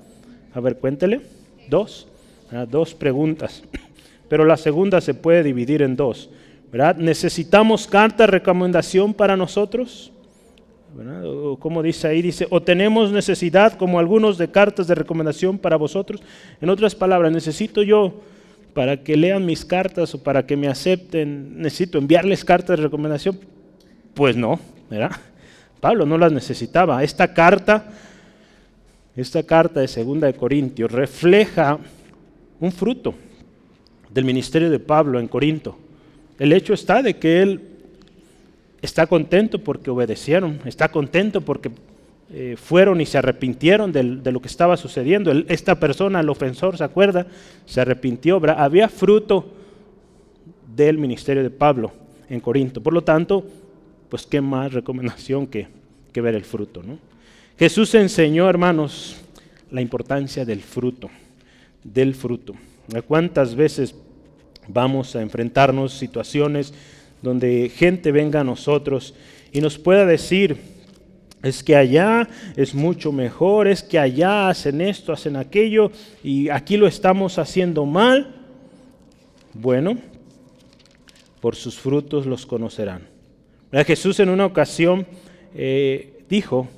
A 0.53 0.61
ver, 0.61 0.77
cuéntele. 0.77 1.23
Dos. 1.69 2.07
Dos 2.69 2.95
preguntas. 2.95 3.62
Pero 4.29 4.45
la 4.45 4.59
segunda 4.59 5.01
se 5.01 5.14
puede 5.14 5.43
dividir 5.43 5.81
en 5.81 5.97
dos. 5.97 6.29
¿verdad? 6.71 6.97
¿Necesitamos 6.97 7.87
carta 7.87 8.25
de 8.25 8.33
recomendación 8.33 9.14
para 9.14 9.37
nosotros? 9.37 10.12
¿verdad? 10.95 11.23
Dice 11.83 12.09
ahí, 12.09 12.23
dice, 12.23 12.47
o 12.51 12.61
tenemos 12.61 13.12
necesidad 13.12 13.75
como 13.75 13.99
algunos 13.99 14.38
de 14.38 14.51
cartas 14.51 14.87
de 14.87 14.95
recomendación 14.95 15.59
para 15.59 15.77
vosotros. 15.77 16.21
En 16.61 16.69
otras 16.69 16.95
palabras, 16.95 17.33
necesito 17.33 17.83
yo 17.83 18.14
para 18.74 19.02
que 19.02 19.16
lean 19.16 19.46
mis 19.46 19.64
cartas 19.64 20.14
o 20.14 20.22
para 20.22 20.46
que 20.46 20.56
me 20.56 20.68
acepten, 20.68 21.61
necesito 21.61 21.98
enviarles 21.98 22.44
cartas 22.44 22.78
de 22.78 22.85
recomendación. 22.85 23.38
Pues 24.14 24.37
no, 24.37 24.61
¿verdad? 24.88 25.12
Pablo 25.80 26.06
no 26.06 26.18
las 26.18 26.33
necesitaba. 26.33 27.02
Esta 27.02 27.33
carta, 27.33 27.92
esta 29.16 29.42
carta 29.42 29.80
de 29.80 29.88
Segunda 29.88 30.26
de 30.26 30.35
Corintios 30.35 30.92
refleja 30.92 31.78
un 32.61 32.72
fruto 32.72 33.14
del 34.11 34.24
ministerio 34.24 34.70
de 34.70 34.78
Pablo 34.78 35.18
en 35.18 35.28
Corinto. 35.28 35.78
El 36.38 36.52
hecho 36.52 36.74
está 36.74 37.02
de 37.02 37.16
que 37.16 37.42
él 37.42 37.61
está 38.83 39.06
contento 39.06 39.59
porque 39.59 39.90
obedecieron, 39.90 40.61
está 40.64 40.88
contento 40.88 41.40
porque 41.40 41.70
eh, 42.33 42.57
fueron 42.57 43.01
y 43.01 43.07
se 43.07 43.19
arrepintieron 43.19 43.90
de, 43.90 44.03
lo 44.05 44.40
que 44.40 44.49
estaba 44.49 44.77
sucediendo. 44.77 45.33
esta 45.49 45.81
persona, 45.81 46.21
el 46.21 46.29
ofensor, 46.29 46.77
¿se 46.77 46.85
acuerda? 46.85 47.27
Se 47.66 47.81
arrepintió. 47.81 48.40
Había 48.57 48.88
fruto 48.88 49.47
del 50.77 50.97
ministerio 50.99 51.43
de 51.43 51.51
Pablo 51.51 51.93
en 52.29 52.38
Corinto. 52.38 52.81
Por 52.81 52.93
lo 52.93 53.03
tanto, 53.03 53.45
pues 54.09 54.27
qué 54.27 54.40
más 54.40 54.73
recomendación 54.73 55.47
que, 55.47 55.66
ver 56.14 56.35
el 56.35 56.45
fruto. 56.45 56.83
¿no? 56.83 56.99
Jesús 57.59 57.95
enseñó, 57.95 58.49
hermanos, 58.49 59.16
la 59.71 59.81
importancia 59.81 60.45
del 60.45 60.61
fruto, 60.61 61.11
del 61.83 62.14
fruto. 62.14 62.55
¿Cuántas 63.07 63.55
veces 63.55 63.95
vamos 64.69 65.16
a 65.16 65.23
enfrentarnos 65.23 65.95
situaciones 65.95 66.75
donde 67.23 67.71
gente 67.75 68.12
venga 68.12 68.40
a 68.40 68.45
nosotros 68.45 69.14
y 69.53 69.61
nos 69.61 69.79
pueda 69.79 70.07
decir, 70.07 70.57
es 71.42 71.62
que 71.62 71.74
allá 71.74 72.29
es 72.57 72.74
mucho 72.74 73.12
mejor, 73.12 73.66
es 73.66 73.83
que 73.83 73.98
allá 73.98 74.48
hacen 74.48 74.81
esto, 74.81 75.12
hacen 75.12 75.37
aquello, 75.37 75.90
y 76.22 76.48
aquí 76.50 76.76
lo 76.76 76.87
estamos 76.87 77.38
haciendo 77.38 77.87
mal. 77.87 78.35
Bueno, 79.55 79.98
por 81.40 81.57
sus 81.57 81.79
frutos 81.79 82.26
los 82.26 82.46
conocerán. 82.46 83.09
Jesús 83.87 84.20
en 84.20 84.29
una 84.29 84.46
ocasión 84.46 85.07
eh, 85.55 86.24
dijo, 86.29 86.68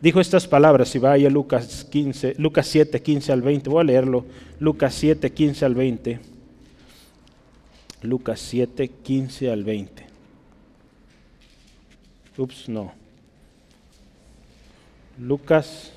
dijo 0.00 0.20
estas 0.20 0.48
palabras, 0.48 0.88
si 0.88 0.98
vaya 0.98 1.28
a 1.28 1.30
Lucas, 1.30 1.86
15, 1.90 2.34
Lucas 2.38 2.66
7, 2.66 3.00
15 3.00 3.32
al 3.32 3.42
20, 3.42 3.70
voy 3.70 3.80
a 3.80 3.84
leerlo, 3.84 4.24
Lucas 4.58 4.94
7, 4.94 5.30
15 5.32 5.64
al 5.64 5.74
20. 5.74 6.20
Lucas 8.02 8.40
7, 8.40 8.88
15 9.02 9.50
al 9.50 9.62
20. 9.64 10.06
Ups, 12.38 12.68
no. 12.68 12.99
Lucas 15.20 15.92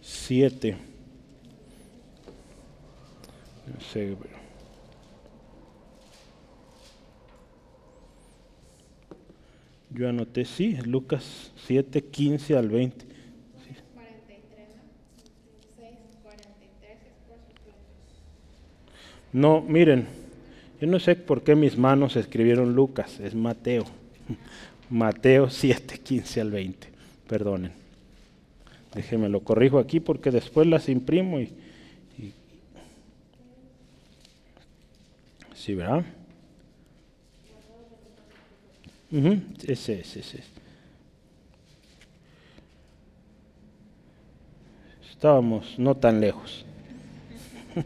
7. 0.00 0.76
Yo 9.90 10.08
anoté, 10.08 10.44
sí, 10.44 10.76
Lucas 10.84 11.52
7, 11.66 12.02
15 12.02 12.56
al 12.56 12.68
20. 12.68 13.06
No, 19.32 19.60
miren, 19.62 20.08
yo 20.80 20.88
no 20.88 20.98
sé 20.98 21.14
por 21.14 21.44
qué 21.44 21.54
mis 21.54 21.78
manos 21.78 22.16
escribieron 22.16 22.74
Lucas, 22.74 23.20
es 23.20 23.36
Mateo. 23.36 23.84
Mateo 24.90 25.48
7, 25.48 25.98
15 25.98 26.40
al 26.40 26.50
20. 26.50 26.88
Perdonen. 27.28 27.81
Déjeme 28.94 29.28
lo 29.28 29.40
corrijo 29.40 29.78
aquí 29.78 30.00
porque 30.00 30.30
después 30.30 30.66
las 30.66 30.88
imprimo 30.88 31.40
y, 31.40 31.52
¿Sí, 35.54 35.74
verdad? 35.74 36.04
Ese, 39.64 40.00
ese, 40.00 40.18
ese. 40.18 40.42
Estábamos 45.08 45.78
no 45.78 45.94
tan 45.94 46.20
lejos. 46.20 46.64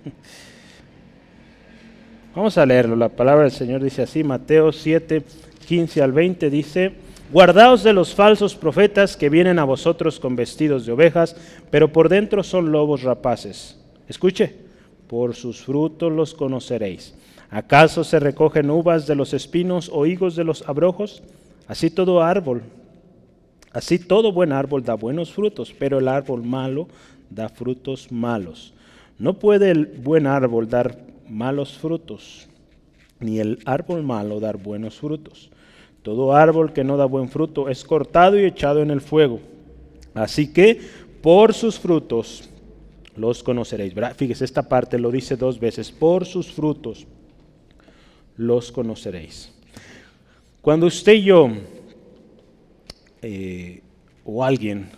Vamos 2.34 2.56
a 2.56 2.64
leerlo. 2.64 2.96
La 2.96 3.10
palabra 3.10 3.42
del 3.42 3.52
Señor 3.52 3.82
dice 3.84 4.00
así, 4.00 4.24
Mateo 4.24 4.72
7, 4.72 5.22
15 5.68 6.02
al 6.02 6.12
20 6.12 6.48
dice, 6.48 6.94
Guardaos 7.32 7.82
de 7.82 7.92
los 7.92 8.14
falsos 8.14 8.54
profetas 8.54 9.16
que 9.16 9.28
vienen 9.28 9.58
a 9.58 9.64
vosotros 9.64 10.20
con 10.20 10.36
vestidos 10.36 10.86
de 10.86 10.92
ovejas, 10.92 11.34
pero 11.70 11.92
por 11.92 12.08
dentro 12.08 12.44
son 12.44 12.70
lobos 12.70 13.02
rapaces. 13.02 13.76
Escuche, 14.06 14.54
por 15.08 15.34
sus 15.34 15.62
frutos 15.62 16.12
los 16.12 16.34
conoceréis. 16.34 17.14
¿Acaso 17.50 18.04
se 18.04 18.20
recogen 18.20 18.70
uvas 18.70 19.08
de 19.08 19.16
los 19.16 19.34
espinos 19.34 19.90
o 19.92 20.06
higos 20.06 20.36
de 20.36 20.44
los 20.44 20.68
abrojos? 20.68 21.24
Así 21.66 21.90
todo 21.90 22.22
árbol, 22.22 22.62
así 23.72 23.98
todo 23.98 24.30
buen 24.30 24.52
árbol 24.52 24.84
da 24.84 24.94
buenos 24.94 25.32
frutos, 25.32 25.74
pero 25.76 25.98
el 25.98 26.06
árbol 26.06 26.44
malo 26.44 26.86
da 27.28 27.48
frutos 27.48 28.12
malos. 28.12 28.72
No 29.18 29.34
puede 29.40 29.72
el 29.72 29.86
buen 29.86 30.28
árbol 30.28 30.68
dar 30.68 30.98
malos 31.28 31.76
frutos, 31.76 32.46
ni 33.18 33.40
el 33.40 33.58
árbol 33.64 34.04
malo 34.04 34.38
dar 34.38 34.58
buenos 34.58 34.96
frutos. 34.96 35.50
Todo 36.06 36.36
árbol 36.36 36.72
que 36.72 36.84
no 36.84 36.96
da 36.96 37.04
buen 37.04 37.28
fruto 37.28 37.68
es 37.68 37.82
cortado 37.82 38.38
y 38.38 38.44
echado 38.44 38.80
en 38.80 38.92
el 38.92 39.00
fuego. 39.00 39.40
Así 40.14 40.52
que 40.52 40.78
por 41.20 41.52
sus 41.52 41.80
frutos 41.80 42.48
los 43.16 43.42
conoceréis. 43.42 43.92
Fíjese, 44.14 44.44
esta 44.44 44.68
parte 44.68 45.00
lo 45.00 45.10
dice 45.10 45.36
dos 45.36 45.58
veces, 45.58 45.90
por 45.90 46.24
sus 46.24 46.52
frutos 46.52 47.08
los 48.36 48.70
conoceréis. 48.70 49.52
Cuando 50.62 50.86
usted 50.86 51.14
y 51.14 51.24
yo, 51.24 51.48
eh, 53.20 53.82
o 54.24 54.44
alguien, 54.44 54.88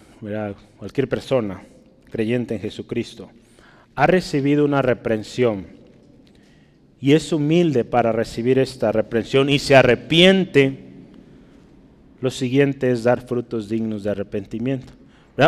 cualquier 0.76 1.08
persona 1.08 1.62
creyente 2.10 2.54
en 2.54 2.60
Jesucristo, 2.60 3.30
ha 3.94 4.06
recibido 4.06 4.62
una 4.62 4.82
reprensión 4.82 5.68
y 7.00 7.14
es 7.14 7.32
humilde 7.32 7.86
para 7.86 8.12
recibir 8.12 8.58
esta 8.58 8.92
reprensión 8.92 9.48
y 9.48 9.58
se 9.58 9.74
arrepiente, 9.74 10.87
lo 12.20 12.30
siguiente 12.30 12.90
es 12.90 13.04
dar 13.04 13.26
frutos 13.26 13.68
dignos 13.68 14.02
de 14.02 14.10
arrepentimiento. 14.10 14.92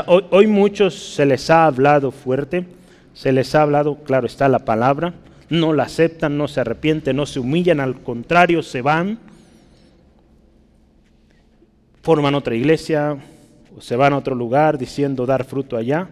Hoy, 0.06 0.46
muchos 0.46 0.94
se 1.14 1.26
les 1.26 1.50
ha 1.50 1.66
hablado 1.66 2.12
fuerte, 2.12 2.64
se 3.12 3.32
les 3.32 3.54
ha 3.54 3.62
hablado, 3.62 3.96
claro 4.04 4.26
está 4.26 4.48
la 4.48 4.60
palabra, 4.60 5.14
no 5.48 5.72
la 5.72 5.82
aceptan, 5.84 6.38
no 6.38 6.46
se 6.46 6.60
arrepienten, 6.60 7.16
no 7.16 7.26
se 7.26 7.40
humillan, 7.40 7.80
al 7.80 8.00
contrario, 8.00 8.62
se 8.62 8.82
van, 8.82 9.18
forman 12.02 12.36
otra 12.36 12.54
iglesia 12.54 13.18
o 13.76 13.80
se 13.80 13.96
van 13.96 14.12
a 14.12 14.18
otro 14.18 14.36
lugar 14.36 14.78
diciendo 14.78 15.26
dar 15.26 15.44
fruto 15.44 15.76
allá. 15.76 16.08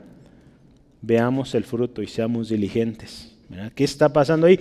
Veamos 1.00 1.54
el 1.54 1.62
fruto 1.62 2.02
y 2.02 2.08
seamos 2.08 2.48
diligentes. 2.48 3.32
¿Qué 3.76 3.84
está 3.84 4.12
pasando 4.12 4.48
ahí? 4.48 4.58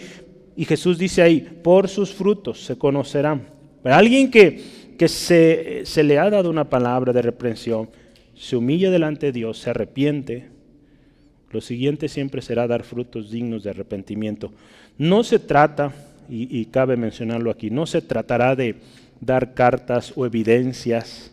Y 0.56 0.66
Jesús 0.66 0.98
dice 0.98 1.22
ahí, 1.22 1.42
por 1.42 1.88
sus 1.88 2.14
frutos 2.14 2.64
se 2.64 2.78
conocerán. 2.78 3.48
alguien 3.84 4.30
que, 4.30 4.87
que 4.98 5.08
se, 5.08 5.86
se 5.86 6.04
le 6.04 6.20
ha 6.20 6.30
dado 6.30 6.50
una 6.50 6.70
palabra 6.70 7.14
de 7.14 7.22
reprensión, 7.22 7.90
se 8.36 8.56
humilla 8.56 8.92
delante 8.92 9.28
de 9.28 9.32
Dios, 9.32 9.60
se 9.60 9.70
arrepiente, 9.70 10.48
lo 11.52 11.62
siguiente 11.62 12.10
siempre 12.10 12.42
será 12.42 12.68
dar 12.68 12.84
frutos 12.84 13.32
dignos 13.32 13.64
de 13.64 13.70
arrepentimiento. 13.70 14.52
No 14.98 15.24
se 15.24 15.40
trata, 15.40 15.94
y, 16.30 16.66
cabe 16.66 16.98
mencionarlo 16.98 17.50
aquí, 17.50 17.70
no 17.70 17.86
se 17.86 18.02
tratará 18.02 18.56
de 18.56 18.76
dar 19.22 19.54
cartas 19.54 20.12
o 20.16 20.26
evidencias 20.26 21.32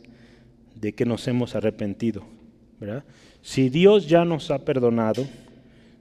de 0.76 0.92
que 0.92 1.04
nos 1.04 1.26
hemos 1.26 1.56
arrepentido. 1.56 2.24
Si 3.42 3.68
Dios 3.68 4.08
ya 4.08 4.24
nos 4.24 4.50
ha 4.50 4.60
perdonado, 4.60 5.26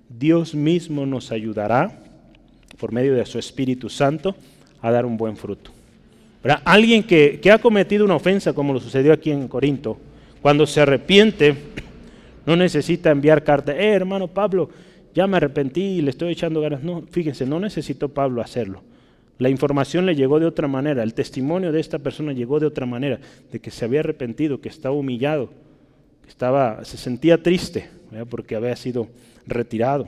Dios 0.09 0.53
mismo 0.53 1.05
nos 1.05 1.31
ayudará, 1.31 1.99
por 2.77 2.91
medio 2.91 3.15
de 3.15 3.25
su 3.25 3.39
Espíritu 3.39 3.89
Santo, 3.89 4.35
a 4.81 4.91
dar 4.91 5.05
un 5.05 5.17
buen 5.17 5.37
fruto. 5.37 5.71
Alguien 6.65 7.03
que, 7.03 7.39
que 7.41 7.51
ha 7.51 7.59
cometido 7.59 8.03
una 8.03 8.15
ofensa, 8.15 8.53
como 8.53 8.73
lo 8.73 8.79
sucedió 8.79 9.13
aquí 9.13 9.31
en 9.31 9.47
Corinto, 9.47 9.97
cuando 10.41 10.67
se 10.67 10.81
arrepiente, 10.81 11.55
no 12.45 12.55
necesita 12.55 13.11
enviar 13.11 13.43
carta, 13.43 13.71
eh, 13.71 13.93
hermano 13.93 14.27
Pablo, 14.27 14.69
ya 15.13 15.25
me 15.27 15.37
arrepentí 15.37 15.81
y 15.81 16.01
le 16.01 16.09
estoy 16.09 16.33
echando 16.33 16.59
ganas. 16.59 16.83
No, 16.83 17.03
fíjense, 17.09 17.45
no 17.45 17.59
necesitó 17.59 18.09
Pablo 18.09 18.41
hacerlo. 18.41 18.81
La 19.39 19.49
información 19.49 20.05
le 20.05 20.15
llegó 20.15 20.39
de 20.39 20.45
otra 20.45 20.67
manera, 20.67 21.01
el 21.01 21.13
testimonio 21.13 21.71
de 21.71 21.79
esta 21.79 21.99
persona 21.99 22.33
llegó 22.33 22.59
de 22.59 22.67
otra 22.67 22.85
manera, 22.85 23.19
de 23.51 23.59
que 23.59 23.71
se 23.71 23.85
había 23.85 24.01
arrepentido, 24.01 24.61
que 24.61 24.69
estaba 24.69 24.95
humillado, 24.95 25.49
que 26.23 26.29
estaba, 26.29 26.83
se 26.85 26.97
sentía 26.97 27.41
triste 27.41 27.89
porque 28.29 28.55
había 28.55 28.75
sido 28.75 29.07
retirado. 29.47 30.07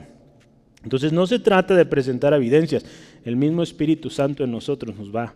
Entonces 0.84 1.12
no 1.12 1.26
se 1.26 1.38
trata 1.38 1.74
de 1.74 1.84
presentar 1.84 2.32
evidencias, 2.34 2.84
el 3.24 3.36
mismo 3.36 3.62
Espíritu 3.62 4.10
Santo 4.10 4.44
en 4.44 4.52
nosotros 4.52 4.96
nos 4.96 5.14
va 5.14 5.34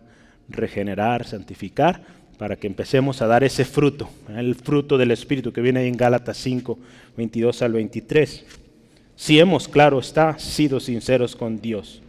regenerar, 0.49 1.25
santificar, 1.25 2.01
para 2.37 2.55
que 2.55 2.67
empecemos 2.67 3.21
a 3.21 3.27
dar 3.27 3.43
ese 3.43 3.65
fruto, 3.65 4.09
el 4.29 4.55
fruto 4.55 4.97
del 4.97 5.11
Espíritu 5.11 5.53
que 5.53 5.61
viene 5.61 5.81
ahí 5.81 5.87
en 5.87 5.97
Gálatas 5.97 6.37
5, 6.37 6.79
22 7.15 7.61
al 7.61 7.73
23. 7.73 8.45
Si 9.15 9.39
hemos, 9.39 9.67
claro 9.67 9.99
está, 9.99 10.39
sido 10.39 10.79
sinceros 10.79 11.35
con 11.35 11.61
Dios. 11.61 12.01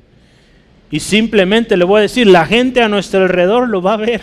Y 0.91 1.01
simplemente 1.01 1.77
le 1.77 1.85
voy 1.85 1.99
a 1.99 2.03
decir, 2.03 2.27
la 2.27 2.47
gente 2.47 2.81
a 2.81 2.89
nuestro 2.89 3.23
alrededor 3.23 3.69
lo 3.69 3.83
va 3.83 3.95
a 3.95 3.99
ver. 3.99 4.23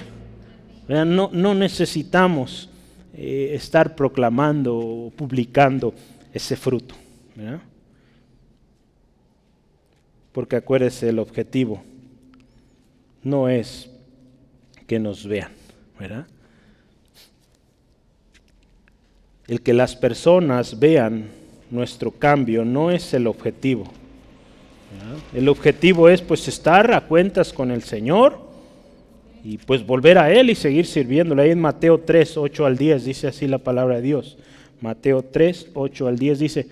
No, 0.88 1.30
no 1.32 1.54
necesitamos 1.54 2.69
eh, 3.13 3.52
estar 3.54 3.95
proclamando 3.95 4.78
o 4.78 5.12
publicando 5.12 5.93
ese 6.34 6.56
fruto. 6.56 6.95
Porque 10.32 10.56
acuérdese, 10.56 11.10
el 11.10 11.19
objetivo 11.19 11.84
no 13.24 13.50
es 13.50 13.91
que 14.89 14.99
nos 14.99 15.25
vean 15.28 15.52
el 19.47 19.62
que 19.62 19.73
las 19.73 19.95
personas 19.95 20.80
vean 20.80 21.28
nuestro 21.69 22.12
cambio 22.12 22.63
no 22.63 22.91
es 22.91 23.13
el 23.13 23.28
objetivo. 23.28 23.86
El 25.34 25.49
objetivo 25.49 26.10
es 26.10 26.21
pues 26.21 26.47
estar 26.47 26.91
a 26.93 27.02
cuentas 27.02 27.54
con 27.54 27.71
el 27.71 27.84
Señor 27.84 28.39
y 29.43 29.58
pues 29.58 29.86
volver 29.86 30.17
a 30.17 30.32
Él 30.32 30.49
y 30.49 30.56
seguir 30.56 30.86
sirviéndole. 30.86 31.43
Ahí 31.43 31.52
en 31.52 31.62
Mateo 31.62 31.99
3, 31.99 32.38
8 32.38 32.65
al 32.65 32.78
10 32.78 33.06
dice 33.06 33.28
así 33.28 33.47
la 33.47 33.60
palabra 33.60 33.97
de 33.97 34.02
Dios. 34.02 34.38
Mateo 34.82 35.23
3, 35.23 35.69
8 35.73 36.08
al 36.08 36.17
10 36.17 36.39
dice, 36.39 36.67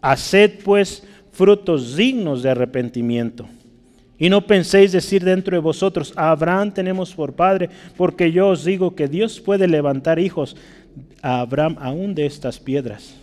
haced 0.00 0.60
pues 0.64 1.04
frutos 1.32 1.96
dignos 1.96 2.42
de 2.42 2.50
arrepentimiento 2.50 3.46
y 4.20 4.28
no 4.28 4.46
penséis 4.46 4.92
decir 4.92 5.24
dentro 5.24 5.56
de 5.56 5.62
vosotros, 5.62 6.12
a 6.14 6.30
Abraham 6.30 6.72
tenemos 6.72 7.14
por 7.14 7.32
padre, 7.32 7.70
porque 7.96 8.30
yo 8.30 8.48
os 8.48 8.66
digo 8.66 8.94
que 8.94 9.08
Dios 9.08 9.40
puede 9.40 9.66
levantar 9.66 10.18
hijos 10.18 10.56
a 11.22 11.40
Abraham 11.40 11.76
aún 11.80 12.14
de 12.14 12.26
estas 12.26 12.58
piedras. 12.58 13.14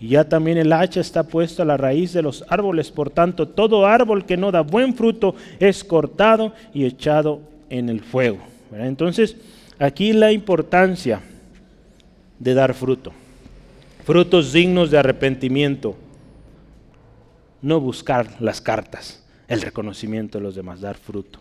Y 0.00 0.08
ya 0.08 0.24
también 0.24 0.56
el 0.56 0.72
hacha 0.72 1.00
está 1.00 1.22
puesta 1.22 1.64
a 1.64 1.66
la 1.66 1.76
raíz 1.76 2.14
de 2.14 2.22
los 2.22 2.46
árboles, 2.48 2.90
por 2.90 3.10
tanto 3.10 3.46
todo 3.46 3.86
árbol 3.86 4.24
que 4.24 4.38
no 4.38 4.50
da 4.50 4.62
buen 4.62 4.94
fruto 4.94 5.34
es 5.60 5.84
cortado 5.84 6.54
y 6.72 6.86
echado 6.86 7.42
en 7.68 7.90
el 7.90 8.00
fuego. 8.00 8.38
Entonces, 8.72 9.36
aquí 9.78 10.14
la 10.14 10.32
importancia 10.32 11.20
de 12.38 12.54
dar 12.54 12.72
fruto, 12.72 13.12
frutos 14.06 14.54
dignos 14.54 14.90
de 14.90 14.96
arrepentimiento, 14.96 15.94
no 17.60 17.80
buscar 17.80 18.28
las 18.40 18.62
cartas 18.62 19.21
el 19.48 19.62
reconocimiento 19.62 20.38
de 20.38 20.44
los 20.44 20.54
demás, 20.54 20.80
dar 20.80 20.96
fruto. 20.96 21.38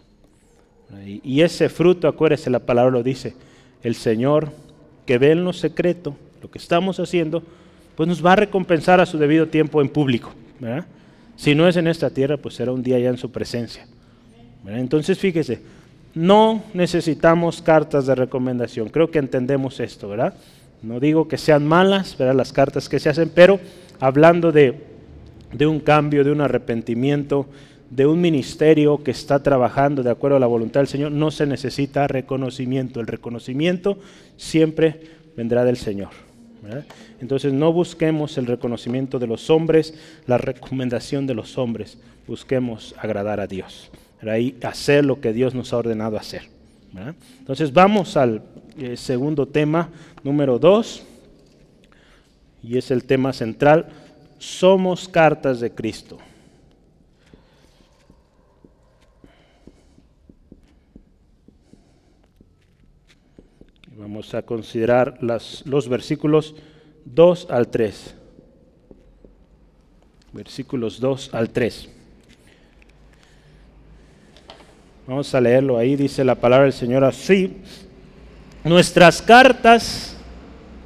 Y 1.24 1.42
ese 1.42 1.70
fruto, 1.70 2.08
acuérdese, 2.08 2.50
la 2.50 2.60
palabra 2.60 2.92
lo 2.92 3.04
dice, 3.04 3.34
el 3.82 3.96
Señor 3.96 4.52
que 5.06 5.18
ve 5.18 5.32
en 5.32 5.44
lo 5.44 5.54
secreto 5.54 6.16
lo 6.42 6.50
que 6.50 6.58
estamos 6.58 7.00
haciendo, 7.00 7.44
pues 7.96 8.10
nos 8.10 8.26
va 8.26 8.34
a 8.34 8.38
recompensar 8.38 9.00
a 9.00 9.06
su 9.06 9.18
debido 9.18 9.48
tiempo 9.48 9.82
en 9.82 9.90
público. 9.90 10.34
Si 11.36 11.56
no 11.56 11.68
es 11.68 11.78
en 11.78 11.88
esta 11.88 12.10
tierra, 12.10 12.38
pues 12.38 12.56
será 12.56 12.72
un 12.72 12.84
día 12.84 13.00
ya 13.00 13.10
en 13.10 13.18
su 13.18 13.32
presencia. 13.32 13.86
Entonces 14.66 15.18
fíjese, 15.18 15.62
no 16.14 16.64
necesitamos 16.74 17.62
cartas 17.62 18.06
de 18.06 18.16
recomendación. 18.16 18.90
Creo 18.90 19.12
que 19.12 19.20
entendemos 19.20 19.80
esto, 19.80 20.10
¿verdad? 20.10 20.34
No 20.82 21.00
digo 21.00 21.28
que 21.28 21.38
sean 21.38 21.66
malas, 21.66 22.18
¿verdad? 22.18 22.36
Las 22.36 22.52
cartas 22.52 22.90
que 22.90 23.00
se 23.00 23.10
hacen, 23.10 23.32
pero 23.34 23.60
hablando 24.00 24.52
de, 24.52 24.84
de 25.54 25.68
un 25.68 25.80
cambio, 25.80 26.24
de 26.24 26.32
un 26.32 26.42
arrepentimiento, 26.42 27.48
de 27.92 28.08
un 28.08 28.22
ministerio 28.22 29.04
que 29.04 29.12
está 29.12 29.44
trabajando 29.44 30.02
de 30.02 30.10
acuerdo 30.10 30.38
a 30.38 30.40
la 30.40 30.48
voluntad 30.48 30.80
del 30.80 30.88
Señor, 30.88 31.12
no 31.12 31.30
se 31.30 31.46
necesita 31.46 32.08
reconocimiento. 32.08 33.02
El 33.02 33.08
reconocimiento 33.08 34.00
siempre 34.38 35.02
vendrá 35.36 35.66
del 35.66 35.76
Señor. 35.76 36.10
Entonces 37.20 37.52
no 37.52 37.74
busquemos 37.74 38.38
el 38.38 38.48
reconocimiento 38.48 39.20
de 39.20 39.28
los 39.28 39.50
hombres, 39.50 39.94
la 40.26 40.38
recomendación 40.38 41.28
de 41.28 41.34
los 41.34 41.58
hombres, 41.58 41.98
busquemos 42.28 42.96
agradar 42.98 43.40
a 43.40 43.48
Dios, 43.48 43.92
y 44.40 44.56
hacer 44.64 45.04
lo 45.04 45.20
que 45.20 45.34
Dios 45.34 45.54
nos 45.54 45.74
ha 45.74 45.78
ordenado 45.78 46.18
hacer. 46.18 46.44
Entonces 47.40 47.74
vamos 47.74 48.16
al 48.16 48.44
eh, 48.78 48.96
segundo 48.96 49.48
tema, 49.48 49.90
número 50.24 50.60
dos, 50.60 51.04
y 52.64 52.78
es 52.78 52.92
el 52.92 53.04
tema 53.04 53.34
central, 53.34 53.88
somos 54.38 55.10
cartas 55.10 55.60
de 55.60 55.72
Cristo. 55.72 56.20
Vamos 64.12 64.34
a 64.34 64.42
considerar 64.42 65.20
los 65.22 65.88
versículos 65.88 66.54
2 67.06 67.48
al 67.50 67.70
3. 67.70 68.14
Versículos 70.34 71.00
2 71.00 71.30
al 71.34 71.50
3. 71.50 71.88
Vamos 75.08 75.34
a 75.34 75.40
leerlo 75.40 75.78
ahí, 75.78 75.96
dice 75.96 76.26
la 76.26 76.36
palabra 76.36 76.66
del 76.66 76.74
Señor 76.74 77.06
así. 77.06 77.56
Nuestras 78.66 79.22
cartas 79.22 80.18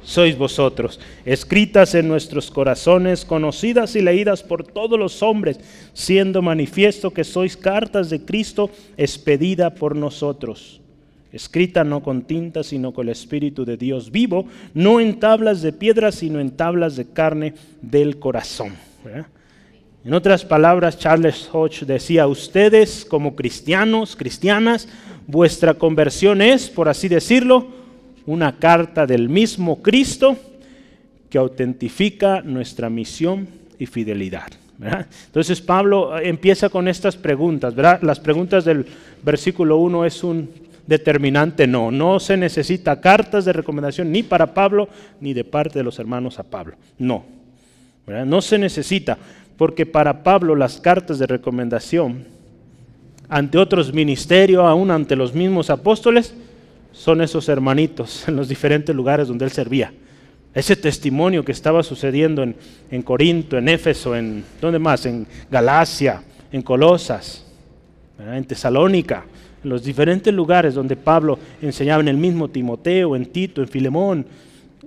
sois 0.04 0.38
vosotros, 0.38 1.00
escritas 1.24 1.96
en 1.96 2.06
nuestros 2.06 2.48
corazones, 2.48 3.24
conocidas 3.24 3.96
y 3.96 4.02
leídas 4.02 4.44
por 4.44 4.62
todos 4.64 5.00
los 5.00 5.20
hombres, 5.24 5.58
siendo 5.94 6.42
manifiesto 6.42 7.10
que 7.10 7.24
sois 7.24 7.56
cartas 7.56 8.08
de 8.08 8.24
Cristo 8.24 8.70
expedida 8.96 9.74
por 9.74 9.96
nosotros 9.96 10.80
escrita 11.36 11.84
no 11.84 12.02
con 12.02 12.22
tinta, 12.22 12.62
sino 12.62 12.92
con 12.92 13.06
el 13.06 13.12
Espíritu 13.12 13.64
de 13.64 13.76
Dios 13.76 14.10
vivo, 14.10 14.46
no 14.74 15.00
en 15.00 15.20
tablas 15.20 15.62
de 15.62 15.72
piedra, 15.72 16.12
sino 16.12 16.40
en 16.40 16.50
tablas 16.50 16.96
de 16.96 17.06
carne 17.06 17.54
del 17.80 18.18
corazón. 18.18 18.72
En 20.04 20.14
otras 20.14 20.44
palabras, 20.44 20.98
Charles 20.98 21.48
Hodge 21.52 21.84
decía, 21.84 22.26
ustedes 22.26 23.04
como 23.04 23.34
cristianos, 23.34 24.16
cristianas, 24.16 24.88
vuestra 25.26 25.74
conversión 25.74 26.42
es, 26.42 26.68
por 26.68 26.88
así 26.88 27.08
decirlo, 27.08 27.66
una 28.26 28.56
carta 28.56 29.06
del 29.06 29.28
mismo 29.28 29.82
Cristo 29.82 30.36
que 31.30 31.38
autentifica 31.38 32.40
nuestra 32.42 32.90
misión 32.90 33.48
y 33.78 33.86
fidelidad. 33.86 34.52
Entonces 35.26 35.60
Pablo 35.60 36.18
empieza 36.18 36.68
con 36.68 36.88
estas 36.88 37.16
preguntas. 37.16 37.74
¿verdad? 37.74 38.00
Las 38.02 38.20
preguntas 38.20 38.64
del 38.64 38.86
versículo 39.22 39.78
1 39.78 40.04
es 40.04 40.22
un 40.22 40.50
determinante 40.86 41.66
no. 41.66 41.90
No 41.90 42.20
se 42.20 42.36
necesita 42.36 43.00
cartas 43.00 43.44
de 43.44 43.52
recomendación 43.52 44.10
ni 44.12 44.22
para 44.22 44.54
Pablo 44.54 44.88
ni 45.20 45.34
de 45.34 45.44
parte 45.44 45.78
de 45.78 45.84
los 45.84 45.98
hermanos 45.98 46.38
a 46.38 46.44
Pablo. 46.44 46.76
No. 46.98 47.24
No 48.06 48.40
se 48.40 48.58
necesita 48.58 49.18
porque 49.56 49.86
para 49.86 50.22
Pablo 50.22 50.54
las 50.54 50.80
cartas 50.80 51.18
de 51.18 51.26
recomendación 51.26 52.24
ante 53.28 53.58
otros 53.58 53.92
ministerios, 53.92 54.64
aún 54.64 54.90
ante 54.90 55.16
los 55.16 55.34
mismos 55.34 55.70
apóstoles, 55.70 56.34
son 56.92 57.20
esos 57.20 57.48
hermanitos 57.48 58.26
en 58.28 58.36
los 58.36 58.48
diferentes 58.48 58.94
lugares 58.94 59.28
donde 59.28 59.44
él 59.44 59.50
servía. 59.50 59.92
Ese 60.54 60.76
testimonio 60.76 61.44
que 61.44 61.52
estaba 61.52 61.82
sucediendo 61.82 62.42
en, 62.42 62.56
en 62.90 63.02
Corinto, 63.02 63.58
en 63.58 63.68
Éfeso, 63.68 64.16
en 64.16 64.44
¿dónde 64.60 64.78
más? 64.78 65.04
En 65.04 65.26
Galacia, 65.50 66.22
en 66.50 66.62
Colosas, 66.62 67.44
en 68.18 68.44
Tesalónica, 68.44 69.26
los 69.68 69.84
diferentes 69.84 70.32
lugares 70.32 70.74
donde 70.74 70.96
Pablo 70.96 71.38
enseñaba 71.60 72.00
en 72.00 72.08
el 72.08 72.16
mismo 72.16 72.48
Timoteo, 72.48 73.16
en 73.16 73.26
Tito, 73.26 73.62
en 73.62 73.68
Filemón, 73.68 74.26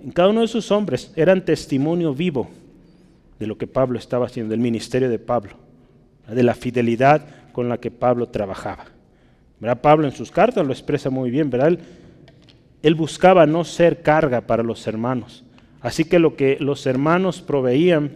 en 0.03 0.11
cada 0.11 0.29
uno 0.29 0.39
de 0.39 0.45
esos 0.45 0.71
hombres 0.71 1.11
eran 1.15 1.43
testimonio 1.43 2.13
vivo 2.13 2.49
de 3.37 3.47
lo 3.47 3.57
que 3.57 3.67
Pablo 3.67 3.99
estaba 3.99 4.25
haciendo, 4.25 4.51
del 4.51 4.59
ministerio 4.59 5.09
de 5.09 5.19
Pablo, 5.19 5.51
de 6.27 6.43
la 6.43 6.53
fidelidad 6.53 7.25
con 7.51 7.69
la 7.69 7.77
que 7.77 7.91
Pablo 7.91 8.27
trabajaba. 8.27 8.85
¿Verdad? 9.59 9.81
Pablo 9.81 10.07
en 10.07 10.13
sus 10.13 10.31
cartas 10.31 10.65
lo 10.65 10.71
expresa 10.71 11.09
muy 11.09 11.29
bien, 11.29 11.49
¿verdad? 11.49 11.77
él 12.81 12.95
buscaba 12.95 13.45
no 13.45 13.65
ser 13.65 14.01
carga 14.01 14.41
para 14.41 14.63
los 14.63 14.87
hermanos, 14.87 15.43
Así 15.81 16.05
que 16.05 16.19
lo 16.19 16.35
que 16.35 16.57
los 16.59 16.85
hermanos 16.85 17.41
proveían, 17.41 18.11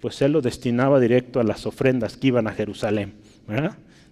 pues 0.00 0.20
él 0.20 0.32
lo 0.32 0.42
destinaba 0.42 1.00
directo 1.00 1.40
a 1.40 1.44
las 1.44 1.64
ofrendas 1.66 2.16
que 2.16 2.26
iban 2.26 2.46
a 2.46 2.52
Jerusalén. 2.52 3.14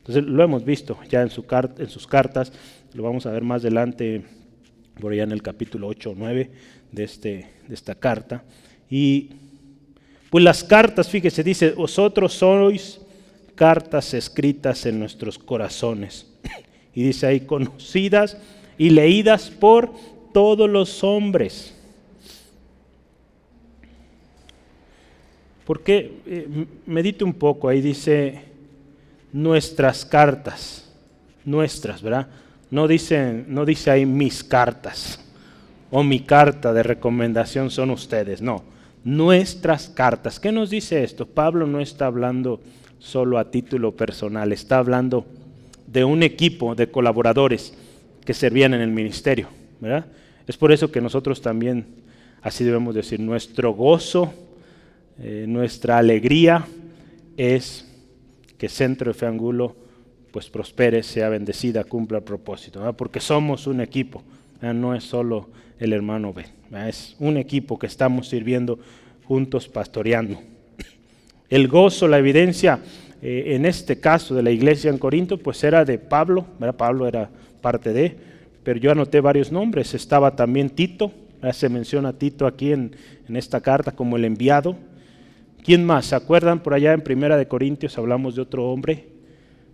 Entonces 0.06 0.24
lo 0.24 0.42
hemos 0.42 0.64
visto 0.64 0.98
ya 1.08 1.22
en, 1.22 1.30
su 1.30 1.44
en, 1.78 1.88
sus 1.88 2.06
cartas, 2.06 2.52
lo 2.94 3.02
vamos 3.02 3.26
a 3.26 3.32
ver 3.32 3.42
más 3.42 3.62
adelante, 3.62 4.22
por 5.00 5.12
allá 5.12 5.24
en 5.24 5.32
el 5.32 5.42
capítulo 5.42 5.88
8 5.88 6.10
o 6.10 6.14
9 6.16 6.50
de, 6.92 7.04
este, 7.04 7.50
de 7.66 7.74
esta 7.74 7.94
carta. 7.94 8.44
Y 8.88 9.30
pues 10.30 10.44
las 10.44 10.62
cartas, 10.62 11.08
fíjese, 11.08 11.42
dice, 11.42 11.70
vosotros 11.70 12.34
sois 12.34 13.00
cartas 13.54 14.14
escritas 14.14 14.86
en 14.86 14.98
nuestros 14.98 15.38
corazones. 15.38 16.32
Y 16.94 17.02
dice 17.02 17.26
ahí, 17.26 17.40
conocidas 17.40 18.38
y 18.78 18.90
leídas 18.90 19.50
por 19.50 19.92
todos 20.32 20.70
los 20.70 21.04
hombres 21.04 21.76
Porque 25.66 26.20
eh, 26.26 26.66
medite 26.86 27.24
un 27.24 27.34
poco, 27.34 27.68
ahí 27.68 27.80
dice 27.80 28.40
nuestras 29.36 30.06
cartas, 30.06 30.90
nuestras, 31.44 32.00
¿verdad? 32.00 32.26
No, 32.70 32.88
dicen, 32.88 33.44
no 33.48 33.66
dice 33.66 33.90
ahí 33.90 34.06
mis 34.06 34.42
cartas 34.42 35.20
o 35.90 36.02
mi 36.02 36.20
carta 36.20 36.72
de 36.72 36.82
recomendación 36.82 37.70
son 37.70 37.90
ustedes, 37.90 38.40
no, 38.40 38.64
nuestras 39.04 39.90
cartas. 39.90 40.40
¿Qué 40.40 40.52
nos 40.52 40.70
dice 40.70 41.04
esto? 41.04 41.26
Pablo 41.26 41.66
no 41.66 41.80
está 41.80 42.06
hablando 42.06 42.62
solo 42.98 43.38
a 43.38 43.50
título 43.50 43.94
personal, 43.94 44.52
está 44.52 44.78
hablando 44.78 45.26
de 45.86 46.02
un 46.02 46.22
equipo 46.22 46.74
de 46.74 46.90
colaboradores 46.90 47.74
que 48.24 48.32
servían 48.32 48.72
en 48.72 48.80
el 48.80 48.90
ministerio, 48.90 49.48
¿verdad? 49.80 50.06
Es 50.46 50.56
por 50.56 50.72
eso 50.72 50.90
que 50.90 51.02
nosotros 51.02 51.42
también, 51.42 51.84
así 52.40 52.64
debemos 52.64 52.94
decir, 52.94 53.20
nuestro 53.20 53.74
gozo 53.74 54.32
eh, 55.18 55.44
nuestra 55.46 55.98
alegría 55.98 56.66
es 57.36 57.86
que 58.58 58.68
Centro 58.68 59.12
de 59.12 59.18
Fe 59.18 59.26
Angulo 59.26 59.76
pues 60.30 60.50
prospere, 60.50 61.02
sea 61.02 61.28
bendecida, 61.28 61.84
cumpla 61.84 62.18
el 62.18 62.24
propósito, 62.24 62.94
porque 62.96 63.20
somos 63.20 63.66
un 63.66 63.80
equipo, 63.80 64.22
no 64.60 64.94
es 64.94 65.04
solo 65.04 65.48
el 65.78 65.92
hermano 65.92 66.32
B, 66.32 66.44
es 66.86 67.16
un 67.18 67.36
equipo 67.38 67.78
que 67.78 67.86
estamos 67.86 68.28
sirviendo 68.28 68.78
juntos 69.24 69.68
pastoreando. 69.68 70.38
El 71.48 71.68
gozo, 71.68 72.08
la 72.08 72.18
evidencia 72.18 72.80
eh, 73.22 73.54
en 73.54 73.64
este 73.64 73.98
caso 73.98 74.34
de 74.34 74.42
la 74.42 74.50
iglesia 74.50 74.90
en 74.90 74.98
Corinto, 74.98 75.38
pues 75.38 75.64
era 75.64 75.84
de 75.84 75.98
Pablo, 75.98 76.46
Pablo 76.76 77.08
era 77.08 77.30
parte 77.62 77.92
de, 77.92 78.14
pero 78.62 78.78
yo 78.78 78.90
anoté 78.90 79.20
varios 79.20 79.50
nombres, 79.50 79.94
estaba 79.94 80.36
también 80.36 80.70
Tito, 80.70 81.12
se 81.52 81.68
menciona 81.68 82.12
Tito 82.12 82.46
aquí 82.46 82.72
en, 82.72 82.94
en 83.28 83.36
esta 83.36 83.60
carta 83.60 83.92
como 83.92 84.16
el 84.16 84.24
enviado, 84.24 84.76
¿Quién 85.66 85.84
más? 85.84 86.06
¿Se 86.06 86.14
acuerdan? 86.14 86.60
Por 86.60 86.74
allá 86.74 86.92
en 86.92 87.00
Primera 87.00 87.36
de 87.36 87.48
Corintios 87.48 87.98
hablamos 87.98 88.36
de 88.36 88.42
otro 88.42 88.68
hombre, 88.68 89.08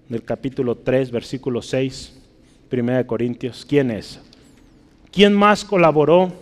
del 0.09 0.23
capítulo 0.23 0.75
3, 0.75 1.11
versículo 1.11 1.61
6, 1.61 2.19
Primera 2.71 2.97
de 2.97 3.07
Corintios. 3.07 3.67
¿Quién 3.69 3.91
es? 3.91 4.19
¿Quién 5.11 5.35
más 5.35 5.67
colaboró? 5.67 6.33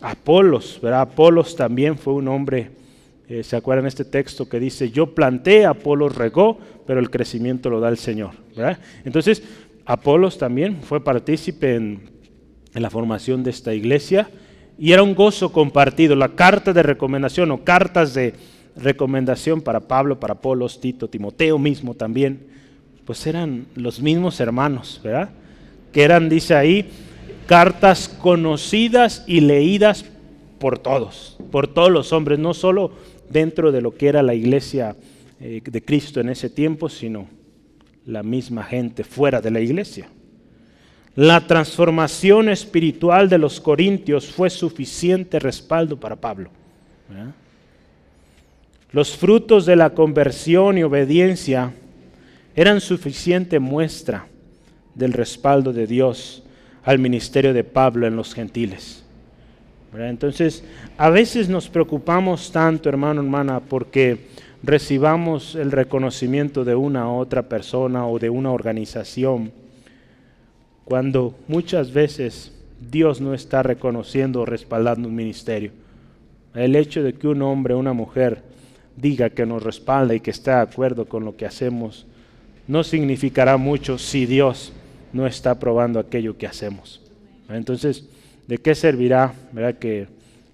Apolos, 0.00 0.80
¿verdad? 0.82 1.02
Apolos 1.02 1.54
también 1.54 1.96
fue 1.96 2.14
un 2.14 2.26
hombre, 2.26 2.72
eh, 3.28 3.44
¿se 3.44 3.54
acuerdan 3.54 3.86
este 3.86 4.04
texto 4.04 4.48
que 4.48 4.58
dice, 4.58 4.90
yo 4.90 5.14
planté, 5.14 5.64
Apolos 5.64 6.16
regó, 6.16 6.58
pero 6.88 6.98
el 6.98 7.08
crecimiento 7.08 7.70
lo 7.70 7.78
da 7.78 7.88
el 7.88 7.98
Señor, 7.98 8.32
¿verdad? 8.56 8.80
Entonces, 9.04 9.44
Apolos 9.84 10.38
también 10.38 10.82
fue 10.82 11.04
partícipe 11.04 11.76
en, 11.76 12.10
en 12.74 12.82
la 12.82 12.90
formación 12.90 13.44
de 13.44 13.50
esta 13.50 13.72
iglesia 13.72 14.28
y 14.76 14.90
era 14.90 15.04
un 15.04 15.14
gozo 15.14 15.52
compartido. 15.52 16.16
La 16.16 16.30
carta 16.30 16.72
de 16.72 16.82
recomendación 16.82 17.52
o 17.52 17.62
cartas 17.62 18.12
de, 18.12 18.34
recomendación 18.76 19.60
para 19.60 19.80
Pablo, 19.80 20.20
para 20.20 20.34
Apolos, 20.34 20.80
Tito, 20.80 21.08
Timoteo 21.08 21.58
mismo 21.58 21.94
también, 21.94 22.46
pues 23.04 23.26
eran 23.26 23.66
los 23.74 24.00
mismos 24.00 24.40
hermanos, 24.40 25.00
¿verdad? 25.02 25.30
Que 25.92 26.02
eran, 26.02 26.28
dice 26.28 26.54
ahí, 26.54 26.90
cartas 27.46 28.08
conocidas 28.08 29.24
y 29.26 29.40
leídas 29.40 30.04
por 30.58 30.78
todos, 30.78 31.38
por 31.50 31.68
todos 31.68 31.90
los 31.90 32.12
hombres, 32.12 32.38
no 32.38 32.54
solo 32.54 32.92
dentro 33.30 33.72
de 33.72 33.80
lo 33.80 33.94
que 33.94 34.08
era 34.08 34.22
la 34.22 34.34
iglesia 34.34 34.96
eh, 35.40 35.62
de 35.64 35.84
Cristo 35.84 36.20
en 36.20 36.28
ese 36.28 36.50
tiempo, 36.50 36.88
sino 36.88 37.28
la 38.04 38.22
misma 38.22 38.62
gente 38.64 39.04
fuera 39.04 39.40
de 39.40 39.50
la 39.50 39.60
iglesia. 39.60 40.08
La 41.14 41.46
transformación 41.46 42.50
espiritual 42.50 43.28
de 43.28 43.38
los 43.38 43.60
corintios 43.60 44.26
fue 44.26 44.50
suficiente 44.50 45.38
respaldo 45.38 45.98
para 45.98 46.16
Pablo. 46.16 46.50
¿verdad? 47.08 47.32
Los 48.96 49.14
frutos 49.14 49.66
de 49.66 49.76
la 49.76 49.90
conversión 49.90 50.78
y 50.78 50.82
obediencia 50.82 51.74
eran 52.54 52.80
suficiente 52.80 53.58
muestra 53.58 54.26
del 54.94 55.12
respaldo 55.12 55.74
de 55.74 55.86
Dios 55.86 56.42
al 56.82 56.98
ministerio 56.98 57.52
de 57.52 57.62
Pablo 57.62 58.06
en 58.06 58.16
los 58.16 58.32
gentiles. 58.32 59.04
Entonces, 59.94 60.64
a 60.96 61.10
veces 61.10 61.50
nos 61.50 61.68
preocupamos 61.68 62.50
tanto, 62.50 62.88
hermano, 62.88 63.20
hermana, 63.20 63.60
porque 63.60 64.28
recibamos 64.62 65.56
el 65.56 65.72
reconocimiento 65.72 66.64
de 66.64 66.74
una 66.74 67.06
u 67.06 67.16
otra 67.16 67.50
persona 67.50 68.06
o 68.06 68.18
de 68.18 68.30
una 68.30 68.50
organización, 68.50 69.52
cuando 70.86 71.34
muchas 71.48 71.92
veces 71.92 72.50
Dios 72.80 73.20
no 73.20 73.34
está 73.34 73.62
reconociendo 73.62 74.40
o 74.40 74.46
respaldando 74.46 75.06
un 75.06 75.14
ministerio. 75.14 75.72
El 76.54 76.74
hecho 76.74 77.02
de 77.02 77.12
que 77.12 77.28
un 77.28 77.42
hombre 77.42 77.74
o 77.74 77.78
una 77.78 77.92
mujer 77.92 78.55
diga 78.96 79.30
que 79.30 79.46
nos 79.46 79.62
respalda 79.62 80.14
y 80.14 80.20
que 80.20 80.30
está 80.30 80.56
de 80.56 80.62
acuerdo 80.62 81.06
con 81.06 81.24
lo 81.24 81.36
que 81.36 81.46
hacemos, 81.46 82.06
no 82.66 82.82
significará 82.82 83.56
mucho 83.56 83.98
si 83.98 84.26
Dios 84.26 84.72
no 85.12 85.26
está 85.26 85.52
aprobando 85.52 86.00
aquello 86.00 86.36
que 86.36 86.46
hacemos. 86.46 87.00
Entonces, 87.48 88.08
¿de 88.46 88.58
qué 88.58 88.74
servirá 88.74 89.34
¿verdad? 89.52 89.78
que 89.78 90.08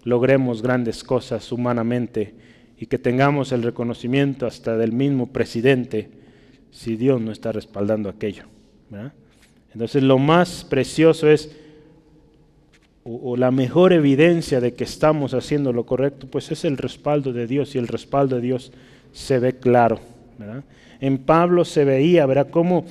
logremos 0.04 0.62
grandes 0.62 1.04
cosas 1.04 1.50
humanamente 1.52 2.34
y 2.78 2.86
que 2.86 2.98
tengamos 2.98 3.52
el 3.52 3.62
reconocimiento 3.62 4.46
hasta 4.46 4.76
del 4.76 4.92
mismo 4.92 5.28
presidente 5.32 6.10
si 6.70 6.96
Dios 6.96 7.20
no 7.20 7.32
está 7.32 7.52
respaldando 7.52 8.08
aquello? 8.08 8.44
Entonces, 9.72 10.02
lo 10.02 10.18
más 10.18 10.64
precioso 10.64 11.30
es 11.30 11.56
o, 13.04 13.36
la 13.36 13.50
mejor 13.50 13.92
evidencia 13.92 14.60
de 14.60 14.74
que 14.74 14.84
estamos 14.84 15.34
haciendo 15.34 15.72
lo 15.72 15.84
correcto, 15.84 16.28
pues 16.30 16.52
es 16.52 16.64
el 16.64 16.76
respaldo 16.76 17.32
de 17.32 17.46
Dios 17.46 17.74
y 17.74 17.78
el 17.78 17.88
respaldo 17.88 18.36
de 18.36 18.42
Dios 18.42 18.72
se 19.12 19.38
ve 19.38 19.56
claro. 19.56 19.98
En 21.00 21.18
Pablo 21.18 21.64
se 21.64 21.84
veía, 21.84 22.26
¿verdad? 22.26 22.48
Cómo, 22.50 22.84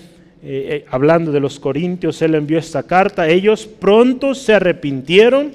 eh, 0.44 0.84
eh, 0.84 0.86
hablando 0.90 1.32
de 1.32 1.40
los 1.40 1.60
corintios, 1.60 2.22
él 2.22 2.36
envió 2.36 2.60
esta 2.60 2.84
carta, 2.84 3.30
ellos 3.30 3.66
pronto 3.66 4.36
se 4.36 4.54
arrepintieron, 4.54 5.52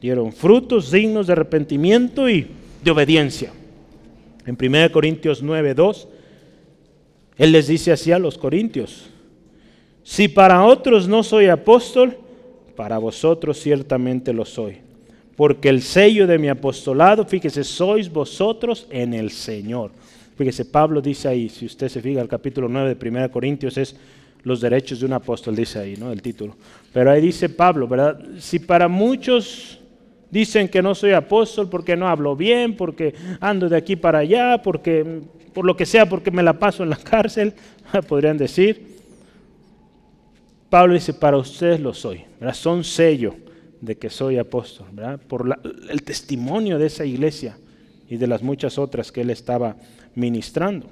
dieron 0.00 0.32
frutos 0.32 0.92
dignos 0.92 1.26
de 1.26 1.32
arrepentimiento 1.32 2.28
y 2.30 2.46
de 2.84 2.90
obediencia. 2.90 3.52
En 4.46 4.56
1 4.60 4.92
Corintios 4.92 5.42
9, 5.42 5.74
2, 5.74 6.08
Él 7.36 7.50
les 7.50 7.66
dice 7.66 7.90
así 7.90 8.12
a 8.12 8.18
los 8.20 8.38
corintios, 8.38 9.10
si 10.04 10.28
para 10.28 10.64
otros 10.64 11.08
no 11.08 11.24
soy 11.24 11.46
apóstol, 11.46 12.16
para 12.76 12.98
vosotros 12.98 13.58
ciertamente 13.58 14.32
lo 14.32 14.44
soy. 14.44 14.78
Porque 15.34 15.68
el 15.68 15.82
sello 15.82 16.26
de 16.26 16.38
mi 16.38 16.48
apostolado, 16.48 17.24
fíjese, 17.24 17.64
sois 17.64 18.10
vosotros 18.10 18.86
en 18.90 19.12
el 19.12 19.30
Señor. 19.30 19.90
Fíjese, 20.36 20.64
Pablo 20.66 21.00
dice 21.00 21.28
ahí, 21.28 21.48
si 21.48 21.66
usted 21.66 21.88
se 21.88 22.00
fija, 22.00 22.20
el 22.20 22.28
capítulo 22.28 22.68
9 22.68 22.94
de 22.94 23.08
1 23.08 23.30
Corintios 23.30 23.76
es 23.78 23.96
los 24.42 24.60
derechos 24.60 25.00
de 25.00 25.06
un 25.06 25.12
apóstol, 25.12 25.56
dice 25.56 25.78
ahí, 25.78 25.96
¿no? 25.96 26.12
El 26.12 26.22
título. 26.22 26.54
Pero 26.92 27.10
ahí 27.10 27.20
dice 27.20 27.48
Pablo, 27.48 27.88
¿verdad? 27.88 28.20
Si 28.38 28.58
para 28.58 28.86
muchos 28.86 29.80
dicen 30.30 30.68
que 30.68 30.82
no 30.82 30.94
soy 30.94 31.12
apóstol 31.12 31.68
porque 31.68 31.96
no 31.96 32.06
hablo 32.06 32.36
bien, 32.36 32.76
porque 32.76 33.14
ando 33.40 33.68
de 33.68 33.76
aquí 33.76 33.96
para 33.96 34.20
allá, 34.20 34.62
porque 34.62 35.22
por 35.52 35.64
lo 35.64 35.76
que 35.76 35.86
sea, 35.86 36.06
porque 36.08 36.30
me 36.30 36.42
la 36.42 36.58
paso 36.58 36.82
en 36.82 36.90
la 36.90 36.96
cárcel, 37.10 37.54
podrían 38.08 38.38
decir. 38.38 38.95
Pablo 40.70 40.94
dice, 40.94 41.14
para 41.14 41.36
ustedes 41.36 41.80
lo 41.80 41.94
soy, 41.94 42.24
son 42.52 42.82
sello 42.84 43.34
de 43.80 43.96
que 43.96 44.10
soy 44.10 44.38
apóstol, 44.38 44.86
¿verdad? 44.92 45.20
por 45.28 45.58
el 45.88 46.02
testimonio 46.02 46.78
de 46.78 46.86
esa 46.86 47.04
iglesia 47.04 47.56
y 48.08 48.16
de 48.16 48.26
las 48.26 48.42
muchas 48.42 48.78
otras 48.78 49.12
que 49.12 49.20
él 49.20 49.30
estaba 49.30 49.76
ministrando. 50.14 50.86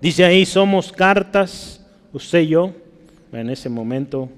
Dice 0.00 0.24
ahí, 0.24 0.44
somos 0.44 0.92
cartas 0.92 1.84
usted 2.12 2.40
y 2.40 2.48
yo, 2.48 2.72
en 3.32 3.50
ese 3.50 3.68
momento, 3.68 4.28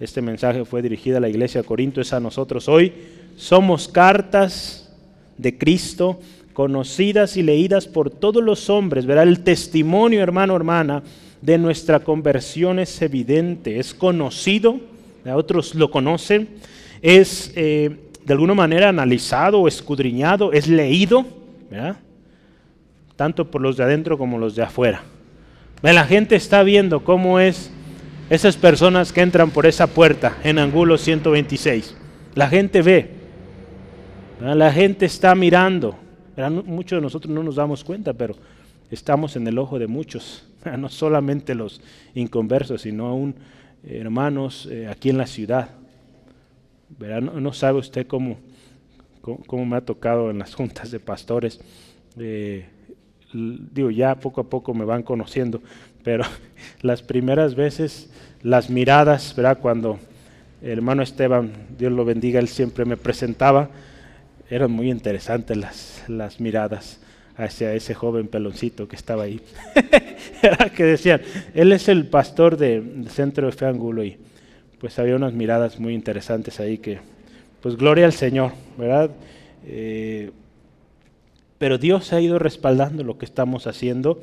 este 0.00 0.20
mensaje 0.20 0.64
fue 0.64 0.82
dirigido 0.82 1.18
a 1.18 1.20
la 1.20 1.28
iglesia 1.28 1.62
de 1.62 1.66
Corinto, 1.66 2.00
es 2.00 2.12
a 2.12 2.20
nosotros 2.20 2.68
hoy, 2.68 2.92
somos 3.36 3.88
cartas 3.88 4.92
de 5.38 5.56
Cristo 5.56 6.18
conocidas 6.52 7.36
y 7.36 7.42
leídas 7.42 7.86
por 7.86 8.10
todos 8.10 8.42
los 8.42 8.70
hombres, 8.70 9.06
verá 9.06 9.22
el 9.22 9.40
testimonio, 9.40 10.22
hermano, 10.22 10.54
hermana, 10.54 11.02
de 11.44 11.58
nuestra 11.58 12.00
conversión 12.00 12.78
es 12.78 13.02
evidente, 13.02 13.78
es 13.78 13.92
conocido, 13.92 14.80
otros 15.26 15.74
lo 15.74 15.90
conocen, 15.90 16.48
es 17.02 17.52
eh, 17.54 17.90
de 18.24 18.32
alguna 18.32 18.54
manera 18.54 18.88
analizado 18.88 19.68
escudriñado, 19.68 20.54
es 20.54 20.68
leído, 20.68 21.26
tanto 23.16 23.50
por 23.50 23.60
los 23.60 23.76
de 23.76 23.84
adentro 23.84 24.16
como 24.16 24.38
los 24.38 24.56
de 24.56 24.62
afuera. 24.62 25.02
La 25.82 26.06
gente 26.06 26.34
está 26.34 26.62
viendo 26.62 27.04
cómo 27.04 27.38
es 27.38 27.70
esas 28.30 28.56
personas 28.56 29.12
que 29.12 29.20
entran 29.20 29.50
por 29.50 29.66
esa 29.66 29.86
puerta 29.86 30.38
en 30.44 30.58
Angulo 30.58 30.96
126. 30.96 31.94
La 32.34 32.48
gente 32.48 32.80
ve, 32.80 33.10
la 34.40 34.72
gente 34.72 35.04
está 35.04 35.34
mirando. 35.34 35.94
Muchos 36.64 36.96
de 36.96 37.02
nosotros 37.02 37.34
no 37.34 37.42
nos 37.42 37.56
damos 37.56 37.84
cuenta, 37.84 38.14
pero 38.14 38.34
estamos 38.90 39.36
en 39.36 39.46
el 39.46 39.58
ojo 39.58 39.78
de 39.78 39.86
muchos, 39.86 40.46
no 40.78 40.88
solamente 40.88 41.54
los 41.54 41.80
inconversos, 42.14 42.82
sino 42.82 43.06
aún 43.06 43.34
hermanos 43.86 44.66
eh, 44.70 44.88
aquí 44.88 45.10
en 45.10 45.18
la 45.18 45.26
ciudad. 45.26 45.70
No, 46.98 47.52
sabe 47.52 47.78
usted 47.78 48.06
cómo, 48.06 48.38
cómo, 49.20 49.66
me 49.66 49.76
ha 49.76 49.80
tocado 49.80 50.30
en 50.30 50.38
las 50.38 50.54
juntas 50.56 50.90
de 50.90 51.00
pastores. 51.00 51.60
Eh, 52.18 52.66
digo, 53.32 53.90
ya 53.90 54.14
poco 54.14 54.40
a 54.40 54.48
poco 54.48 54.74
me 54.74 54.84
van 54.84 55.02
conociendo, 55.02 55.60
pero 56.02 56.24
las 56.82 57.02
primeras 57.02 57.54
veces, 57.54 58.10
las 58.42 58.70
miradas, 58.70 59.34
¿verdad? 59.36 59.58
Cuando 59.60 59.98
el 60.62 60.70
hermano 60.70 61.02
Esteban, 61.02 61.52
Dios 61.76 61.92
lo 61.92 62.04
bendiga, 62.04 62.38
él 62.38 62.48
siempre 62.48 62.84
me 62.84 62.96
presentaba, 62.96 63.70
eran 64.48 64.70
muy 64.70 64.90
interesantes 64.90 65.56
las, 65.56 66.04
las 66.08 66.40
miradas 66.40 67.00
hacia 67.36 67.74
ese 67.74 67.94
joven 67.94 68.28
peloncito 68.28 68.88
que 68.88 68.96
estaba 68.96 69.24
ahí. 69.24 69.40
Que 70.76 70.84
decían, 70.84 71.22
él 71.54 71.72
es 71.72 71.88
el 71.88 72.06
pastor 72.06 72.58
del 72.58 73.08
centro 73.08 73.46
de 73.46 73.52
Fe 73.52 73.64
Angulo 73.64 74.04
y 74.04 74.18
pues 74.78 74.98
había 74.98 75.16
unas 75.16 75.32
miradas 75.32 75.80
muy 75.80 75.94
interesantes 75.94 76.60
ahí 76.60 76.76
que, 76.76 76.98
pues 77.62 77.76
gloria 77.76 78.04
al 78.04 78.12
Señor, 78.12 78.52
¿verdad? 78.76 79.10
Eh, 79.66 80.30
pero 81.56 81.78
Dios 81.78 82.12
ha 82.12 82.20
ido 82.20 82.38
respaldando 82.38 83.04
lo 83.04 83.16
que 83.16 83.24
estamos 83.24 83.66
haciendo 83.66 84.20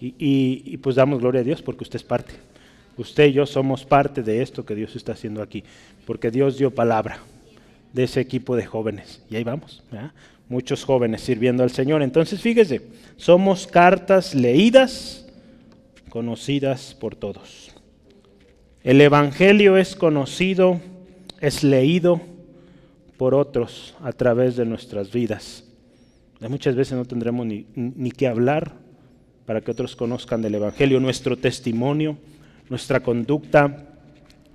y, 0.00 0.76
pues 0.78 0.96
damos 0.96 1.20
gloria 1.20 1.42
a 1.42 1.44
Dios 1.44 1.62
porque 1.62 1.84
usted 1.84 1.96
es 1.96 2.02
parte. 2.02 2.34
Usted 2.96 3.26
y 3.26 3.32
yo 3.32 3.46
somos 3.46 3.84
parte 3.84 4.22
de 4.22 4.42
esto 4.42 4.64
que 4.64 4.74
Dios 4.74 4.96
está 4.96 5.12
haciendo 5.12 5.42
aquí, 5.42 5.62
porque 6.06 6.30
Dios 6.30 6.58
dio 6.58 6.74
palabra 6.74 7.18
de 7.92 8.04
ese 8.04 8.20
equipo 8.20 8.56
de 8.56 8.66
jóvenes. 8.66 9.22
Y 9.30 9.36
ahí 9.36 9.44
vamos, 9.44 9.82
muchos 10.50 10.84
jóvenes 10.84 11.22
sirviendo 11.22 11.62
al 11.62 11.70
Señor. 11.70 12.02
Entonces 12.02 12.42
fíjese, 12.42 12.82
somos 13.16 13.66
cartas 13.66 14.34
leídas, 14.34 15.26
conocidas 16.10 16.94
por 17.00 17.14
todos. 17.14 17.70
El 18.82 19.00
Evangelio 19.00 19.78
es 19.78 19.94
conocido, 19.94 20.80
es 21.40 21.62
leído 21.62 22.20
por 23.16 23.34
otros 23.34 23.94
a 24.02 24.12
través 24.12 24.56
de 24.56 24.66
nuestras 24.66 25.12
vidas. 25.12 25.64
Muchas 26.40 26.74
veces 26.74 26.96
no 26.96 27.04
tendremos 27.04 27.46
ni, 27.46 27.66
ni 27.74 28.10
que 28.10 28.26
hablar 28.26 28.72
para 29.46 29.60
que 29.60 29.70
otros 29.70 29.94
conozcan 29.94 30.42
del 30.42 30.54
Evangelio, 30.56 30.98
nuestro 30.98 31.36
testimonio, 31.36 32.16
nuestra 32.68 33.00
conducta, 33.00 33.89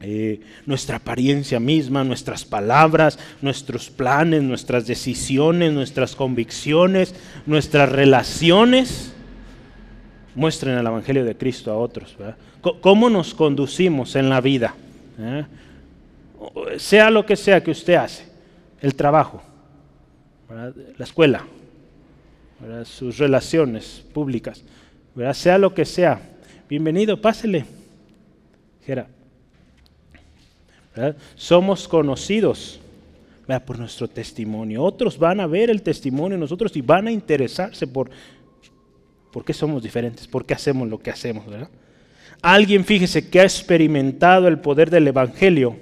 eh, 0.07 0.39
nuestra 0.67 0.97
apariencia 0.97 1.59
misma, 1.59 2.03
nuestras 2.03 2.45
palabras, 2.45 3.17
nuestros 3.41 3.89
planes, 3.89 4.43
nuestras 4.43 4.85
decisiones, 4.85 5.73
nuestras 5.73 6.15
convicciones, 6.15 7.15
nuestras 7.47 7.91
relaciones, 7.91 9.11
muestren 10.35 10.77
el 10.77 10.85
Evangelio 10.85 11.25
de 11.25 11.35
Cristo 11.35 11.71
a 11.71 11.77
otros. 11.77 12.15
¿Cómo 12.81 13.09
nos 13.09 13.33
conducimos 13.33 14.15
en 14.15 14.29
la 14.29 14.41
vida? 14.41 14.75
¿Eh? 15.17 15.45
Sea 16.77 17.09
lo 17.09 17.25
que 17.25 17.35
sea 17.35 17.63
que 17.63 17.71
usted 17.71 17.95
hace, 17.95 18.27
el 18.81 18.93
trabajo, 18.93 19.41
la 20.49 21.03
escuela, 21.03 21.43
sus 22.83 23.17
relaciones 23.17 24.05
públicas, 24.13 24.63
sea 25.33 25.57
lo 25.57 25.73
que 25.73 25.83
sea. 25.83 26.21
Bienvenido, 26.69 27.19
pásele. 27.19 27.65
Somos 31.35 31.87
conocidos 31.87 32.79
por 33.65 33.77
nuestro 33.79 34.07
testimonio. 34.07 34.83
Otros 34.83 35.17
van 35.17 35.39
a 35.39 35.47
ver 35.47 35.69
el 35.69 35.81
testimonio 35.81 36.37
de 36.37 36.41
nosotros 36.41 36.75
y 36.75 36.81
van 36.81 37.07
a 37.07 37.11
interesarse 37.11 37.87
por 37.87 38.09
por 39.35 39.43
qué 39.43 39.53
somos 39.53 39.83
diferentes, 39.83 40.27
por 40.27 40.45
qué 40.45 40.53
hacemos 40.53 40.87
lo 40.87 40.97
que 40.97 41.11
hacemos. 41.11 41.43
Alguien, 42.41 42.85
fíjese, 42.85 43.29
que 43.29 43.41
ha 43.41 43.43
experimentado 43.43 44.47
el 44.47 44.59
poder 44.59 44.89
del 44.89 45.09
Evangelio. 45.09 45.75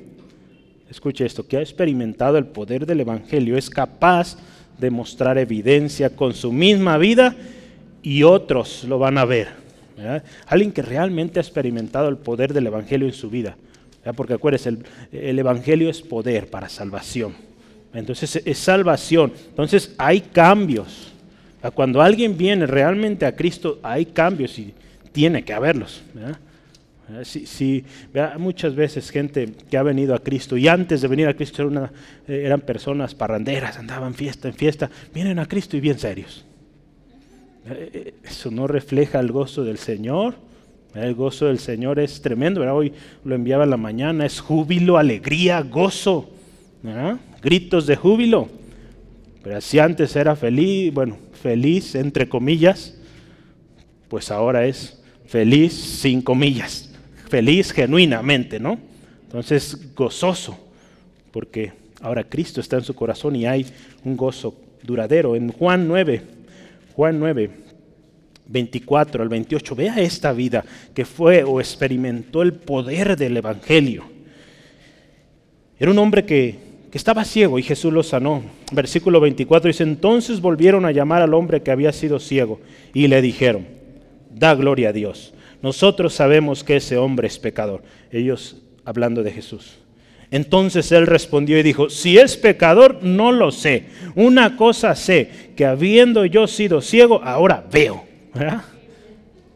Escuche 0.90 1.24
esto, 1.24 1.48
que 1.48 1.58
ha 1.58 1.62
experimentado 1.62 2.40
el 2.40 2.48
poder 2.48 2.88
del 2.88 3.02
Evangelio 3.02 3.56
es 3.56 3.70
capaz 3.70 4.38
de 4.80 4.90
mostrar 4.90 5.38
evidencia 5.38 6.16
con 6.16 6.34
su 6.34 6.52
misma 6.52 6.98
vida 6.98 7.36
y 8.02 8.24
otros 8.24 8.86
lo 8.86 8.98
van 8.98 9.20
a 9.20 9.26
ver. 9.26 9.50
Alguien 10.48 10.72
que 10.72 10.82
realmente 10.82 11.40
ha 11.40 11.44
experimentado 11.44 12.10
el 12.10 12.18
poder 12.18 12.54
del 12.54 12.66
Evangelio 12.66 13.06
en 13.06 13.14
su 13.14 13.30
vida. 13.30 13.56
Porque 14.16 14.34
acuérdense, 14.34 14.70
el, 14.70 14.86
el, 15.12 15.40
Evangelio 15.40 15.90
es 15.90 16.02
poder 16.02 16.50
para 16.50 16.68
salvación. 16.70 17.34
Entonces 17.94 18.42
es 18.44 18.58
salvación. 18.58 19.32
Entonces 19.50 19.94
hay 19.98 20.22
cambios. 20.22 21.14
Cuando 21.74 22.02
alguien 22.02 22.38
viene 22.38 22.66
realmente 22.66 23.26
a 23.26 23.36
Cristo, 23.36 23.80
hay 23.82 24.08
cambios 24.08 24.60
y 24.60 24.74
tiene 25.14 25.46
que 25.46 25.54
haberlos. 25.54 26.02
Sí, 27.24 27.86
muchas 28.38 28.76
veces 28.76 29.10
gente 29.10 29.50
que 29.70 29.78
ha 29.78 29.84
venido 29.84 30.16
a 30.16 30.20
Cristo 30.20 30.58
y 30.58 30.68
antes 30.68 31.02
de 31.02 31.08
venir 31.08 31.28
a 31.28 31.34
Cristo 31.36 31.70
eh, 32.28 32.44
eran 32.46 32.62
personas 32.62 33.14
parranderas, 33.14 33.78
andaban 33.78 34.14
fiesta 34.14 34.48
en 34.48 34.54
fiesta, 34.54 34.90
vienen 35.14 35.38
a 35.38 35.46
Cristo 35.46 35.76
y 35.76 35.82
bien 35.82 36.00
serios. 36.00 36.46
Eh, 37.70 37.90
eh, 37.94 38.14
eso 38.24 38.50
no 38.52 38.68
refleja 38.68 39.20
el 39.20 39.32
gozo 39.32 39.64
del 39.64 39.78
Señor. 39.78 40.36
El 40.96 41.16
gozo 41.16 41.48
del 41.48 41.60
Señor 41.60 42.00
es 42.00 42.22
tremendo. 42.22 42.62
Hoy 42.74 42.94
lo 43.24 43.36
enviaba 43.36 43.64
en 43.64 43.72
la 43.72 43.78
mañana, 43.78 44.26
es 44.26 44.40
júbilo, 44.40 44.98
alegría, 44.98 45.62
gozo, 45.62 46.30
gritos 47.42 47.88
de 47.88 47.96
júbilo. 47.96 48.48
Pero 49.44 49.60
si 49.62 49.80
antes 49.80 50.16
era 50.16 50.36
feliz, 50.36 50.94
bueno, 50.94 51.18
feliz 51.42 51.96
entre 51.96 52.30
comillas, 52.30 52.96
pues 54.08 54.32
ahora 54.32 54.66
es 54.66 55.02
feliz 55.26 55.74
sin 55.74 56.22
comillas 56.22 56.94
feliz 57.34 57.72
genuinamente, 57.72 58.60
¿no? 58.60 58.78
Entonces, 59.24 59.96
gozoso, 59.96 60.56
porque 61.32 61.74
ahora 62.00 62.24
Cristo 62.24 62.62
está 62.62 62.78
en 62.78 62.84
su 62.84 62.94
corazón 62.94 63.36
y 63.36 63.48
hay 63.48 63.66
un 64.06 64.16
gozo 64.16 64.54
duradero. 64.84 65.36
En 65.36 65.52
Juan 65.52 65.88
9, 65.88 66.22
Juan 66.96 67.18
9, 67.18 67.50
24 68.54 69.24
al 69.24 69.30
28, 69.30 69.76
vea 69.76 69.96
esta 69.98 70.32
vida 70.32 70.64
que 70.94 71.04
fue 71.04 71.44
o 71.44 71.60
experimentó 71.60 72.44
el 72.44 72.54
poder 72.54 73.18
del 73.18 73.36
Evangelio. 73.36 74.04
Era 75.80 75.92
un 75.92 75.98
hombre 75.98 76.24
que, 76.24 76.56
que 76.92 76.98
estaba 76.98 77.26
ciego 77.26 77.58
y 77.58 77.64
Jesús 77.64 77.92
lo 77.92 78.04
sanó. 78.04 78.44
Versículo 78.72 79.20
24 79.20 79.68
dice, 79.68 79.84
entonces 79.84 80.40
volvieron 80.40 80.86
a 80.86 80.92
llamar 80.92 81.24
al 81.24 81.34
hombre 81.34 81.64
que 81.64 81.72
había 81.72 81.92
sido 81.92 82.20
ciego 82.20 82.62
y 82.94 83.08
le 83.08 83.22
dijeron, 83.22 83.66
da 84.30 84.54
gloria 84.54 84.90
a 84.90 84.94
Dios. 84.94 85.34
Nosotros 85.64 86.14
sabemos 86.14 86.64
que 86.64 86.76
ese 86.76 86.98
hombre 86.98 87.28
es 87.28 87.40
pecador. 87.40 87.84
Ellos 88.12 88.62
hablando 88.86 89.24
de 89.24 89.32
Jesús. 89.32 89.80
Entonces 90.30 90.92
él 90.92 91.08
respondió 91.08 91.58
y 91.58 91.64
dijo, 91.64 91.90
si 91.90 92.18
es 92.18 92.38
pecador, 92.38 93.04
no 93.04 93.32
lo 93.32 93.52
sé. 93.52 93.86
Una 94.16 94.58
cosa 94.58 94.96
sé, 94.96 95.30
que 95.56 95.66
habiendo 95.66 96.26
yo 96.26 96.48
sido 96.48 96.82
ciego, 96.82 97.22
ahora 97.24 97.66
veo. 97.72 98.13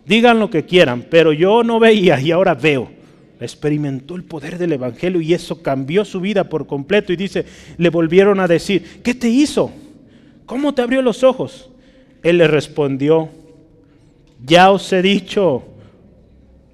Digan 0.06 0.40
lo 0.40 0.50
que 0.50 0.66
quieran, 0.66 1.06
pero 1.10 1.34
yo 1.34 1.64
no 1.64 1.80
veía 1.80 2.20
y 2.20 2.32
ahora 2.32 2.54
veo 2.54 2.98
experimentó 3.40 4.16
el 4.16 4.24
poder 4.24 4.58
del 4.58 4.74
Evangelio 4.74 5.22
y 5.22 5.34
eso 5.34 5.62
cambió 5.62 6.06
su 6.06 6.20
vida 6.20 6.46
por 6.46 6.68
completo. 6.68 7.14
Y 7.14 7.16
dice, 7.16 7.46
le 7.78 7.90
volvieron 7.90 8.40
a 8.40 8.48
decir, 8.48 9.02
¿qué 9.04 9.14
te 9.14 9.30
hizo? 9.30 9.72
¿Cómo 10.46 10.74
te 10.74 10.82
abrió 10.82 11.02
los 11.02 11.24
ojos? 11.24 11.70
Él 12.24 12.38
le 12.40 12.48
respondió, 12.48 13.30
ya 14.46 14.72
os 14.72 14.92
he 14.92 15.02
dicho 15.02 15.64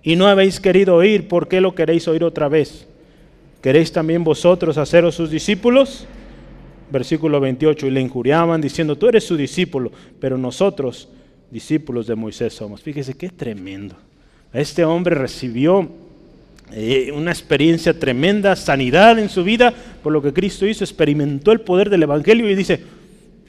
y 0.02 0.16
no 0.16 0.28
habéis 0.28 0.60
querido 0.60 0.96
oír, 0.96 1.28
¿por 1.28 1.48
qué 1.48 1.62
lo 1.62 1.76
queréis 1.76 2.08
oír 2.08 2.24
otra 2.24 2.50
vez? 2.50 2.88
¿Queréis 3.62 3.92
también 3.92 4.24
vosotros 4.24 4.78
haceros 4.78 5.16
sus 5.16 5.30
discípulos? 5.30 6.06
Versículo 6.92 7.40
28, 7.40 7.88
y 7.88 7.92
le 7.92 8.02
injuriaban 8.02 8.62
diciendo, 8.62 8.98
tú 8.98 9.08
eres 9.08 9.24
su 9.24 9.38
discípulo, 9.38 9.92
pero 10.20 10.38
nosotros, 10.38 11.10
discípulos 11.52 12.08
de 12.08 12.16
Moisés 12.16 12.54
somos. 12.54 12.82
Fíjese 12.82 13.16
qué 13.16 13.30
tremendo. 13.30 13.96
Este 14.52 14.86
hombre 14.86 15.16
recibió 15.16 15.90
eh, 16.72 17.12
una 17.12 17.32
experiencia 17.32 17.98
tremenda, 17.98 18.56
sanidad 18.56 19.20
en 19.20 19.30
su 19.30 19.44
vida, 19.44 19.74
por 20.02 20.14
lo 20.14 20.22
que 20.22 20.34
Cristo 20.34 20.66
hizo, 20.66 20.84
experimentó 20.84 21.52
el 21.52 21.62
poder 21.62 21.90
del 21.90 22.04
Evangelio 22.04 22.50
y 22.50 22.56
dice, 22.56 22.82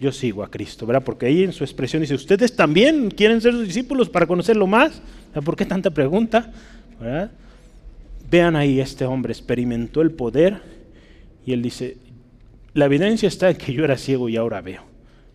yo 0.00 0.12
sigo 0.12 0.42
a 0.42 0.50
Cristo, 0.50 0.86
¿verdad? 0.86 1.04
Porque 1.04 1.26
ahí 1.26 1.44
en 1.44 1.52
su 1.52 1.64
expresión 1.64 2.02
dice, 2.02 2.14
ustedes 2.14 2.54
también 2.54 3.10
quieren 3.10 3.40
ser 3.40 3.52
sus 3.52 3.66
discípulos 3.66 4.08
para 4.08 4.26
conocerlo 4.26 4.66
más. 4.66 5.00
¿Por 5.44 5.56
qué 5.56 5.64
tanta 5.64 5.90
pregunta? 5.90 6.52
Vean 8.30 8.56
ahí, 8.56 8.80
este 8.80 9.04
hombre 9.04 9.32
experimentó 9.32 10.02
el 10.02 10.10
poder 10.10 10.60
y 11.46 11.52
él 11.52 11.62
dice, 11.62 11.96
la 12.74 12.86
evidencia 12.86 13.28
está 13.28 13.50
en 13.50 13.56
que 13.56 13.72
yo 13.72 13.84
era 13.84 13.96
ciego 13.96 14.28
y 14.28 14.36
ahora 14.36 14.60
veo. 14.60 14.93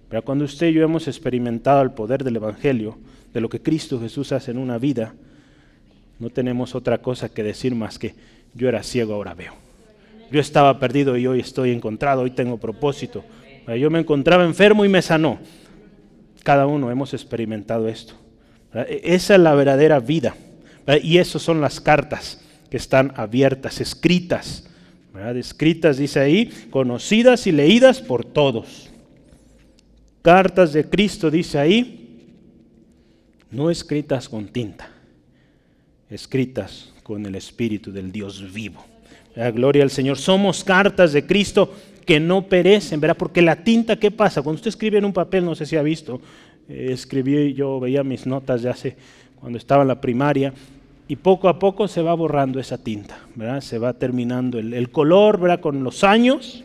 Pero 0.10 0.24
cuando 0.24 0.45
usted 0.45 0.68
y 0.68 0.74
yo 0.74 0.84
hemos 0.84 1.07
experimentado 1.07 1.82
el 1.82 1.91
poder 1.91 2.24
del 2.24 2.38
Evangelio, 2.38 2.97
de 3.34 3.41
lo 3.41 3.49
que 3.49 3.62
Cristo 3.62 3.99
Jesús 3.99 4.32
hace 4.32 4.51
en 4.51 4.57
una 4.57 4.78
vida, 4.78 5.14
no 6.18 6.30
tenemos 6.30 6.76
otra 6.76 6.97
cosa 6.97 7.30
que 7.30 7.43
decir 7.43 7.76
más 7.76 7.99
que 7.99 8.16
yo 8.55 8.68
era 8.68 8.84
ciego, 8.84 9.14
ahora 9.14 9.36
veo. 9.36 9.53
Yo 10.32 10.39
estaba 10.39 10.80
perdido 10.80 11.18
y 11.18 11.28
hoy 11.28 11.39
estoy 11.39 11.72
encontrado, 11.72 12.24
hoy 12.24 12.32
tengo 12.32 12.57
propósito. 12.57 13.24
Yo 13.68 13.89
me 13.89 13.99
encontraba 13.99 14.43
enfermo 14.43 14.84
y 14.84 14.89
me 14.89 15.01
sanó. 15.01 15.39
Cada 16.43 16.66
uno 16.66 16.89
hemos 16.89 17.14
experimentado 17.14 17.88
esto. 17.88 18.16
E-, 18.74 19.01
esa 19.03 19.36
es 19.36 19.39
la 19.39 19.53
verdadera 19.53 19.99
vida. 19.99 20.36
Y 21.03 21.20
esas 21.20 21.41
son 21.41 21.62
las 21.62 21.80
cartas 21.80 22.41
que 22.72 22.78
están 22.78 23.14
abiertas, 23.16 23.80
escritas. 23.80 24.66
Escritas, 25.36 25.97
dice 25.97 26.20
ahí, 26.20 26.51
conocidas 26.72 27.45
y 27.45 27.51
leídas 27.51 27.99
por 28.01 28.26
todos. 28.26 28.89
Cartas 30.22 30.74
de 30.74 30.90
Cristo, 30.90 31.32
dice 31.32 31.58
ahí, 31.58 32.28
no 33.52 33.70
escritas 33.70 34.28
con 34.28 34.48
tinta 34.48 34.90
escritas 36.10 36.92
con 37.04 37.26
el 37.26 37.36
Espíritu 37.36 37.92
del 37.92 38.12
Dios 38.12 38.52
vivo. 38.52 38.84
La 39.36 39.52
gloria 39.52 39.84
al 39.84 39.92
Señor. 39.92 40.18
Somos 40.18 40.64
cartas 40.64 41.14
de 41.14 41.26
Cristo 41.26 41.74
que 42.06 42.20
no 42.20 42.48
perecen, 42.48 43.00
¿verdad? 43.00 43.18
Porque 43.18 43.42
la 43.42 43.64
tinta, 43.64 43.98
¿qué 43.98 44.12
pasa? 44.12 44.42
Cuando 44.42 44.58
usted 44.58 44.70
escribe 44.70 44.98
en 44.98 45.06
un 45.06 45.14
papel, 45.14 45.46
no 45.46 45.56
sé 45.56 45.66
si 45.66 45.76
ha 45.76 45.84
visto, 45.84 46.20
eh, 46.68 46.90
escribí, 46.92 47.54
yo 47.54 47.80
veía 47.80 48.04
mis 48.04 48.26
notas 48.26 48.64
ya 48.64 48.72
hace, 48.72 48.96
cuando 49.40 49.58
estaba 49.58 49.84
en 49.84 49.88
la 49.88 50.02
primaria, 50.02 50.54
y 51.08 51.16
poco 51.16 51.50
a 51.50 51.58
poco 51.58 51.88
se 51.88 52.02
va 52.02 52.14
borrando 52.14 52.60
esa 52.60 52.78
tinta, 52.78 53.20
¿verdad? 53.36 53.62
Se 53.62 53.78
va 53.78 53.94
terminando 53.94 54.60
el, 54.60 54.74
el 54.74 54.90
color, 54.90 55.40
¿verdad? 55.40 55.60
Con 55.60 55.84
los 55.84 56.04
años, 56.04 56.64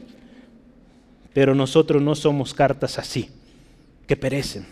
pero 1.35 1.55
nosotros 1.55 2.03
no 2.03 2.15
somos 2.15 2.55
cartas 2.55 2.99
así, 2.99 3.29
que 4.07 4.17
perecen. 4.17 4.67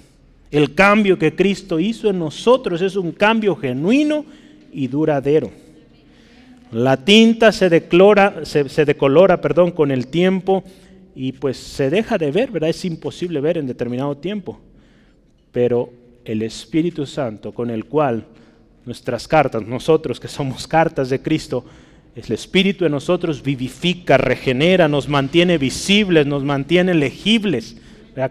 El 0.50 0.74
cambio 0.74 1.18
que 1.18 1.34
Cristo 1.34 1.80
hizo 1.80 2.10
en 2.10 2.18
nosotros 2.18 2.82
es 2.82 2.96
un 2.96 3.12
cambio 3.12 3.56
genuino 3.56 4.24
y 4.72 4.86
duradero. 4.86 5.50
La 6.72 6.96
tinta 6.96 7.52
se, 7.52 7.68
declora, 7.68 8.44
se, 8.44 8.84
decolora 8.84 9.40
perdón, 9.40 9.72
con 9.72 9.90
el 9.90 10.06
tiempo 10.06 10.64
y 11.14 11.32
pues 11.32 11.56
se 11.56 11.90
deja 11.90 12.16
de 12.18 12.30
ver, 12.30 12.50
¿verdad? 12.50 12.70
Es 12.70 12.84
imposible 12.84 13.40
ver 13.40 13.58
en 13.58 13.66
determinado 13.66 14.16
tiempo. 14.16 14.60
Pero 15.52 15.90
el 16.24 16.42
Espíritu 16.42 17.04
Santo 17.06 17.52
con 17.52 17.70
el 17.70 17.84
cual 17.84 18.24
nuestras 18.84 19.28
cartas, 19.28 19.66
nosotros 19.66 20.18
que 20.18 20.28
somos 20.28 20.66
cartas 20.66 21.10
de 21.10 21.20
Cristo, 21.20 21.64
el 22.14 22.32
Espíritu 22.32 22.84
en 22.84 22.92
nosotros 22.92 23.42
vivifica, 23.42 24.18
regenera, 24.18 24.88
nos 24.88 25.08
mantiene 25.08 25.56
visibles, 25.56 26.26
nos 26.26 26.44
mantiene 26.44 26.94
legibles, 26.94 27.76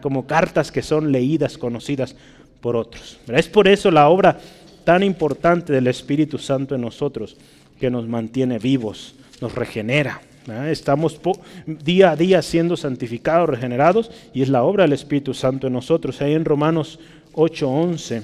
como 0.02 0.28
cartas 0.28 0.72
que 0.72 0.82
son 0.82 1.12
leídas, 1.12 1.58
conocidas 1.58 2.16
por 2.62 2.76
otros. 2.76 3.20
Es 3.28 3.48
por 3.48 3.68
eso 3.68 3.92
la 3.92 4.10
obra 4.10 4.40
tan 4.84 5.04
importante 5.04 5.74
del 5.74 5.88
Espíritu 5.88 6.38
Santo 6.38 6.76
en 6.76 6.82
nosotros, 6.82 7.38
que 7.80 7.90
nos 7.90 8.08
mantiene 8.08 8.60
vivos, 8.60 9.16
nos 9.42 9.56
regenera. 9.56 10.22
Estamos 10.70 11.20
día 11.66 12.12
a 12.12 12.16
día 12.16 12.42
siendo 12.42 12.76
santificados, 12.78 13.50
regenerados, 13.50 14.12
y 14.34 14.42
es 14.42 14.50
la 14.50 14.64
obra 14.64 14.84
del 14.84 14.94
Espíritu 14.94 15.34
Santo 15.34 15.68
en 15.68 15.74
nosotros. 15.74 16.22
Ahí 16.22 16.34
en 16.34 16.46
Romanos 16.46 17.00
8:11, 17.34 18.24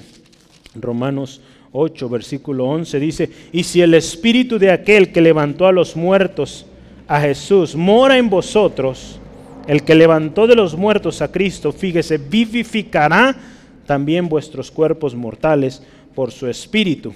Romanos 0.74 1.40
8, 1.72 2.08
versículo 2.08 2.66
11 2.66 3.00
dice, 3.00 3.30
y 3.52 3.62
si 3.64 3.82
el 3.82 3.94
Espíritu 3.94 4.58
de 4.58 4.70
aquel 4.70 5.12
que 5.12 5.20
levantó 5.20 5.66
a 5.66 5.72
los 5.72 5.96
muertos, 5.96 6.66
a 7.06 7.20
Jesús, 7.20 7.74
mora 7.74 8.18
en 8.18 8.28
vosotros, 8.28 9.18
el 9.68 9.84
que 9.84 9.94
levantó 9.94 10.46
de 10.46 10.56
los 10.56 10.76
muertos 10.76 11.20
a 11.20 11.30
Cristo, 11.30 11.72
fíjese, 11.72 12.16
vivificará 12.16 13.36
también 13.86 14.26
vuestros 14.26 14.70
cuerpos 14.70 15.14
mortales 15.14 15.82
por 16.14 16.32
su 16.32 16.46
Espíritu 16.48 17.12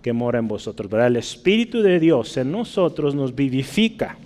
que 0.00 0.14
mora 0.14 0.38
en 0.38 0.48
vosotros. 0.48 0.90
¿verdad? 0.90 1.08
El 1.08 1.16
Espíritu 1.16 1.82
de 1.82 2.00
Dios 2.00 2.36
en 2.38 2.50
nosotros 2.50 3.14
nos 3.14 3.34
vivifica. 3.34 4.16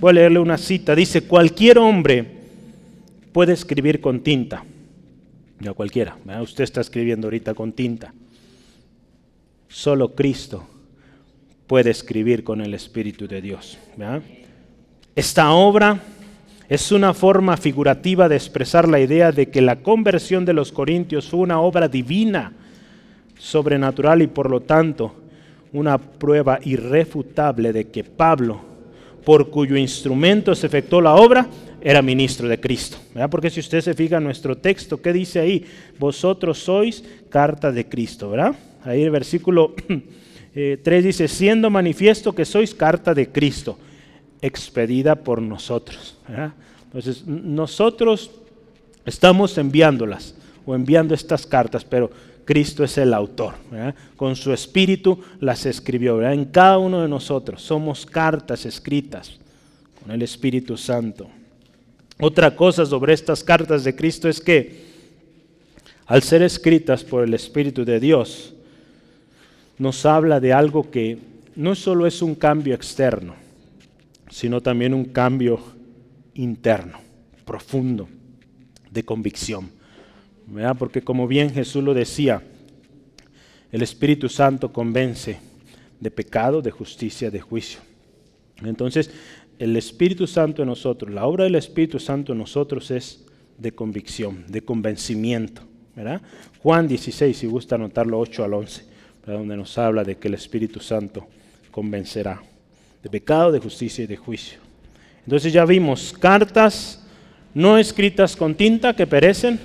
Voy 0.00 0.10
a 0.10 0.12
leerle 0.14 0.38
una 0.38 0.56
cita. 0.56 0.94
Dice, 0.94 1.22
cualquier 1.22 1.78
hombre 1.78 2.24
puede 3.32 3.52
escribir 3.52 4.00
con 4.00 4.20
tinta. 4.20 4.64
Ya 5.58 5.72
cualquiera. 5.72 6.16
Usted 6.40 6.62
está 6.62 6.80
escribiendo 6.80 7.26
ahorita 7.26 7.54
con 7.54 7.72
tinta. 7.72 8.14
Solo 9.68 10.14
Cristo 10.14 10.64
puede 11.66 11.90
escribir 11.90 12.44
con 12.44 12.60
el 12.60 12.72
Espíritu 12.72 13.26
de 13.26 13.42
Dios. 13.42 13.78
Esta 15.16 15.50
obra 15.50 16.00
es 16.68 16.92
una 16.92 17.12
forma 17.14 17.56
figurativa 17.56 18.28
de 18.28 18.36
expresar 18.36 18.88
la 18.88 19.00
idea 19.00 19.32
de 19.32 19.48
que 19.48 19.60
la 19.60 19.76
conversión 19.82 20.44
de 20.44 20.52
los 20.52 20.70
corintios 20.70 21.28
fue 21.28 21.40
una 21.40 21.60
obra 21.60 21.88
divina, 21.88 22.52
sobrenatural 23.36 24.22
y 24.22 24.28
por 24.28 24.48
lo 24.48 24.60
tanto 24.60 25.14
una 25.72 25.98
prueba 25.98 26.60
irrefutable 26.62 27.72
de 27.72 27.88
que 27.88 28.04
Pablo, 28.04 28.60
por 29.24 29.50
cuyo 29.50 29.76
instrumento 29.76 30.54
se 30.54 30.68
efectuó 30.68 31.00
la 31.00 31.16
obra, 31.16 31.48
era 31.80 32.02
ministro 32.02 32.46
de 32.46 32.60
Cristo. 32.60 32.98
Porque 33.30 33.50
si 33.50 33.58
usted 33.58 33.80
se 33.80 33.94
fija 33.94 34.18
en 34.18 34.24
nuestro 34.24 34.56
texto, 34.58 35.02
¿qué 35.02 35.12
dice 35.12 35.40
ahí? 35.40 35.64
Vosotros 35.98 36.58
sois 36.58 37.02
carta 37.30 37.72
de 37.72 37.86
Cristo, 37.86 38.30
¿verdad? 38.30 38.54
Ahí 38.84 39.02
el 39.02 39.10
versículo 39.10 39.74
3 39.74 40.02
eh, 40.54 41.02
dice, 41.02 41.26
siendo 41.26 41.68
manifiesto 41.68 42.32
que 42.32 42.44
sois 42.44 42.74
carta 42.74 43.12
de 43.12 43.28
Cristo 43.28 43.76
expedida 44.42 45.16
por 45.16 45.42
nosotros. 45.42 46.16
Entonces, 46.84 47.26
nosotros 47.26 48.30
estamos 49.04 49.56
enviándolas 49.58 50.34
o 50.66 50.74
enviando 50.74 51.14
estas 51.14 51.46
cartas, 51.46 51.84
pero 51.84 52.10
Cristo 52.44 52.82
es 52.82 52.98
el 52.98 53.14
autor. 53.14 53.54
Con 54.16 54.34
su 54.36 54.52
espíritu 54.52 55.20
las 55.40 55.66
escribió. 55.66 56.22
En 56.28 56.46
cada 56.46 56.78
uno 56.78 57.02
de 57.02 57.08
nosotros 57.08 57.62
somos 57.62 58.04
cartas 58.04 58.66
escritas 58.66 59.38
con 60.02 60.10
el 60.10 60.22
Espíritu 60.22 60.76
Santo. 60.76 61.28
Otra 62.18 62.54
cosa 62.54 62.84
sobre 62.84 63.12
estas 63.12 63.44
cartas 63.44 63.84
de 63.84 63.94
Cristo 63.94 64.28
es 64.28 64.40
que 64.40 64.90
al 66.06 66.22
ser 66.24 66.42
escritas 66.42 67.04
por 67.04 67.22
el 67.22 67.34
Espíritu 67.34 67.84
de 67.84 68.00
Dios, 68.00 68.52
nos 69.78 70.04
habla 70.04 70.40
de 70.40 70.52
algo 70.52 70.90
que 70.90 71.18
no 71.54 71.76
solo 71.76 72.04
es 72.04 72.20
un 72.20 72.34
cambio 72.34 72.74
externo, 72.74 73.34
sino 74.30 74.60
también 74.60 74.94
un 74.94 75.06
cambio 75.06 75.60
interno, 76.34 76.98
profundo, 77.44 78.08
de 78.90 79.04
convicción. 79.04 79.70
Porque 80.78 81.02
como 81.02 81.28
bien 81.28 81.50
Jesús 81.50 81.84
lo 81.84 81.94
decía, 81.94 82.42
el 83.70 83.82
Espíritu 83.82 84.28
Santo 84.28 84.72
convence 84.72 85.38
de 86.00 86.10
pecado, 86.10 86.62
de 86.62 86.70
justicia, 86.70 87.30
de 87.30 87.40
juicio. 87.40 87.80
Entonces, 88.62 89.10
el 89.58 89.76
Espíritu 89.76 90.26
Santo 90.26 90.62
en 90.62 90.68
nosotros, 90.68 91.12
la 91.12 91.26
obra 91.26 91.44
del 91.44 91.54
Espíritu 91.54 91.98
Santo 91.98 92.32
en 92.32 92.38
nosotros 92.38 92.90
es 92.90 93.26
de 93.58 93.72
convicción, 93.72 94.44
de 94.48 94.62
convencimiento. 94.62 95.62
¿verdad? 95.94 96.22
Juan 96.62 96.88
16, 96.88 97.36
si 97.36 97.46
gusta 97.46 97.74
anotarlo 97.74 98.18
8 98.18 98.44
al 98.44 98.54
11, 98.54 98.84
donde 99.26 99.56
nos 99.56 99.76
habla 99.76 100.02
de 100.02 100.16
que 100.16 100.28
el 100.28 100.34
Espíritu 100.34 100.80
Santo 100.80 101.26
convencerá 101.70 102.42
de 103.02 103.10
pecado, 103.10 103.52
de 103.52 103.60
justicia 103.60 104.04
y 104.04 104.06
de 104.06 104.16
juicio. 104.16 104.58
Entonces 105.24 105.52
ya 105.52 105.64
vimos 105.64 106.14
cartas 106.18 107.00
no 107.54 107.78
escritas 107.78 108.36
con 108.36 108.54
tinta 108.54 108.94
que 108.94 109.06
perecen, 109.06 109.58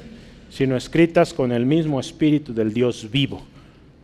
sino 0.49 0.75
escritas 0.75 1.33
con 1.33 1.51
el 1.51 1.65
mismo 1.65 1.99
Espíritu 1.99 2.53
del 2.53 2.73
Dios 2.73 3.09
vivo. 3.11 3.43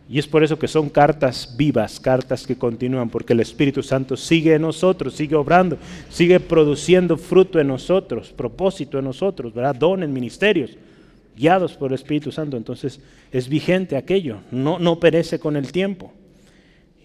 Y 0.08 0.18
es 0.18 0.26
por 0.26 0.44
eso 0.44 0.58
que 0.58 0.68
son 0.68 0.90
cartas 0.90 1.54
vivas, 1.56 1.98
cartas 1.98 2.46
que 2.46 2.56
continúan, 2.56 3.08
porque 3.08 3.32
el 3.32 3.40
Espíritu 3.40 3.82
Santo 3.82 4.16
sigue 4.16 4.54
en 4.54 4.62
nosotros, 4.62 5.14
sigue 5.14 5.34
obrando, 5.34 5.78
sigue 6.10 6.38
produciendo 6.38 7.16
fruto 7.16 7.58
en 7.58 7.68
nosotros, 7.68 8.30
propósito 8.30 8.98
en 8.98 9.06
nosotros, 9.06 9.54
¿verdad? 9.54 9.74
Dones, 9.74 10.10
ministerios, 10.10 10.72
guiados 11.36 11.72
por 11.72 11.90
el 11.90 11.94
Espíritu 11.94 12.30
Santo. 12.30 12.56
Entonces 12.56 13.00
es 13.30 13.48
vigente 13.48 13.96
aquello, 13.96 14.38
no, 14.50 14.78
no 14.78 15.00
perece 15.00 15.38
con 15.38 15.56
el 15.56 15.72
tiempo. 15.72 16.12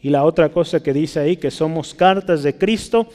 Y 0.08 0.10
la 0.10 0.24
otra 0.24 0.54
cosa 0.54 0.82
que 0.82 0.94
dice 0.94 1.20
ahí, 1.20 1.36
que 1.36 1.52
somos 1.52 1.94
cartas 1.94 2.42
de 2.42 2.58
Cristo 2.58 3.10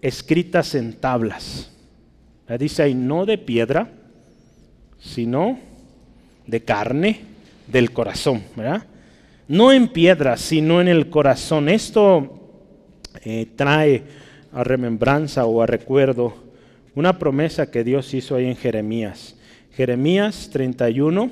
escritas 0.00 0.74
en 0.74 0.94
tablas. 0.94 1.70
Dice 2.58 2.82
ahí, 2.82 2.94
no 2.94 3.24
de 3.26 3.38
piedra, 3.38 3.92
sino 4.98 5.60
de 6.44 6.64
carne 6.64 7.20
del 7.68 7.92
corazón, 7.92 8.42
¿verdad? 8.56 8.84
No 9.46 9.70
en 9.70 9.86
piedra, 9.86 10.36
sino 10.36 10.80
en 10.80 10.88
el 10.88 11.10
corazón. 11.10 11.68
Esto 11.68 12.66
eh, 13.24 13.46
trae 13.54 14.02
a 14.52 14.64
remembranza 14.64 15.46
o 15.46 15.62
a 15.62 15.66
recuerdo 15.68 16.34
una 16.96 17.20
promesa 17.20 17.70
que 17.70 17.84
Dios 17.84 18.12
hizo 18.14 18.34
ahí 18.34 18.46
en 18.46 18.56
Jeremías. 18.56 19.36
Jeremías 19.76 20.50
31, 20.52 21.30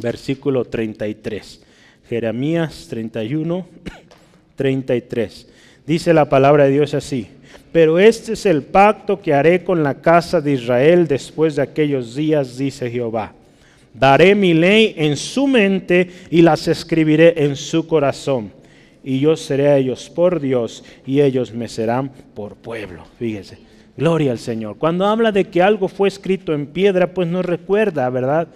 versículo 0.00 0.64
33. 0.64 1.66
Jeremías 2.08 2.86
31, 2.88 3.66
33. 4.56 5.46
Dice 5.86 6.12
la 6.12 6.28
palabra 6.28 6.64
de 6.64 6.72
Dios 6.72 6.94
así. 6.94 7.28
Pero 7.72 7.98
este 7.98 8.32
es 8.32 8.46
el 8.46 8.62
pacto 8.62 9.20
que 9.20 9.34
haré 9.34 9.62
con 9.62 9.82
la 9.82 10.00
casa 10.00 10.40
de 10.40 10.52
Israel 10.52 11.06
después 11.06 11.56
de 11.56 11.62
aquellos 11.62 12.14
días, 12.14 12.56
dice 12.56 12.90
Jehová. 12.90 13.34
Daré 13.92 14.34
mi 14.34 14.52
ley 14.52 14.94
en 14.96 15.16
su 15.16 15.46
mente 15.46 16.10
y 16.30 16.42
las 16.42 16.68
escribiré 16.68 17.34
en 17.44 17.56
su 17.56 17.86
corazón. 17.86 18.50
Y 19.04 19.20
yo 19.20 19.36
seré 19.36 19.68
a 19.68 19.78
ellos 19.78 20.10
por 20.10 20.40
Dios 20.40 20.84
y 21.06 21.20
ellos 21.20 21.52
me 21.52 21.68
serán 21.68 22.10
por 22.34 22.56
pueblo. 22.56 23.04
Fíjese, 23.18 23.58
gloria 23.96 24.32
al 24.32 24.38
Señor. 24.38 24.76
Cuando 24.78 25.06
habla 25.06 25.30
de 25.30 25.44
que 25.44 25.62
algo 25.62 25.88
fue 25.88 26.08
escrito 26.08 26.52
en 26.52 26.66
piedra, 26.66 27.14
pues 27.14 27.28
nos 27.28 27.44
recuerda, 27.44 28.10
¿verdad? 28.10 28.48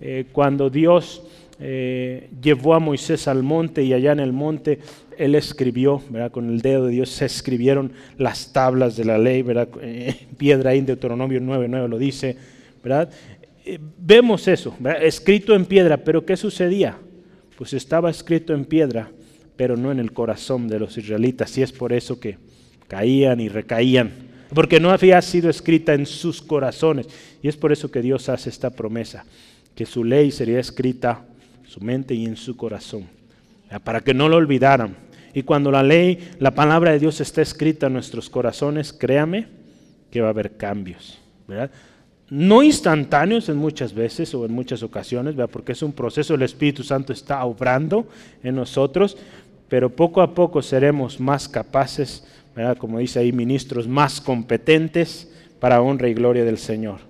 Eh, 0.00 0.26
cuando 0.32 0.70
Dios 0.70 1.22
eh, 1.58 2.28
llevó 2.42 2.74
a 2.74 2.80
Moisés 2.80 3.28
al 3.28 3.42
monte 3.42 3.82
y 3.82 3.94
allá 3.94 4.12
en 4.12 4.20
el 4.20 4.32
monte 4.32 4.78
él 5.16 5.34
escribió, 5.34 6.02
¿verdad? 6.10 6.30
con 6.30 6.50
el 6.50 6.60
dedo 6.60 6.86
de 6.86 6.92
Dios 6.92 7.08
se 7.08 7.24
escribieron 7.24 7.92
las 8.18 8.52
tablas 8.52 8.96
de 8.96 9.06
la 9.06 9.16
ley, 9.16 9.40
¿verdad? 9.40 9.68
Eh, 9.80 10.14
piedra 10.36 10.70
ahí 10.70 10.78
en 10.78 10.86
Deuteronomio 10.86 11.40
9.9 11.40 11.88
lo 11.88 11.98
dice, 11.98 12.36
¿verdad? 12.82 13.10
Eh, 13.64 13.78
vemos 13.98 14.46
eso, 14.48 14.76
escrito 15.00 15.54
en 15.54 15.64
piedra, 15.64 15.96
pero 15.96 16.26
¿qué 16.26 16.36
sucedía? 16.36 16.98
Pues 17.56 17.72
estaba 17.72 18.10
escrito 18.10 18.52
en 18.52 18.66
piedra, 18.66 19.10
pero 19.56 19.76
no 19.78 19.90
en 19.90 19.98
el 19.98 20.12
corazón 20.12 20.68
de 20.68 20.78
los 20.78 20.98
israelitas, 20.98 21.56
y 21.56 21.62
es 21.62 21.72
por 21.72 21.94
eso 21.94 22.20
que 22.20 22.36
caían 22.86 23.40
y 23.40 23.48
recaían, 23.48 24.12
porque 24.54 24.78
no 24.78 24.90
había 24.90 25.20
sido 25.22 25.48
escrita 25.48 25.94
en 25.94 26.04
sus 26.04 26.42
corazones, 26.42 27.08
y 27.42 27.48
es 27.48 27.56
por 27.56 27.72
eso 27.72 27.90
que 27.90 28.02
Dios 28.02 28.28
hace 28.28 28.50
esta 28.50 28.68
promesa, 28.68 29.24
que 29.74 29.86
su 29.86 30.04
ley 30.04 30.30
sería 30.30 30.60
escrita 30.60 31.24
su 31.76 31.84
mente 31.84 32.14
y 32.14 32.24
en 32.24 32.36
su 32.36 32.56
corazón, 32.56 33.04
para 33.84 34.00
que 34.00 34.14
no 34.14 34.30
lo 34.30 34.36
olvidaran. 34.36 34.96
Y 35.34 35.42
cuando 35.42 35.70
la 35.70 35.82
ley, 35.82 36.30
la 36.38 36.52
palabra 36.52 36.92
de 36.92 36.98
Dios 36.98 37.20
está 37.20 37.42
escrita 37.42 37.88
en 37.88 37.92
nuestros 37.92 38.30
corazones, 38.30 38.94
créame 38.94 39.48
que 40.10 40.22
va 40.22 40.28
a 40.28 40.30
haber 40.30 40.56
cambios. 40.56 41.18
No 42.30 42.62
instantáneos 42.62 43.50
en 43.50 43.58
muchas 43.58 43.92
veces 43.92 44.34
o 44.34 44.46
en 44.46 44.52
muchas 44.52 44.82
ocasiones, 44.82 45.34
porque 45.52 45.72
es 45.72 45.82
un 45.82 45.92
proceso, 45.92 46.34
el 46.34 46.42
Espíritu 46.42 46.82
Santo 46.82 47.12
está 47.12 47.44
obrando 47.44 48.08
en 48.42 48.54
nosotros, 48.54 49.18
pero 49.68 49.94
poco 49.94 50.22
a 50.22 50.34
poco 50.34 50.62
seremos 50.62 51.20
más 51.20 51.46
capaces, 51.46 52.26
como 52.78 53.00
dice 53.00 53.18
ahí, 53.18 53.32
ministros 53.32 53.86
más 53.86 54.22
competentes 54.22 55.30
para 55.60 55.82
honra 55.82 56.08
y 56.08 56.14
gloria 56.14 56.44
del 56.44 56.56
Señor. 56.56 57.00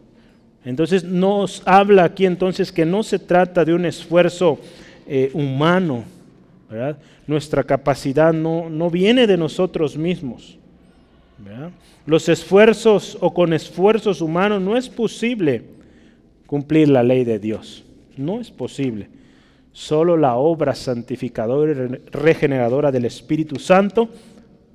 Entonces 0.66 1.04
nos 1.04 1.62
habla 1.64 2.02
aquí 2.02 2.26
entonces 2.26 2.72
que 2.72 2.84
no 2.84 3.04
se 3.04 3.20
trata 3.20 3.64
de 3.64 3.72
un 3.72 3.86
esfuerzo 3.86 4.58
eh, 5.06 5.30
humano, 5.32 6.02
nuestra 7.28 7.62
capacidad 7.62 8.32
no, 8.32 8.68
no, 8.68 8.90
viene 8.90 9.28
de 9.28 9.36
nosotros 9.36 9.96
mismos. 9.96 10.58
Los 12.04 12.28
esfuerzos 12.28 13.16
o 13.20 13.32
con 13.32 13.52
esfuerzos 13.52 14.20
humanos 14.20 14.60
no 14.60 14.76
es 14.76 14.88
posible 14.88 15.62
cumplir 16.46 16.88
la 16.88 17.04
ley 17.04 17.24
de 17.24 17.38
Dios. 17.38 17.84
No 18.16 18.40
es 18.40 18.50
posible. 18.50 19.08
Solo 19.70 20.16
la 20.16 20.34
obra 20.34 20.74
santificadora 20.74 21.72
y 21.72 22.10
regeneradora 22.10 22.90
del 22.90 23.04
Espíritu 23.04 23.60
Santo 23.60 24.08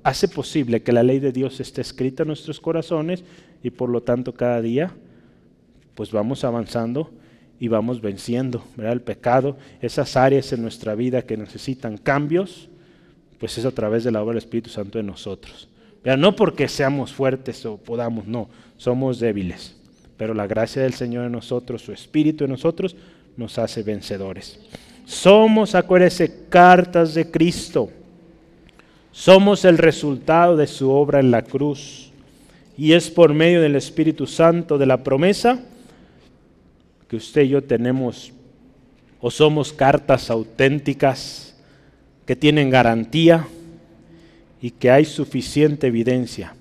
hace 0.02 0.26
posible 0.28 0.82
que 0.82 0.92
la 0.92 1.02
ley 1.02 1.18
de 1.18 1.32
Dios 1.32 1.60
esté 1.60 1.82
escrita 1.82 2.22
en 2.22 2.28
nuestros 2.28 2.60
corazones 2.60 3.24
y 3.62 3.68
por 3.68 3.90
lo 3.90 4.02
tanto 4.02 4.32
cada 4.32 4.62
día 4.62 4.94
pues 5.94 6.10
vamos 6.10 6.44
avanzando 6.44 7.10
y 7.62 7.68
vamos 7.68 8.00
venciendo 8.00 8.64
el 8.76 9.02
pecado, 9.02 9.56
esas 9.80 10.16
áreas 10.16 10.52
en 10.52 10.62
nuestra 10.62 10.94
vida 10.94 11.22
que 11.22 11.36
necesitan 11.36 11.96
cambios, 11.96 12.68
pues 13.38 13.56
es 13.56 13.64
a 13.64 13.70
través 13.70 14.02
de 14.04 14.10
la 14.10 14.22
obra 14.22 14.32
del 14.32 14.38
Espíritu 14.38 14.68
Santo 14.68 14.98
en 14.98 15.06
nosotros. 15.06 15.68
No 16.18 16.34
porque 16.34 16.66
seamos 16.66 17.12
fuertes 17.12 17.64
o 17.64 17.76
podamos, 17.76 18.26
no, 18.26 18.48
somos 18.76 19.20
débiles, 19.20 19.76
pero 20.16 20.34
la 20.34 20.48
gracia 20.48 20.82
del 20.82 20.94
Señor 20.94 21.26
en 21.26 21.32
nosotros, 21.32 21.82
su 21.82 21.92
Espíritu 21.92 22.44
en 22.44 22.50
nosotros, 22.50 22.96
nos 23.36 23.58
hace 23.58 23.84
vencedores. 23.84 24.58
Somos, 25.04 25.74
acuérdense, 25.74 26.46
cartas 26.48 27.14
de 27.14 27.30
Cristo. 27.30 27.90
Somos 29.12 29.64
el 29.64 29.78
resultado 29.78 30.56
de 30.56 30.66
su 30.66 30.90
obra 30.90 31.20
en 31.20 31.30
la 31.30 31.42
cruz. 31.42 32.10
Y 32.76 32.92
es 32.92 33.10
por 33.10 33.34
medio 33.34 33.60
del 33.60 33.76
Espíritu 33.76 34.26
Santo 34.26 34.78
de 34.78 34.86
la 34.86 35.04
promesa 35.04 35.62
que 37.12 37.16
usted 37.16 37.42
y 37.42 37.48
yo 37.48 37.62
tenemos 37.62 38.32
o 39.20 39.30
somos 39.30 39.70
cartas 39.70 40.30
auténticas 40.30 41.54
que 42.24 42.34
tienen 42.34 42.70
garantía 42.70 43.46
y 44.62 44.70
que 44.70 44.90
hay 44.90 45.04
suficiente 45.04 45.88
evidencia 45.88 46.54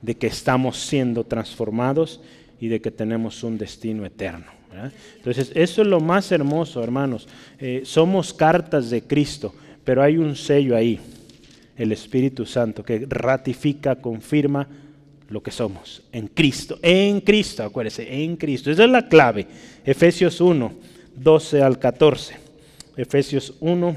de 0.00 0.14
que 0.14 0.28
estamos 0.28 0.78
siendo 0.78 1.24
transformados 1.24 2.20
y 2.60 2.68
de 2.68 2.80
que 2.80 2.92
tenemos 2.92 3.42
un 3.42 3.58
destino 3.58 4.06
eterno. 4.06 4.52
Entonces, 5.16 5.50
eso 5.52 5.82
es 5.82 5.88
lo 5.88 5.98
más 5.98 6.30
hermoso, 6.30 6.80
hermanos. 6.80 7.26
Eh, 7.58 7.82
somos 7.84 8.32
cartas 8.32 8.88
de 8.88 9.02
Cristo, 9.02 9.52
pero 9.82 10.00
hay 10.00 10.16
un 10.16 10.36
sello 10.36 10.76
ahí, 10.76 11.00
el 11.76 11.90
Espíritu 11.90 12.46
Santo, 12.46 12.84
que 12.84 13.04
ratifica, 13.08 13.96
confirma 13.96 14.68
lo 15.32 15.42
que 15.42 15.50
somos, 15.50 16.02
en 16.12 16.28
Cristo, 16.28 16.78
en 16.82 17.22
Cristo, 17.22 17.64
acuérdese, 17.64 18.22
en 18.22 18.36
Cristo. 18.36 18.70
Esa 18.70 18.84
es 18.84 18.90
la 18.90 19.08
clave. 19.08 19.46
Efesios 19.84 20.40
1, 20.40 20.72
12 21.16 21.62
al 21.62 21.78
14. 21.78 22.36
Efesios 22.96 23.54
1, 23.60 23.96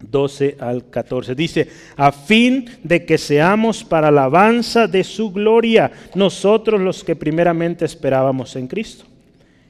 12 0.00 0.56
al 0.60 0.88
14. 0.90 1.34
Dice, 1.34 1.68
a 1.96 2.12
fin 2.12 2.66
de 2.82 3.04
que 3.04 3.18
seamos 3.18 3.84
para 3.84 4.08
alabanza 4.08 4.86
de 4.86 5.04
su 5.04 5.32
gloria, 5.32 5.92
nosotros 6.14 6.80
los 6.80 7.04
que 7.04 7.16
primeramente 7.16 7.84
esperábamos 7.84 8.56
en 8.56 8.66
Cristo. 8.66 9.04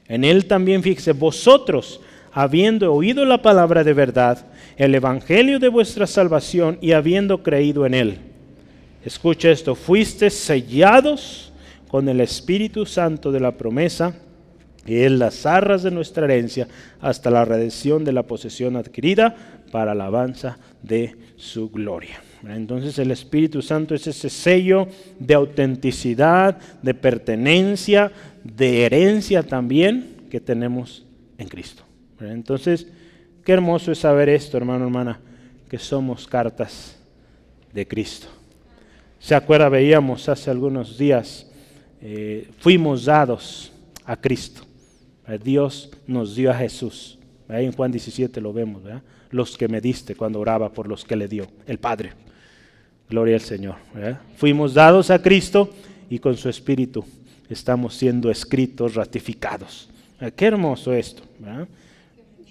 En 0.07 0.23
Él 0.23 0.45
también, 0.45 0.83
fíjese, 0.83 1.13
vosotros, 1.13 2.01
habiendo 2.31 2.93
oído 2.93 3.25
la 3.25 3.41
palabra 3.41 3.83
de 3.83 3.93
verdad, 3.93 4.45
el 4.77 4.95
evangelio 4.95 5.59
de 5.59 5.69
vuestra 5.69 6.07
salvación 6.07 6.77
y 6.81 6.91
habiendo 6.91 7.43
creído 7.43 7.85
en 7.85 7.93
Él 7.93 8.19
Escucha 9.05 9.51
esto, 9.51 9.75
fuiste 9.75 10.29
sellados 10.29 11.51
con 11.89 12.07
el 12.07 12.21
Espíritu 12.21 12.85
Santo 12.85 13.33
de 13.33 13.41
la 13.41 13.51
promesa 13.51 14.15
y 14.85 15.03
en 15.03 15.19
las 15.19 15.45
arras 15.45 15.83
de 15.83 15.91
nuestra 15.91 16.25
herencia 16.25 16.67
hasta 16.99 17.29
la 17.29 17.45
redención 17.45 18.03
de 18.03 18.13
la 18.13 18.23
posesión 18.23 18.75
adquirida 18.75 19.35
para 19.71 19.93
alabanza 19.93 20.57
de 20.81 21.15
su 21.35 21.69
gloria. 21.69 22.21
Entonces 22.47 22.99
el 22.99 23.11
Espíritu 23.11 23.61
Santo 23.61 23.95
es 23.95 24.05
ese 24.07 24.29
sello 24.29 24.87
de 25.19 25.33
autenticidad, 25.33 26.57
de 26.81 26.93
pertenencia, 26.93 28.11
de 28.43 28.85
herencia 28.85 29.43
también 29.43 30.27
que 30.29 30.41
tenemos 30.41 31.05
en 31.37 31.47
Cristo. 31.47 31.83
Entonces, 32.19 32.87
qué 33.43 33.53
hermoso 33.53 33.91
es 33.91 33.99
saber 33.99 34.29
esto, 34.29 34.57
hermano, 34.57 34.85
hermana, 34.85 35.19
que 35.69 35.79
somos 35.79 36.27
cartas 36.27 36.97
de 37.73 37.87
Cristo 37.87 38.27
Se 39.19 39.33
acuerda, 39.33 39.67
veíamos 39.69 40.29
hace 40.29 40.51
algunos 40.51 40.97
días, 40.97 41.49
eh, 42.01 42.47
fuimos 42.59 43.05
dados 43.05 43.71
a 44.05 44.15
Cristo. 44.17 44.61
Dios 45.43 45.89
nos 46.07 46.35
dio 46.35 46.51
a 46.51 46.55
Jesús. 46.55 47.17
Ahí 47.47 47.65
en 47.65 47.71
Juan 47.71 47.91
17 47.91 48.41
lo 48.41 48.53
vemos, 48.53 48.83
los 49.31 49.57
que 49.57 49.67
me 49.67 49.81
diste 49.81 50.15
cuando 50.15 50.39
oraba 50.39 50.71
por 50.71 50.87
los 50.87 51.03
que 51.05 51.15
le 51.15 51.27
dio, 51.27 51.47
el 51.67 51.79
Padre. 51.79 52.13
Gloria 53.09 53.35
al 53.35 53.41
Señor. 53.41 53.75
Fuimos 54.37 54.73
dados 54.73 55.09
a 55.11 55.21
Cristo 55.21 55.69
y 56.09 56.19
con 56.19 56.35
su 56.37 56.49
Espíritu 56.49 57.05
estamos 57.49 57.95
siendo 57.95 58.29
escritos, 58.29 58.95
ratificados. 58.95 59.89
Qué 60.35 60.45
hermoso 60.45 60.93
esto. 60.93 61.23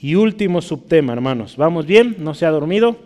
Y 0.01 0.15
último 0.15 0.61
subtema, 0.61 1.13
hermanos. 1.13 1.57
¿Vamos 1.57 1.87
bien? 1.87 2.17
¿No 2.19 2.35
se 2.35 2.47
ha 2.47 2.51
dormido? 2.51 2.97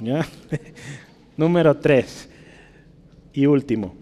Número 1.36 1.76
tres. 1.76 2.28
Y 3.32 3.46
último. 3.46 3.94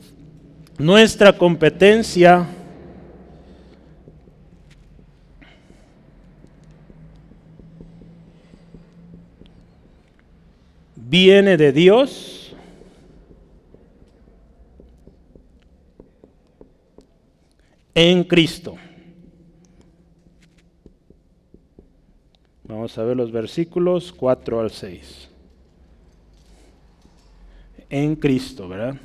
Nuestra 0.78 1.36
competencia 1.36 2.46
viene 11.08 11.56
de 11.56 11.72
Dios 11.72 12.54
en 17.94 18.24
Cristo. 18.24 18.76
Vamos 22.64 22.96
a 22.98 23.02
ver 23.04 23.16
los 23.16 23.32
versículos 23.32 24.12
4 24.12 24.60
al 24.60 24.70
6. 24.70 25.28
En 27.88 28.14
Cristo, 28.14 28.68
¿verdad? 28.68 28.96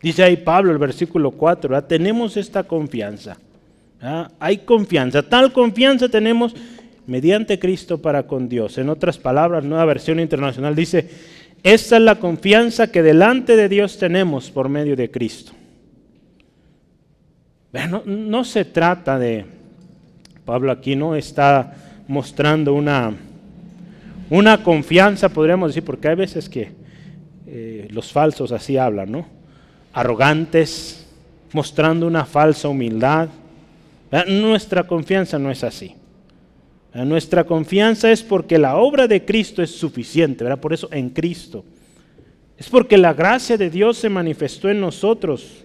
Dice 0.00 0.22
ahí 0.22 0.36
Pablo 0.36 0.70
el 0.70 0.78
versículo 0.78 1.32
4, 1.32 1.70
¿verdad? 1.70 1.88
tenemos 1.88 2.36
esta 2.36 2.62
confianza. 2.62 3.36
Hay 4.38 4.58
confianza, 4.58 5.22
tal 5.22 5.52
confianza 5.52 6.08
tenemos 6.08 6.54
mediante 7.06 7.58
Cristo 7.58 8.00
para 8.00 8.26
con 8.26 8.48
Dios. 8.48 8.78
En 8.78 8.88
otras 8.88 9.18
palabras, 9.18 9.64
nueva 9.64 9.84
versión 9.84 10.20
internacional 10.20 10.74
dice, 10.74 11.08
esta 11.62 11.96
es 11.96 12.02
la 12.02 12.16
confianza 12.16 12.90
que 12.90 13.02
delante 13.02 13.56
de 13.56 13.68
Dios 13.68 13.98
tenemos 13.98 14.50
por 14.50 14.68
medio 14.68 14.96
de 14.96 15.10
Cristo. 15.10 15.52
No, 18.04 18.44
se 18.44 18.64
trata 18.64 19.18
de, 19.18 19.46
Pablo 20.44 20.72
aquí 20.72 20.94
no 20.94 21.16
está 21.16 21.74
mostrando 22.06 22.74
una, 22.74 23.14
una 24.28 24.62
confianza, 24.62 25.30
podríamos 25.30 25.70
decir, 25.70 25.84
porque 25.84 26.08
hay 26.08 26.16
veces 26.16 26.48
que 26.48 26.72
eh, 27.46 27.88
los 27.90 28.12
falsos 28.12 28.52
así 28.52 28.76
hablan, 28.76 29.10
¿no? 29.10 29.26
Arrogantes, 29.94 31.06
mostrando 31.52 32.06
una 32.06 32.24
falsa 32.24 32.68
humildad. 32.68 33.28
Nuestra 34.28 34.82
confianza 34.82 35.38
no 35.38 35.50
es 35.50 35.64
así. 35.64 35.94
Nuestra 36.94 37.44
confianza 37.44 38.12
es 38.12 38.22
porque 38.22 38.58
la 38.58 38.76
obra 38.76 39.08
de 39.08 39.24
Cristo 39.24 39.62
es 39.62 39.70
suficiente, 39.70 40.44
¿verdad? 40.44 40.60
Por 40.60 40.74
eso 40.74 40.88
en 40.92 41.08
Cristo. 41.08 41.64
Es 42.58 42.68
porque 42.68 42.98
la 42.98 43.14
gracia 43.14 43.56
de 43.56 43.70
Dios 43.70 43.96
se 43.96 44.10
manifestó 44.10 44.68
en 44.68 44.80
nosotros. 44.80 45.64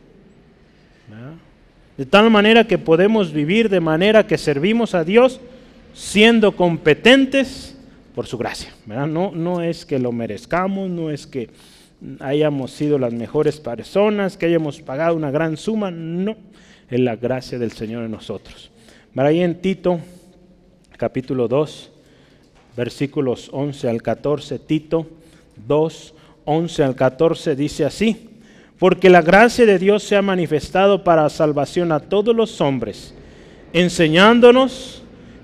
De 1.97 2.05
tal 2.05 2.29
manera 2.29 2.65
que 2.65 2.77
podemos 2.77 3.33
vivir 3.33 3.69
de 3.69 3.79
manera 3.79 4.25
que 4.25 4.37
servimos 4.37 4.95
a 4.95 5.03
Dios 5.03 5.41
siendo 5.93 6.55
competentes 6.55 7.75
por 8.15 8.25
su 8.27 8.37
gracia. 8.37 8.73
No, 8.85 9.31
no 9.31 9.61
es 9.61 9.85
que 9.85 9.99
lo 9.99 10.11
merezcamos, 10.11 10.89
no 10.89 11.09
es 11.09 11.27
que 11.27 11.49
hayamos 12.19 12.71
sido 12.71 12.99
las 12.99 13.13
mejores 13.13 13.59
personas, 13.59 14.37
que 14.37 14.45
hayamos 14.45 14.81
pagado 14.81 15.15
una 15.15 15.31
gran 15.31 15.57
suma, 15.57 15.91
no, 15.91 16.37
es 16.89 16.99
la 16.99 17.15
gracia 17.15 17.59
del 17.59 17.71
Señor 17.71 18.03
en 18.03 18.11
nosotros. 18.11 18.71
Ahí 19.15 19.41
en 19.41 19.55
Tito 19.55 19.99
capítulo 20.97 21.47
2, 21.47 21.91
versículos 22.75 23.49
11 23.51 23.89
al 23.89 24.01
14, 24.01 24.59
Tito 24.59 25.05
2, 25.67 26.13
11 26.45 26.83
al 26.83 26.95
14 26.95 27.55
dice 27.55 27.85
así, 27.85 28.29
porque 28.79 29.09
la 29.09 29.21
gracia 29.21 29.65
de 29.65 29.79
Dios 29.79 30.03
se 30.03 30.15
ha 30.15 30.21
manifestado 30.21 31.03
para 31.03 31.29
salvación 31.29 31.91
a 31.91 31.99
todos 31.99 32.35
los 32.35 32.59
hombres, 32.61 33.13
enseñándonos 33.73 35.03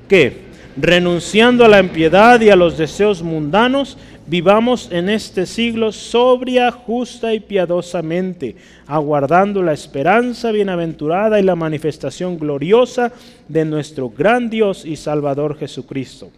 que, 0.09 0.51
renunciando 0.75 1.63
a 1.65 1.67
la 1.67 1.79
impiedad 1.79 2.41
y 2.41 2.49
a 2.49 2.55
los 2.55 2.77
deseos 2.77 3.21
mundanos, 3.21 3.97
vivamos 4.25 4.89
en 4.91 5.09
este 5.09 5.45
siglo 5.45 5.91
sobria, 5.91 6.71
justa 6.71 7.33
y 7.33 7.39
piadosamente, 7.39 8.55
aguardando 8.87 9.61
la 9.61 9.73
esperanza 9.73 10.51
bienaventurada 10.51 11.39
y 11.39 11.43
la 11.43 11.55
manifestación 11.55 12.37
gloriosa 12.37 13.11
de 13.47 13.65
nuestro 13.65 14.09
gran 14.09 14.49
Dios 14.49 14.85
y 14.85 14.95
Salvador 14.95 15.57
Jesucristo, 15.57 16.31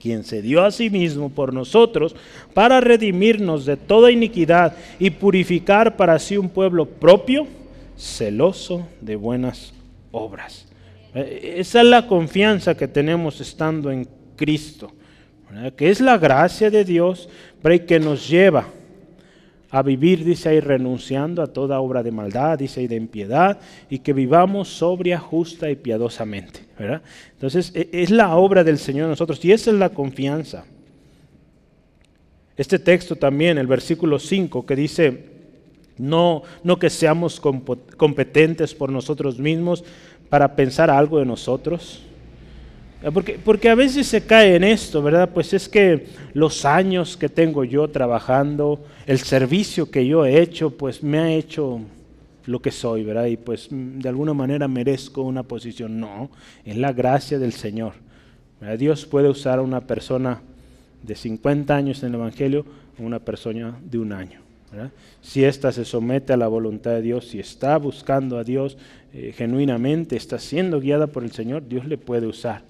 quien 0.00 0.24
se 0.24 0.42
dio 0.42 0.64
a 0.64 0.70
sí 0.70 0.90
mismo 0.90 1.28
por 1.28 1.52
nosotros 1.52 2.16
para 2.54 2.80
redimirnos 2.80 3.66
de 3.66 3.76
toda 3.76 4.10
iniquidad 4.10 4.74
y 4.98 5.10
purificar 5.10 5.96
para 5.96 6.18
sí 6.18 6.36
un 6.36 6.48
pueblo 6.48 6.86
propio, 6.86 7.46
celoso 7.96 8.88
de 9.00 9.16
buenas 9.16 9.74
obras. 10.10 10.66
Eh, 11.14 11.56
esa 11.58 11.82
es 11.82 11.86
la 11.86 12.06
confianza 12.06 12.74
que 12.74 12.88
tenemos 12.88 13.40
estando 13.40 13.90
en 13.90 14.08
Cristo 14.34 14.92
que 15.76 15.90
es 15.90 16.00
la 16.00 16.18
gracia 16.18 16.70
de 16.70 16.84
Dios, 16.84 17.28
pero 17.60 17.84
que 17.86 18.00
nos 18.00 18.28
lleva 18.28 18.66
a 19.72 19.82
vivir, 19.82 20.22
dice 20.22 20.50
ahí, 20.50 20.60
renunciando 20.60 21.42
a 21.42 21.46
toda 21.46 21.80
obra 21.80 22.02
de 22.02 22.12
maldad, 22.12 22.58
dice 22.58 22.80
ahí, 22.80 22.86
de 22.86 22.96
impiedad, 22.96 23.58
y 23.88 24.00
que 24.00 24.12
vivamos 24.12 24.68
sobria, 24.68 25.18
justa 25.18 25.70
y 25.70 25.76
piadosamente. 25.76 26.60
Entonces, 27.32 27.72
e, 27.74 27.88
es 27.90 28.10
la 28.10 28.36
obra 28.36 28.64
del 28.64 28.78
Señor 28.78 29.04
en 29.04 29.10
nosotros, 29.10 29.42
y 29.42 29.50
esa 29.50 29.70
es 29.70 29.76
la 29.78 29.88
confianza. 29.88 30.66
Este 32.54 32.78
texto 32.78 33.16
también, 33.16 33.56
el 33.56 33.66
versículo 33.66 34.18
5, 34.18 34.66
que 34.66 34.76
dice, 34.76 35.24
no, 35.96 36.42
no 36.62 36.78
que 36.78 36.90
seamos 36.90 37.40
competentes 37.40 38.74
por 38.74 38.90
nosotros 38.90 39.38
mismos 39.38 39.84
para 40.28 40.54
pensar 40.54 40.90
algo 40.90 41.18
de 41.18 41.24
nosotros, 41.24 42.02
eh, 42.04 42.11
porque, 43.10 43.38
porque 43.42 43.68
a 43.68 43.74
veces 43.74 44.06
se 44.06 44.24
cae 44.24 44.54
en 44.54 44.64
esto, 44.64 45.02
¿verdad? 45.02 45.30
Pues 45.32 45.52
es 45.52 45.68
que 45.68 46.06
los 46.34 46.64
años 46.64 47.16
que 47.16 47.28
tengo 47.28 47.64
yo 47.64 47.88
trabajando, 47.88 48.84
el 49.06 49.18
servicio 49.18 49.90
que 49.90 50.06
yo 50.06 50.24
he 50.24 50.40
hecho, 50.40 50.70
pues 50.70 51.02
me 51.02 51.18
ha 51.18 51.32
hecho 51.32 51.80
lo 52.46 52.60
que 52.60 52.70
soy, 52.70 53.04
¿verdad? 53.04 53.26
Y 53.26 53.36
pues 53.36 53.70
mm, 53.70 53.98
de 53.98 54.08
alguna 54.08 54.34
manera 54.34 54.68
merezco 54.68 55.22
una 55.22 55.42
posición. 55.42 55.98
No, 55.98 56.30
es 56.64 56.76
la 56.76 56.92
gracia 56.92 57.38
del 57.38 57.52
Señor. 57.52 57.94
Dios 58.78 59.06
puede 59.06 59.28
usar 59.28 59.58
a 59.58 59.62
una 59.62 59.80
persona 59.80 60.40
de 61.02 61.16
50 61.16 61.74
años 61.74 62.02
en 62.02 62.10
el 62.10 62.14
Evangelio 62.14 62.64
o 62.98 63.02
una 63.02 63.18
persona 63.18 63.76
de 63.82 63.98
un 63.98 64.12
año. 64.12 64.40
Si 65.20 65.44
ésta 65.44 65.70
se 65.70 65.84
somete 65.84 66.32
a 66.32 66.36
la 66.36 66.48
voluntad 66.48 66.92
de 66.92 67.02
Dios, 67.02 67.28
si 67.28 67.38
está 67.38 67.76
buscando 67.76 68.38
a 68.38 68.44
Dios 68.44 68.78
eh, 69.12 69.34
genuinamente, 69.36 70.16
está 70.16 70.38
siendo 70.38 70.80
guiada 70.80 71.08
por 71.08 71.24
el 71.24 71.32
Señor, 71.32 71.68
Dios 71.68 71.84
le 71.86 71.98
puede 71.98 72.26
usar. 72.26 72.62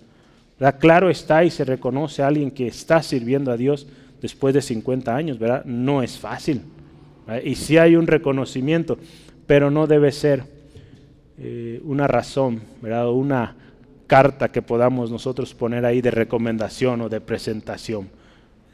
Claro 0.79 1.11
está 1.11 1.43
y 1.43 1.51
se 1.51 1.65
reconoce 1.65 2.23
a 2.23 2.29
alguien 2.29 2.53
que 2.53 2.69
está 2.69 3.03
sirviendo 3.03 3.51
a 3.51 3.57
Dios 3.57 3.89
después 4.21 4.55
de 4.55 4.63
50 4.63 5.15
años, 5.15 5.39
¿verdad? 5.39 5.65
No 5.65 6.03
es 6.03 6.17
fácil. 6.17 6.63
Y 7.45 7.57
sí 7.57 7.79
hay 7.79 7.97
un 7.97 8.07
reconocimiento, 8.07 8.99
pero 9.47 9.71
no 9.71 9.89
debe 9.89 10.13
ser 10.13 10.45
eh, 11.39 11.81
una 11.85 12.07
razón, 12.07 12.63
¿verdad? 12.81 13.09
O 13.09 13.15
una 13.15 13.57
carta 14.07 14.53
que 14.53 14.63
podamos 14.63 15.11
nosotros 15.11 15.53
poner 15.55 15.85
ahí 15.85 16.01
de 16.01 16.13
recomendación 16.13 17.01
o 17.01 17.09
de 17.09 17.21
presentación. 17.21 18.09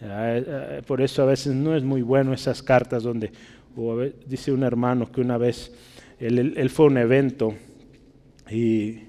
Eh, 0.01 0.45
eh, 0.47 0.83
por 0.87 1.01
eso 1.01 1.23
a 1.23 1.27
veces 1.27 1.55
no 1.55 1.75
es 1.75 1.83
muy 1.83 2.03
bueno 2.03 2.35
esas 2.35 2.63
cartas 2.63 3.03
donde, 3.03 3.33
dice 4.27 4.53
un 4.53 4.63
hermano 4.63 5.11
que 5.11 5.21
una 5.21 5.39
vez 5.39 5.73
él 6.19 6.69
fue 6.71 6.87
a 6.87 6.89
un 6.89 6.99
evento 6.99 7.55
y 8.51 9.08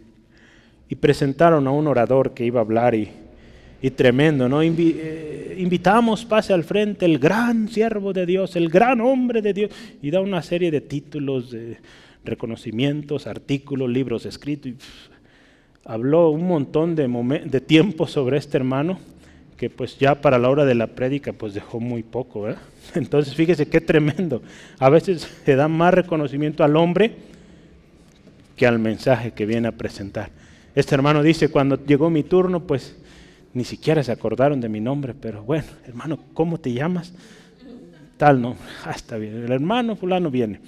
y 0.89 0.95
presentaron 0.95 1.67
a 1.67 1.71
un 1.71 1.87
orador 1.87 2.33
que 2.33 2.45
iba 2.45 2.59
a 2.59 2.63
hablar 2.63 2.95
y, 2.95 3.09
tremendo, 3.91 4.49
¿no? 4.49 4.61
Eh, 4.61 5.55
invitamos, 5.57 6.25
pase 6.25 6.51
al 6.51 6.63
frente, 6.63 7.05
el 7.05 7.19
gran 7.19 7.69
siervo 7.69 8.11
de 8.11 8.25
Dios, 8.25 8.55
el 8.55 8.69
gran 8.69 8.99
hombre 8.99 9.41
de 9.41 9.53
Dios, 9.53 9.71
y 10.01 10.11
da 10.11 10.19
una 10.19 10.41
serie 10.41 10.71
de 10.71 10.81
títulos, 10.81 11.51
de 11.51 11.77
reconocimientos, 12.25 13.27
artículos, 13.27 13.89
libros 13.89 14.25
escritos. 14.25 14.71
Y, 14.71 14.75
habló 15.85 16.29
un 16.29 16.47
montón 16.47 16.95
de, 16.95 17.07
de 17.45 17.61
tiempo 17.61 18.05
sobre 18.05 18.37
este 18.37 18.57
hermano, 18.57 18.99
que 19.57 19.69
pues 19.69 19.97
ya 19.97 20.21
para 20.21 20.37
la 20.37 20.49
hora 20.49 20.63
de 20.63 20.75
la 20.75 20.87
prédica 20.87 21.33
pues 21.33 21.53
dejó 21.53 21.79
muy 21.79 22.03
poco, 22.03 22.43
¿verdad? 22.43 22.61
Entonces 22.95 23.33
fíjese 23.35 23.67
qué 23.67 23.81
tremendo. 23.81 24.41
A 24.77 24.89
veces 24.89 25.27
se 25.43 25.55
da 25.55 25.67
más 25.67 25.93
reconocimiento 25.93 26.63
al 26.63 26.75
hombre 26.75 27.15
que 28.55 28.67
al 28.67 28.79
mensaje 28.79 29.31
que 29.31 29.45
viene 29.45 29.67
a 29.67 29.71
presentar. 29.71 30.29
Este 30.75 30.95
hermano 30.95 31.23
dice, 31.23 31.49
cuando 31.49 31.83
llegó 31.83 32.09
mi 32.09 32.23
turno, 32.23 32.65
pues 32.65 32.95
ni 33.53 33.63
siquiera 33.63 34.03
se 34.03 34.11
acordaron 34.11 34.61
de 34.61 34.69
mi 34.69 34.79
nombre, 34.79 35.13
pero 35.13 35.43
bueno, 35.43 35.67
hermano, 35.85 36.19
¿cómo 36.33 36.59
te 36.59 36.71
llamas? 36.73 37.13
tal, 38.19 38.41
no, 38.41 38.57
está 38.95 39.17
bien, 39.17 39.43
el 39.43 39.51
hermano 39.51 39.95
fulano 39.95 40.29
viene. 40.29 40.59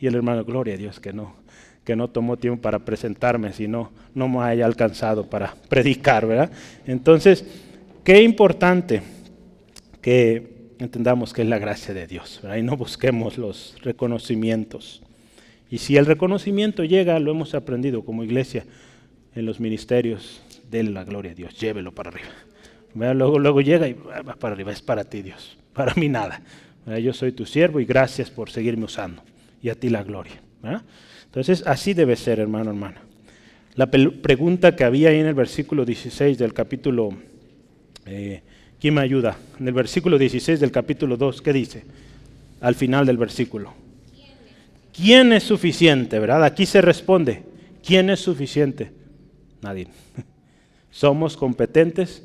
Y 0.00 0.06
el 0.06 0.16
hermano, 0.16 0.44
gloria 0.44 0.74
a 0.74 0.76
Dios 0.76 0.98
que 0.98 1.12
no, 1.12 1.36
que 1.84 1.94
no 1.94 2.08
tomó 2.08 2.36
tiempo 2.36 2.62
para 2.62 2.80
presentarme, 2.80 3.52
sino 3.52 3.92
no 4.14 4.28
me 4.28 4.40
haya 4.40 4.66
alcanzado 4.66 5.28
para 5.28 5.54
predicar, 5.68 6.26
¿verdad? 6.26 6.50
Entonces, 6.86 7.44
qué 8.02 8.22
importante 8.22 9.02
que 10.00 10.72
entendamos 10.78 11.32
que 11.32 11.42
es 11.42 11.48
la 11.48 11.58
gracia 11.58 11.94
de 11.94 12.06
Dios, 12.06 12.40
¿verdad? 12.42 12.56
Y 12.56 12.62
no 12.62 12.76
busquemos 12.76 13.38
los 13.38 13.76
reconocimientos. 13.82 15.02
Y 15.70 15.78
si 15.78 15.96
el 15.96 16.06
reconocimiento 16.06 16.82
llega, 16.84 17.18
lo 17.18 17.30
hemos 17.30 17.54
aprendido 17.54 18.04
como 18.04 18.24
iglesia 18.24 18.64
en 19.34 19.46
los 19.46 19.60
ministerios, 19.60 20.40
de 20.70 20.82
la 20.82 21.04
gloria 21.04 21.32
a 21.32 21.34
Dios, 21.34 21.58
llévelo 21.58 21.92
para 21.92 22.10
arriba. 22.10 22.30
Luego, 23.14 23.38
luego 23.38 23.60
llega 23.60 23.88
y 23.88 23.94
va 23.94 24.34
para 24.34 24.54
arriba, 24.54 24.72
es 24.72 24.82
para 24.82 25.04
ti 25.04 25.22
Dios, 25.22 25.56
para 25.72 25.94
mí 25.94 26.08
nada. 26.08 26.40
Yo 27.00 27.12
soy 27.12 27.32
tu 27.32 27.46
siervo 27.46 27.80
y 27.80 27.84
gracias 27.84 28.30
por 28.30 28.50
seguirme 28.50 28.84
usando. 28.84 29.22
Y 29.62 29.70
a 29.70 29.74
ti 29.74 29.88
la 29.88 30.02
gloria. 30.02 30.34
Entonces, 31.24 31.64
así 31.66 31.94
debe 31.94 32.16
ser, 32.16 32.38
hermano, 32.38 32.70
hermana. 32.70 33.00
La 33.74 33.86
pregunta 33.90 34.76
que 34.76 34.84
había 34.84 35.08
ahí 35.08 35.18
en 35.18 35.26
el 35.26 35.34
versículo 35.34 35.84
16 35.84 36.38
del 36.38 36.52
capítulo, 36.52 37.10
eh, 38.06 38.42
¿quién 38.78 38.94
me 38.94 39.00
ayuda? 39.00 39.36
En 39.58 39.66
el 39.66 39.74
versículo 39.74 40.18
16 40.18 40.60
del 40.60 40.70
capítulo 40.70 41.16
2, 41.16 41.42
¿qué 41.42 41.52
dice? 41.52 41.84
Al 42.60 42.74
final 42.74 43.06
del 43.06 43.16
versículo. 43.16 43.72
¿Quién 44.92 45.32
es 45.32 45.42
suficiente? 45.42 46.18
¿Verdad? 46.20 46.44
Aquí 46.44 46.66
se 46.66 46.80
responde, 46.82 47.42
¿quién 47.84 48.10
es 48.10 48.20
suficiente? 48.20 48.92
Nadie. 49.64 49.88
¿Somos 50.90 51.36
competentes 51.36 52.22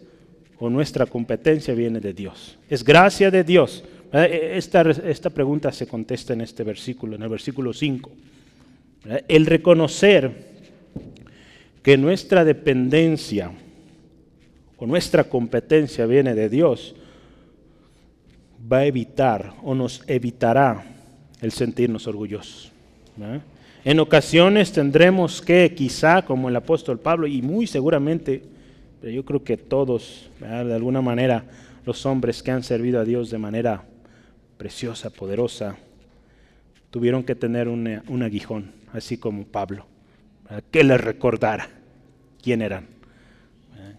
o 0.59 0.69
nuestra 0.69 1.05
competencia 1.05 1.73
viene 1.73 1.99
de 1.99 2.13
Dios? 2.13 2.59
Es 2.69 2.83
gracia 2.83 3.31
de 3.31 3.43
Dios. 3.43 3.83
E, 4.11 4.57
esta, 4.57 4.81
esta 4.81 5.29
pregunta 5.29 5.71
se 5.71 5.87
contesta 5.87 6.33
en 6.33 6.41
este 6.41 6.63
versículo, 6.63 7.15
en 7.15 7.23
el 7.23 7.29
versículo 7.29 7.73
5. 7.73 8.11
El 9.27 9.45
reconocer 9.45 10.49
que 11.81 11.97
nuestra 11.97 12.43
dependencia 12.43 13.51
o 14.77 14.85
nuestra 14.85 15.23
competencia 15.23 16.05
viene 16.05 16.35
de 16.35 16.49
Dios 16.49 16.95
va 18.71 18.79
a 18.79 18.85
evitar 18.85 19.53
o 19.63 19.73
nos 19.73 20.03
evitará 20.07 20.83
el 21.41 21.51
sentirnos 21.51 22.05
orgullosos. 22.07 22.71
En 23.85 23.99
ocasiones 23.99 24.73
tendremos 24.73 25.41
que, 25.41 25.73
quizá 25.73 26.21
como 26.21 26.49
el 26.49 26.55
apóstol 26.55 26.99
Pablo, 26.99 27.27
y 27.27 27.41
muy 27.41 27.65
seguramente, 27.65 28.43
pero 28.99 29.13
yo 29.13 29.23
creo 29.23 29.43
que 29.43 29.55
todos, 29.55 30.29
de 30.39 30.73
alguna 30.73 31.01
manera, 31.01 31.45
los 31.85 32.05
hombres 32.05 32.43
que 32.43 32.51
han 32.51 32.63
servido 32.63 32.99
a 32.99 33.05
Dios 33.05 33.29
de 33.29 33.37
manera 33.37 33.83
preciosa, 34.57 35.09
poderosa, 35.09 35.77
tuvieron 36.91 37.23
que 37.23 37.35
tener 37.35 37.69
un, 37.69 38.21
aguijón, 38.21 38.73
así 38.91 39.17
como 39.17 39.45
Pablo, 39.45 39.85
que 40.71 40.83
les 40.83 40.99
recordara 40.99 41.69
quién 42.43 42.61
eran, 42.61 42.87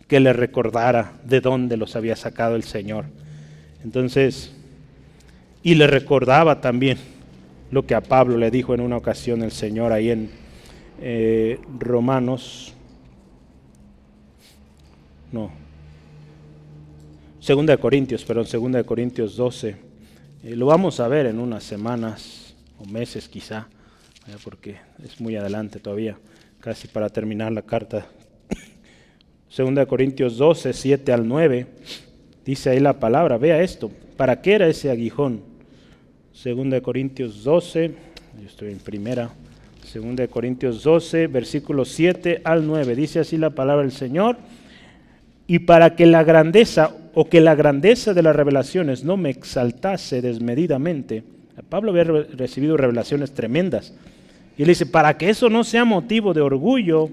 que 0.07 0.20
les 0.20 0.37
recordara 0.37 1.14
de 1.24 1.41
dónde 1.41 1.78
los 1.78 1.97
había 1.97 2.16
sacado 2.16 2.55
el 2.55 2.64
Señor. 2.64 3.07
Entonces, 3.83 4.55
y 5.62 5.74
le 5.74 5.87
recordaba 5.87 6.61
también 6.61 6.99
lo 7.71 7.87
que 7.87 7.95
a 7.95 8.01
Pablo 8.01 8.37
le 8.37 8.51
dijo 8.51 8.75
en 8.75 8.81
una 8.81 8.97
ocasión 8.97 9.43
el 9.43 9.53
Señor 9.53 9.93
ahí 9.93 10.11
en 10.11 10.31
eh, 11.01 11.59
Romanos, 11.79 12.75
no, 15.33 15.51
Segunda 17.41 17.75
de 17.75 17.81
Corintios, 17.81 18.23
perdón, 18.23 18.47
Segunda 18.47 18.79
de 18.79 18.85
Corintios 18.85 19.35
12. 19.35 19.77
Eh, 20.45 20.57
lo 20.57 20.66
vamos 20.66 21.01
a 21.01 21.09
ver 21.09 21.25
en 21.25 21.39
unas 21.39 21.64
semanas 21.64 22.55
o 22.79 22.85
meses 22.85 23.31
quizá, 23.31 23.66
porque 24.45 24.77
es 25.03 25.18
muy 25.23 25.37
adelante 25.37 25.81
todavía, 25.81 26.18
casi 26.61 26.87
para 26.87 27.09
terminar 27.09 27.51
la 27.51 27.62
carta. 27.62 28.07
Segunda 29.49 29.81
de 29.81 29.87
Corintios 29.87 30.37
12, 30.37 30.75
7 30.75 31.12
al 31.12 31.27
9, 31.27 31.66
dice 32.45 32.71
ahí 32.71 32.81
la 32.81 33.01
palabra, 33.01 33.39
vea 33.39 33.62
esto, 33.62 33.91
¿para 34.18 34.43
qué 34.43 34.53
era 34.53 34.68
ese 34.68 34.91
aguijón? 34.91 35.49
Segunda 36.43 36.76
de 36.76 36.80
Corintios 36.80 37.45
12, 37.45 37.88
yo 38.41 38.47
estoy 38.47 38.72
en 38.72 38.78
primera, 38.78 39.28
Segunda 39.84 40.22
de 40.22 40.28
Corintios 40.28 40.82
12, 40.82 41.26
versículos 41.26 41.91
7 41.91 42.41
al 42.45 42.66
9, 42.66 42.95
dice 42.95 43.18
así 43.18 43.36
la 43.36 43.51
palabra 43.51 43.82
del 43.82 43.93
Señor, 43.93 44.38
y 45.47 45.59
para 45.59 45.97
que 45.97 46.07
la 46.07 46.24
grandeza 46.24 46.97
o 47.12 47.28
que 47.28 47.43
la 47.43 47.55
grandeza 47.55 48.14
de 48.14 48.22
las 48.22 48.34
revelaciones 48.34 49.05
no 49.05 49.18
me 49.18 49.28
exaltase 49.28 50.22
desmedidamente, 50.22 51.24
Pablo 51.68 51.91
había 51.91 52.05
recibido 52.05 52.78
revelaciones 52.78 53.32
tremendas, 53.32 53.93
y 54.57 54.62
él 54.62 54.68
dice, 54.68 54.86
para 54.86 55.18
que 55.18 55.28
eso 55.28 55.51
no 55.51 55.62
sea 55.62 55.84
motivo 55.84 56.32
de 56.32 56.41
orgullo 56.41 57.11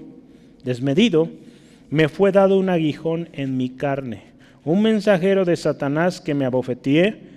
desmedido, 0.64 1.28
me 1.90 2.08
fue 2.08 2.32
dado 2.32 2.58
un 2.58 2.70
aguijón 2.70 3.28
en 3.34 3.58
mi 3.58 3.68
carne, 3.68 4.22
un 4.64 4.80
mensajero 4.80 5.44
de 5.44 5.56
Satanás 5.56 6.18
que 6.18 6.32
me 6.32 6.46
abofeteé 6.46 7.36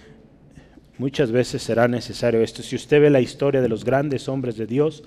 Muchas 1.01 1.31
veces 1.31 1.63
será 1.63 1.87
necesario 1.87 2.43
esto. 2.43 2.61
Si 2.61 2.75
usted 2.75 3.01
ve 3.01 3.09
la 3.09 3.21
historia 3.21 3.59
de 3.59 3.67
los 3.67 3.83
grandes 3.83 4.29
hombres 4.29 4.55
de 4.55 4.67
Dios, 4.67 5.03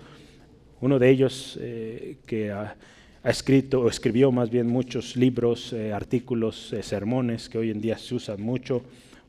uno 0.81 0.99
de 0.99 1.09
ellos 1.09 1.57
eh, 1.61 2.17
que 2.27 2.51
ha, 2.51 2.75
escrito 3.23 3.81
o 3.81 3.89
escribió 3.89 4.33
más 4.33 4.51
bien 4.51 4.67
muchos 4.67 5.15
libros, 5.15 5.73
eh, 5.73 5.93
artículos, 5.93 6.73
eh, 6.73 6.83
sermones 6.83 7.49
que 7.49 7.59
hoy 7.59 7.71
en 7.71 7.81
día 7.81 7.97
se 7.97 8.17
usan 8.17 8.43
mucho 8.43 8.83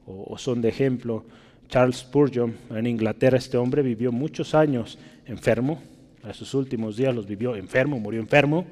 o, 0.08 0.40
son 0.40 0.60
de 0.60 0.70
ejemplo, 0.70 1.24
Charles 1.70 1.98
Spurgeon, 1.98 2.56
en 2.72 2.88
Inglaterra 2.88 3.38
este 3.38 3.58
hombre 3.58 3.84
vivió 3.84 4.12
muchos 4.12 4.56
años 4.56 4.98
enfermo, 5.28 5.80
a 6.24 6.34
sus 6.34 6.56
últimos 6.56 6.98
días 6.98 7.14
los 7.14 7.28
vivió 7.28 7.56
enfermo, 7.56 8.00
murió 8.00 8.20
enfermo, 8.20 8.66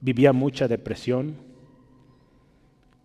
vivía 0.00 0.32
mucha 0.32 0.68
depresión, 0.68 1.34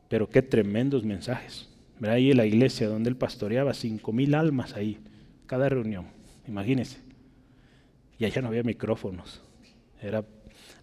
pero 0.07 0.29
qué 0.29 0.43
tremendos 0.43 1.03
mensajes. 1.03 1.70
Ahí 2.03 2.31
en 2.31 2.37
la 2.37 2.45
iglesia 2.45 2.87
donde 2.87 3.09
él 3.09 3.15
pastoreaba, 3.15 3.73
cinco 3.73 4.11
mil 4.11 4.33
almas 4.33 4.75
ahí, 4.75 4.97
cada 5.45 5.69
reunión, 5.69 6.05
imagínense. 6.47 6.97
Y 8.17 8.25
allá 8.25 8.41
no 8.41 8.47
había 8.47 8.63
micrófonos, 8.63 9.41
era 10.01 10.23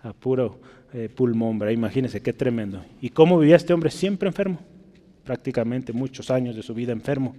a 0.00 0.12
puro 0.12 0.60
eh, 0.92 1.08
pulmón, 1.08 1.58
¿verdad? 1.58 1.72
imagínense 1.72 2.22
qué 2.22 2.32
tremendo. 2.32 2.84
¿Y 3.00 3.10
cómo 3.10 3.38
vivía 3.38 3.56
este 3.56 3.72
hombre? 3.72 3.90
Siempre 3.90 4.28
enfermo, 4.28 4.60
prácticamente 5.24 5.92
muchos 5.92 6.30
años 6.30 6.54
de 6.54 6.62
su 6.62 6.74
vida 6.74 6.92
enfermo, 6.92 7.34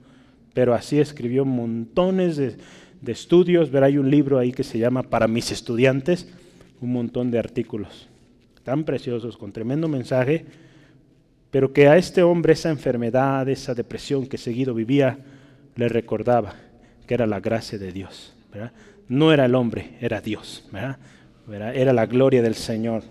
pero 0.54 0.74
así 0.74 1.00
escribió 1.00 1.46
montones 1.46 2.38
de, 2.38 2.58
estudios, 3.08 3.72
¿verdad? 3.72 3.88
hay 3.88 3.98
un 3.98 4.12
libro 4.12 4.40
ahí 4.40 4.52
que 4.52 4.64
se 4.64 4.78
llama 4.78 5.04
Para 5.04 5.28
mis 5.28 5.52
estudiantes, 5.52 6.28
un 6.82 6.92
montón 6.92 7.32
de 7.32 7.40
artículos 7.40 8.10
tan 8.64 8.84
preciosos, 8.84 9.36
con 9.36 9.52
tremendo 9.52 9.88
mensaje 9.88 10.46
pero 11.52 11.74
que 11.74 11.88
a 11.88 11.97
este 11.97 12.24
hombre 12.24 12.54
esa 12.54 12.70
enfermedad, 12.70 13.47
esa 13.50 13.74
depresión 13.74 14.28
que 14.28 14.38
seguido 14.38 14.74
vivía, 14.74 15.18
le 15.76 15.89
recordaba 15.89 16.56
que 17.08 17.14
era 17.14 17.26
la 17.26 17.39
gracia 17.39 17.80
de 17.80 17.91
Dios. 17.91 18.34
No 19.08 19.34
era 19.34 19.45
el 19.45 19.56
hombre, 19.56 19.97
era 20.00 20.22
Dios. 20.22 20.64
Era 21.52 21.93
la 21.93 22.06
gloria 22.06 22.41
del 22.41 22.56
Señor. 22.56 23.04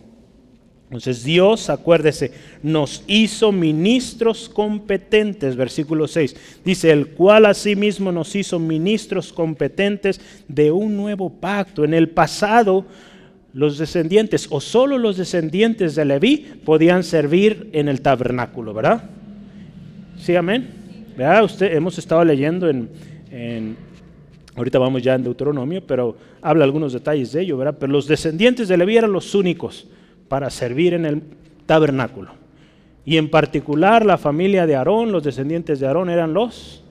Entonces 0.84 1.22
Dios, 1.22 1.68
acuérdese, 1.68 2.32
nos 2.62 3.02
hizo 3.06 3.52
ministros 3.52 4.48
competentes, 4.48 5.54
versículo 5.54 6.08
6. 6.08 6.62
Dice, 6.64 6.90
el 6.90 7.08
cual 7.08 7.44
asimismo 7.44 8.10
nos 8.10 8.34
hizo 8.34 8.58
ministros 8.58 9.32
competentes 9.32 10.18
de 10.46 10.70
un 10.70 10.96
nuevo 10.96 11.28
pacto. 11.28 11.84
En 11.84 11.92
el 11.92 12.08
pasado 12.08 12.86
los 13.54 13.78
descendientes 13.78 14.46
o 14.50 14.60
solo 14.60 14.98
los 14.98 15.16
descendientes 15.16 15.94
de 15.94 16.04
Leví 16.04 16.46
podían 16.64 17.02
servir 17.02 17.70
en 17.72 17.88
el 17.88 18.00
tabernáculo, 18.02 18.74
¿verdad? 18.74 19.04
Sí, 20.16 20.36
amén. 20.36 20.68
¿Verdad? 21.16 21.50
Hemos 21.62 21.98
estado 21.98 22.24
leyendo 22.24 22.68
en, 22.68 23.76
ahorita 24.54 24.78
vamos 24.78 25.02
ya 25.02 25.14
en 25.14 25.24
Deuteronomio, 25.24 25.82
pero 25.84 26.16
habla 26.42 26.64
algunos 26.64 26.92
detalles 26.92 27.32
de 27.32 27.42
ello, 27.42 27.56
¿verdad? 27.56 27.76
Pero 27.80 27.90
los 27.92 28.06
descendientes 28.06 28.68
de 28.68 28.76
Leví 28.76 28.96
eran 28.96 29.12
los 29.12 29.34
únicos 29.34 29.88
para 30.28 30.50
servir 30.50 30.94
en 30.94 31.06
el 31.06 31.22
tabernáculo. 31.66 32.30
Y 33.04 33.16
en 33.16 33.30
particular 33.30 34.04
la 34.04 34.18
familia 34.18 34.66
de 34.66 34.76
Aarón, 34.76 35.10
los 35.10 35.24
descendientes 35.24 35.80
de 35.80 35.86
Aarón 35.86 36.10
eran 36.10 36.34
los 36.34 36.84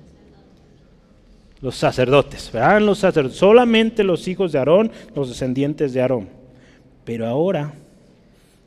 Los 1.62 1.76
sacerdotes, 1.76 2.52
¿verdad? 2.52 2.82
Los 2.82 3.00
sacerdotes, 3.00 3.38
solamente 3.38 4.04
los 4.04 4.28
hijos 4.28 4.52
de 4.52 4.60
Aarón, 4.60 4.92
los 5.16 5.30
descendientes 5.30 5.94
de 5.94 6.02
Aarón. 6.02 6.37
Pero 7.08 7.26
ahora, 7.26 7.74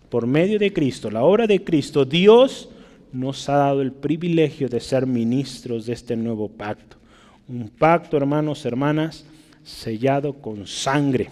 por 0.09 0.26
medio 0.26 0.59
de 0.59 0.72
Cristo, 0.72 1.11
la 1.11 1.22
obra 1.22 1.47
de 1.47 1.62
Cristo, 1.62 2.07
Dios 2.07 2.70
nos 3.12 3.47
ha 3.51 3.57
dado 3.57 3.82
el 3.82 3.93
privilegio 3.93 4.66
de 4.70 4.80
ser 4.80 5.07
ministros 5.07 5.84
de 5.84 5.93
este 5.93 6.16
nuevo 6.16 6.49
pacto. 6.49 6.97
Un 7.51 7.68
pacto, 7.68 8.16
hermanos, 8.16 8.64
hermanas, 8.64 9.26
sellado 9.62 10.32
con 10.32 10.66
sangre, 10.66 11.28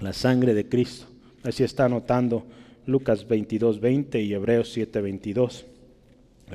la 0.00 0.14
sangre 0.14 0.54
de 0.54 0.66
Cristo. 0.66 1.04
Así 1.42 1.64
está 1.64 1.84
anotando 1.84 2.44
Lucas 2.86 3.28
22, 3.28 3.78
20 3.78 4.22
y 4.22 4.32
Hebreos 4.32 4.72
7, 4.72 5.02
22. 5.02 5.66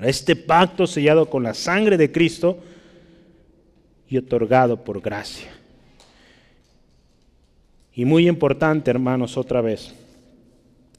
Este 0.02 0.36
pacto 0.36 0.88
sellado 0.88 1.30
con 1.30 1.44
la 1.44 1.54
sangre 1.54 1.98
de 1.98 2.12
Cristo 2.12 2.58
y 4.10 4.18
otorgado 4.18 4.84
por 4.84 5.02
gracia. 5.02 5.57
Y 7.98 8.06
muy 8.06 8.28
importante, 8.28 8.92
hermanos, 8.92 9.38
otra 9.38 9.60
vez, 9.60 9.92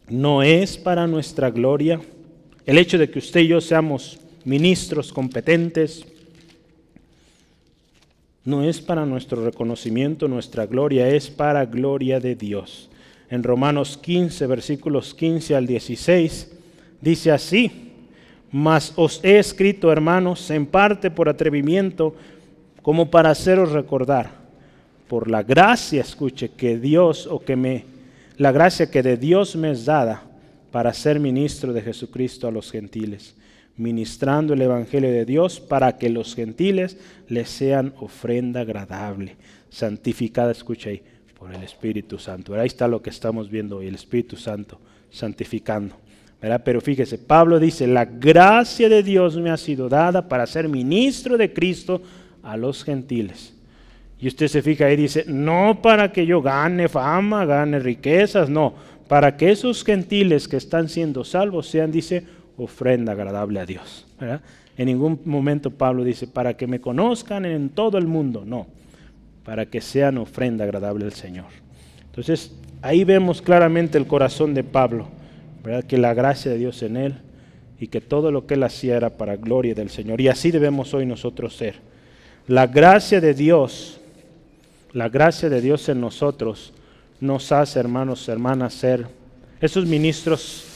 no 0.09 0.43
es 0.43 0.77
para 0.77 1.07
nuestra 1.07 1.49
gloria 1.49 2.01
el 2.67 2.77
hecho 2.77 2.99
de 2.99 3.09
que 3.09 3.21
usted 3.21 3.43
y 3.43 3.47
yo 3.47 3.61
seamos 3.61 4.19
ministros 4.45 5.13
competentes, 5.13 6.05
no 8.45 8.65
es 8.65 8.81
para 8.81 9.07
nuestro 9.07 9.45
reconocimiento, 9.45 10.27
nuestra 10.27 10.67
gloria, 10.67 11.09
es 11.09 11.31
para 11.31 11.65
gloria 11.67 12.19
de 12.19 12.35
Dios. 12.35 12.91
En 13.31 13.45
Romanos 13.45 13.97
15, 13.97 14.49
versículos 14.49 15.15
15 15.15 15.55
al 15.55 15.69
16, 15.69 16.51
dice 17.01 17.31
así, 17.31 17.93
mas 18.51 18.93
os 18.97 19.21
he 19.23 19.39
escrito, 19.39 19.93
hermanos, 19.93 20.51
en 20.51 20.67
parte 20.67 21.13
por 21.13 21.29
atrevimiento, 21.29 22.17
como 22.83 23.09
para 23.09 23.31
haceros 23.31 23.71
recordar, 23.71 24.48
por 25.09 25.31
la 25.31 25.43
gracia, 25.43 26.03
escuche, 26.03 26.51
que 26.51 26.79
Dios 26.79 27.27
o 27.27 27.41
que 27.41 27.57
me, 27.57 27.85
la 28.37 28.53
gracia 28.53 28.91
que 28.91 29.03
de 29.03 29.17
Dios 29.17 29.57
me 29.57 29.71
es 29.71 29.85
dada 29.85 30.23
para 30.71 30.93
ser 30.93 31.19
ministro 31.19 31.73
de 31.73 31.83
Jesucristo 31.83 32.47
a 32.47 32.51
los 32.51 32.71
gentiles 32.71 33.35
ministrando 33.79 34.55
el 34.55 34.63
Evangelio 34.63 35.11
de 35.11 35.25
Dios 35.25 35.61
para 35.61 35.97
que 35.97 36.11
los 36.11 36.35
gentiles 36.35 36.99
les 37.29 37.49
sean 37.49 37.95
ofrenda 38.01 38.61
agradable, 38.61 39.37
santificada, 39.71 40.53
escucha 40.53 40.91
ahí, 40.91 41.01
por 41.39 41.55
el 41.55 41.63
Espíritu 41.63 42.19
Santo. 42.19 42.55
Ahí 42.55 42.67
está 42.67 42.89
lo 42.89 43.01
que 43.01 43.11
estamos 43.11 43.49
viendo 43.49 43.79
hoy, 43.79 43.87
el 43.87 43.95
Espíritu 43.95 44.37
Santo 44.37 44.81
santificando. 45.11 45.95
Pero 46.41 46.81
fíjese, 46.81 47.19
Pablo 47.19 47.59
dice, 47.59 47.87
la 47.87 48.05
gracia 48.05 48.89
de 48.89 49.03
Dios 49.03 49.37
me 49.37 49.51
ha 49.51 49.57
sido 49.57 49.89
dada 49.89 50.29
para 50.29 50.47
ser 50.47 50.69
ministro 50.69 51.37
de 51.37 51.53
Cristo 51.53 52.03
a 52.43 52.57
los 52.57 52.85
gentiles. 52.85 53.55
Y 54.21 54.29
usted 54.29 54.49
se 54.49 54.63
fija 54.63 54.87
ahí, 54.87 54.97
dice, 54.97 55.25
no 55.29 55.81
para 55.81 56.13
que 56.13 56.27
yo 56.27 56.43
gane 56.43 56.89
fama, 56.89 57.45
gane 57.45 57.79
riquezas, 57.79 58.51
no, 58.51 58.75
para 59.07 59.37
que 59.37 59.51
esos 59.51 59.85
gentiles 59.85 60.49
que 60.49 60.57
están 60.57 60.89
siendo 60.89 61.25
salvos 61.25 61.69
sean, 61.69 61.93
dice, 61.93 62.25
ofrenda 62.57 63.13
agradable 63.13 63.61
a 63.61 63.67
Dios. 63.67 64.07
En 64.77 64.87
ningún 64.87 65.21
momento 65.25 65.71
Pablo 65.71 66.05
dice, 66.05 66.27
para 66.27 66.57
que 66.57 66.67
me 66.67 66.81
conozcan 66.81 67.45
en 67.45 67.71
todo 67.71 67.97
el 67.99 68.07
mundo, 68.07 68.45
no, 68.45 68.67
para 69.45 69.67
que 69.67 69.81
sean 69.81 70.19
ofrenda 70.19 70.65
agradable 70.65 71.05
al 71.05 71.13
Señor. 71.13 71.47
Entonces, 72.07 72.53
ahí 72.83 73.05
vemos 73.05 73.41
claramente 73.41 73.99
el 73.99 74.07
corazón 74.07 74.53
de 74.55 74.65
Pablo, 74.65 75.09
¿verdad? 75.63 75.85
que 75.85 75.99
la 75.99 76.15
gracia 76.15 76.51
de 76.51 76.59
Dios 76.59 76.83
en 76.83 76.97
él 76.97 77.15
y 77.81 77.87
que 77.87 78.01
todo 78.01 78.31
lo 78.33 78.47
que 78.47 78.55
él 78.55 78.63
hacía 78.65 78.97
era 78.97 79.11
para 79.11 79.37
gloria 79.37 79.75
del 79.75 79.91
Señor. 79.91 80.21
Y 80.21 80.29
así 80.29 80.51
debemos 80.51 80.93
hoy 80.95 81.07
nosotros 81.07 81.57
ser. 81.57 81.77
La 82.47 82.67
gracia 82.67 83.21
de 83.21 83.35
Dios, 83.35 83.98
la 84.93 85.09
gracia 85.09 85.49
de 85.49 85.61
Dios 85.61 85.89
en 85.89 86.01
nosotros 86.01 86.73
nos 87.21 87.53
hace, 87.53 87.79
hermanos, 87.79 88.29
hermanas, 88.29 88.75
ser 88.75 89.07
esos 89.61 89.87
ministros 89.87 90.69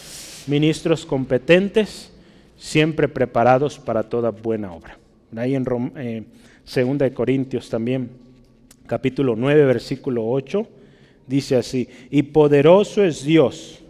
ministros 0.47 1.05
competentes, 1.05 2.11
siempre 2.57 3.09
preparados 3.09 3.79
para 3.79 4.03
toda 4.03 4.31
buena 4.31 4.73
obra. 4.73 4.99
Ahí 5.37 5.55
en 5.55 5.65
eh, 5.97 6.25
2 6.75 6.99
de 6.99 7.13
Corintios 7.13 7.69
también, 7.69 8.11
capítulo 8.87 9.35
9, 9.37 9.65
versículo 9.65 10.29
8, 10.29 10.67
dice 11.27 11.57
así, 11.57 11.89
y 12.11 12.23
poderoso 12.23 13.05
es 13.05 13.25
Dios 13.25 13.81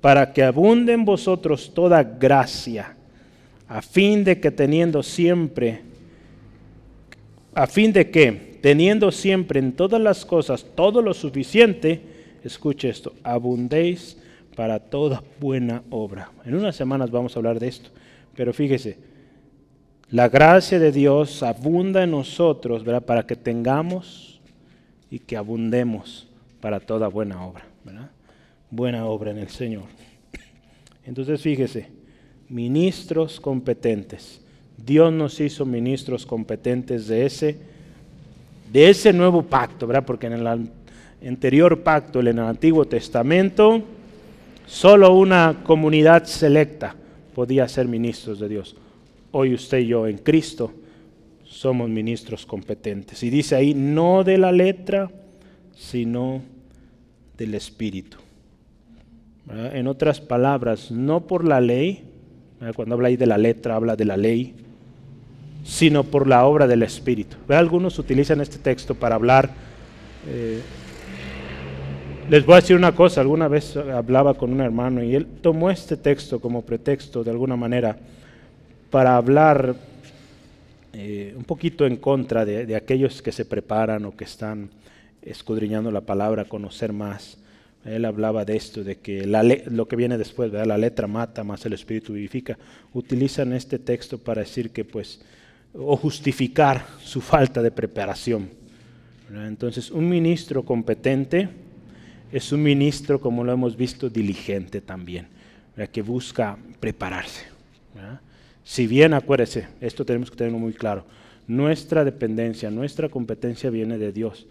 para 0.00 0.32
que 0.32 0.42
abunde 0.42 0.92
en 0.92 1.04
vosotros 1.04 1.72
toda 1.72 2.02
gracia, 2.02 2.96
a 3.68 3.80
fin 3.80 4.24
de 4.24 4.40
que 4.40 4.50
teniendo 4.50 5.02
siempre, 5.02 5.80
a 7.54 7.66
fin 7.66 7.92
de 7.92 8.10
que 8.10 8.51
teniendo 8.62 9.10
siempre 9.10 9.58
en 9.60 9.72
todas 9.72 10.00
las 10.00 10.24
cosas 10.24 10.64
todo 10.74 11.02
lo 11.02 11.12
suficiente, 11.12 12.00
escuche 12.44 12.88
esto, 12.88 13.12
abundéis 13.22 14.16
para 14.56 14.78
toda 14.78 15.22
buena 15.40 15.82
obra. 15.90 16.30
En 16.46 16.54
unas 16.54 16.76
semanas 16.76 17.10
vamos 17.10 17.34
a 17.34 17.40
hablar 17.40 17.58
de 17.58 17.68
esto, 17.68 17.90
pero 18.34 18.54
fíjese, 18.54 18.96
la 20.10 20.28
gracia 20.28 20.78
de 20.78 20.92
Dios 20.92 21.42
abunda 21.42 22.04
en 22.04 22.12
nosotros 22.12 22.84
para 23.04 23.26
que 23.26 23.34
tengamos 23.34 24.40
y 25.10 25.18
que 25.18 25.36
abundemos 25.36 26.28
para 26.60 26.80
toda 26.80 27.08
buena 27.08 27.44
obra. 27.44 27.66
Buena 28.70 29.06
obra 29.06 29.32
en 29.32 29.38
el 29.38 29.48
Señor. 29.48 29.84
Entonces 31.04 31.40
fíjese, 31.42 31.88
ministros 32.48 33.40
competentes. 33.40 34.40
Dios 34.76 35.12
nos 35.12 35.40
hizo 35.40 35.66
ministros 35.66 36.24
competentes 36.24 37.08
de 37.08 37.26
ese, 37.26 37.71
de 38.72 38.88
ese 38.90 39.12
nuevo 39.12 39.42
pacto, 39.42 39.86
¿verdad? 39.86 40.04
porque 40.06 40.26
en 40.26 40.32
el 40.32 40.70
anterior 41.26 41.82
pacto, 41.82 42.20
en 42.20 42.28
el 42.28 42.38
Antiguo 42.40 42.86
Testamento, 42.86 43.82
Solo 44.72 45.14
una 45.14 45.60
comunidad 45.64 46.24
selecta 46.24 46.94
podía 47.34 47.68
ser 47.68 47.88
ministros 47.88 48.38
de 48.38 48.48
Dios. 48.48 48.74
Hoy 49.30 49.52
usted 49.52 49.80
y 49.80 49.88
yo 49.88 50.06
en 50.06 50.16
Cristo 50.16 50.72
somos 51.44 51.90
ministros 51.90 52.46
competentes. 52.46 53.22
Y 53.22 53.28
dice 53.28 53.54
ahí, 53.54 53.74
no 53.74 54.24
de 54.24 54.38
la 54.38 54.50
letra, 54.50 55.10
sino 55.76 56.40
del 57.36 57.54
Espíritu. 57.54 58.16
En 59.74 59.86
otras 59.88 60.22
palabras, 60.22 60.90
no 60.90 61.26
por 61.26 61.46
la 61.46 61.60
ley, 61.60 62.04
cuando 62.74 62.94
habla 62.94 63.08
ahí 63.08 63.16
de 63.16 63.26
la 63.26 63.36
letra, 63.36 63.74
habla 63.74 63.94
de 63.94 64.06
la 64.06 64.16
ley, 64.16 64.54
sino 65.64 66.04
por 66.04 66.26
la 66.26 66.44
obra 66.44 66.66
del 66.66 66.82
Espíritu. 66.82 67.36
Algunos 67.48 67.98
utilizan 67.98 68.40
este 68.40 68.58
texto 68.58 68.94
para 68.94 69.14
hablar 69.14 69.50
eh, 70.28 70.60
les 72.28 72.46
voy 72.46 72.54
a 72.54 72.60
decir 72.60 72.76
una 72.76 72.94
cosa, 72.94 73.20
alguna 73.20 73.48
vez 73.48 73.76
hablaba 73.76 74.34
con 74.34 74.52
un 74.52 74.60
hermano 74.60 75.02
y 75.02 75.14
él 75.14 75.26
tomó 75.42 75.70
este 75.70 75.96
texto 75.96 76.40
como 76.40 76.62
pretexto 76.62 77.24
de 77.24 77.32
alguna 77.32 77.56
manera 77.56 77.96
para 78.90 79.16
hablar 79.16 79.74
eh, 80.92 81.34
un 81.36 81.44
poquito 81.44 81.84
en 81.84 81.96
contra 81.96 82.44
de, 82.44 82.76
aquellos 82.76 83.20
que 83.22 83.32
se 83.32 83.44
preparan 83.44 84.04
o 84.04 84.16
que 84.16 84.24
están 84.24 84.70
escudriñando 85.20 85.90
la 85.90 86.02
palabra, 86.02 86.44
conocer 86.44 86.92
más. 86.92 87.38
Él 87.84 88.04
hablaba 88.04 88.44
de 88.44 88.56
esto, 88.56 88.84
de 88.84 88.98
que 88.98 89.26
lo 89.66 89.88
que 89.88 89.96
viene 89.96 90.16
después, 90.16 90.52
la 90.52 90.78
letra 90.78 91.08
mata, 91.08 91.42
más 91.42 91.66
el 91.66 91.72
espíritu 91.72 92.12
vivifica. 92.12 92.56
Utilizan 92.92 93.52
este 93.52 93.80
texto 93.80 94.18
para 94.18 94.42
decir 94.42 94.70
que, 94.70 94.84
pues, 94.84 95.20
o 95.74 95.96
justificar 95.96 96.86
su 97.02 97.20
falta 97.20 97.62
de 97.62 97.70
preparación. 97.70 98.50
Entonces, 99.30 99.90
un 99.90 100.08
ministro 100.08 100.62
competente 100.64 101.48
es 102.30 102.52
un 102.52 102.62
ministro, 102.62 103.20
como 103.20 103.44
lo 103.44 103.52
hemos 103.52 103.76
visto, 103.76 104.10
diligente 104.10 104.80
también, 104.80 105.28
que 105.90 106.02
busca 106.02 106.58
prepararse. 106.80 107.46
Si 108.64 108.86
bien, 108.86 109.14
acuérdese, 109.14 109.68
esto 109.80 110.04
tenemos 110.04 110.30
que 110.30 110.36
tenerlo 110.36 110.58
muy 110.58 110.72
claro, 110.72 111.04
nuestra 111.46 112.04
dependencia, 112.04 112.70
nuestra 112.70 113.08
competencia 113.08 113.70
viene 113.70 113.98
de 113.98 114.12
Dios, 114.12 114.46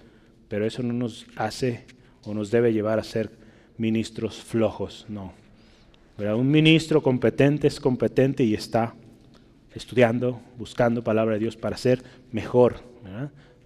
pero 0.47 0.65
eso 0.65 0.83
no 0.83 0.93
nos 0.93 1.25
hace 1.35 1.85
o 2.23 2.33
nos 2.33 2.51
debe 2.51 2.73
llevar 2.73 2.99
a 2.99 3.03
ser 3.03 3.31
ministros 3.77 4.35
flojos, 4.37 5.05
no. 5.07 5.33
Un 6.17 6.51
ministro 6.51 7.01
competente 7.01 7.67
es 7.67 7.79
competente 7.79 8.43
y 8.43 8.53
está 8.53 8.93
estudiando, 9.73 10.41
buscando 10.57 11.03
palabra 11.03 11.33
de 11.33 11.39
Dios 11.39 11.55
para 11.55 11.77
ser 11.77 12.03
mejor. 12.31 12.75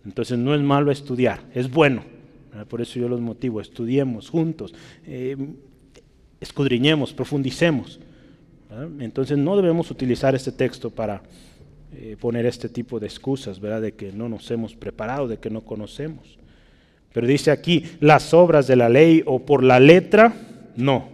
Entonces 0.06 0.38
no 0.38 0.54
es 0.54 0.62
malo 0.62 0.92
estudiar, 0.92 1.42
es 1.54 1.70
bueno 1.70 2.16
por 2.64 2.82
eso 2.82 3.00
yo 3.00 3.10
los 3.10 3.20
motivo, 3.20 3.60
estudiemos 3.60 4.30
juntos, 4.30 4.74
eh, 5.06 5.36
escudriñemos, 6.40 7.14
profundicemos. 7.14 8.00
Entonces 9.00 9.38
no 9.38 9.56
debemos 9.56 9.92
utilizar 9.92 10.36
este 10.36 10.52
texto 10.52 10.90
para 10.90 11.22
eh, 11.94 12.18
poner 12.20 12.46
este 12.46 12.70
tipo 12.70 13.00
de 13.00 13.08
excusas, 13.08 13.60
¿verdad? 13.60 13.82
De 13.82 13.94
que 13.94 14.12
no 14.12 14.30
nos 14.30 14.50
hemos 14.52 14.76
preparado, 14.76 15.28
de 15.28 15.38
que 15.38 15.50
no 15.50 15.62
conocemos. 15.62 16.38
Pero 17.14 17.28
dice 17.28 17.52
aquí, 17.52 17.86
las 18.00 18.34
obras 18.34 18.68
de 18.68 18.76
la 18.76 18.90
ley 18.90 19.24
o 19.26 19.40
por 19.46 19.64
la 19.64 19.80
letra, 19.80 20.34
no, 20.76 21.10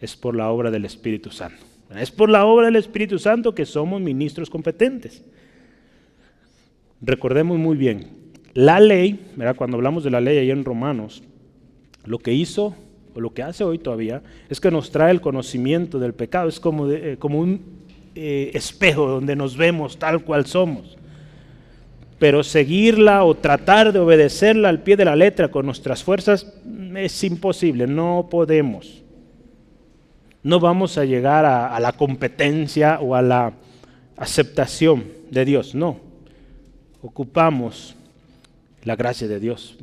es 0.00 0.16
por 0.16 0.34
la 0.34 0.50
obra 0.50 0.70
del 0.70 0.84
Espíritu 0.84 1.30
Santo. 1.30 1.65
Es 1.94 2.10
por 2.10 2.28
la 2.28 2.44
obra 2.44 2.66
del 2.66 2.76
Espíritu 2.76 3.18
Santo 3.18 3.54
que 3.54 3.64
somos 3.64 4.00
ministros 4.00 4.50
competentes. 4.50 5.22
recordemos 7.00 7.58
muy 7.58 7.76
bien, 7.76 8.08
la 8.54 8.80
ley, 8.80 9.20
cuando 9.56 9.76
hablamos 9.76 10.02
de 10.02 10.10
la 10.10 10.20
ley 10.20 10.38
ahí 10.38 10.50
en 10.50 10.64
Romanos, 10.64 11.22
lo 12.04 12.18
que 12.18 12.32
hizo 12.32 12.74
o 13.14 13.20
lo 13.20 13.32
que 13.32 13.42
hace 13.42 13.64
hoy 13.64 13.78
todavía 13.78 14.22
es 14.48 14.60
que 14.60 14.70
nos 14.70 14.90
trae 14.90 15.10
el 15.10 15.20
conocimiento 15.20 15.98
del 15.98 16.14
pecado, 16.14 16.48
es 16.48 16.58
como, 16.58 16.90
eh, 16.90 17.16
como 17.18 17.38
un 17.38 17.60
eh, 18.14 18.50
espejo 18.54 19.06
donde 19.08 19.36
nos 19.36 19.56
vemos 19.56 19.98
tal 19.98 20.24
cual 20.24 20.46
somos. 20.46 20.96
Pero 22.18 22.42
seguirla 22.42 23.24
o 23.24 23.34
tratar 23.34 23.92
de 23.92 23.98
obedecerla 23.98 24.70
al 24.70 24.82
pie 24.82 24.96
de 24.96 25.04
la 25.04 25.16
letra 25.16 25.48
con 25.48 25.66
nuestras 25.66 26.02
fuerzas 26.02 26.50
es 26.96 27.24
imposible, 27.24 27.86
no 27.86 28.28
podemos. 28.30 29.02
No 30.46 30.60
vamos 30.60 30.96
a 30.96 31.04
llegar 31.04 31.44
a 31.44 31.80
la 31.80 31.90
competencia 31.90 33.00
o 33.00 33.16
a 33.16 33.20
la 33.20 33.52
aceptación 34.16 35.02
de 35.28 35.44
Dios, 35.44 35.74
no. 35.74 35.98
Ocupamos 37.02 37.96
la 38.84 38.94
gracia 38.94 39.26
de 39.26 39.40
Dios, 39.40 39.76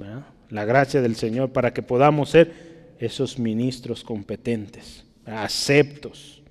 la 0.49 0.63
gracia 0.63 1.01
del 1.01 1.17
Señor 1.17 1.49
para 1.49 1.73
que 1.73 1.81
podamos 1.81 2.29
ser 2.29 2.93
esos 2.97 3.37
ministros 3.37 4.05
competentes, 4.05 5.03
aceptos. 5.25 6.41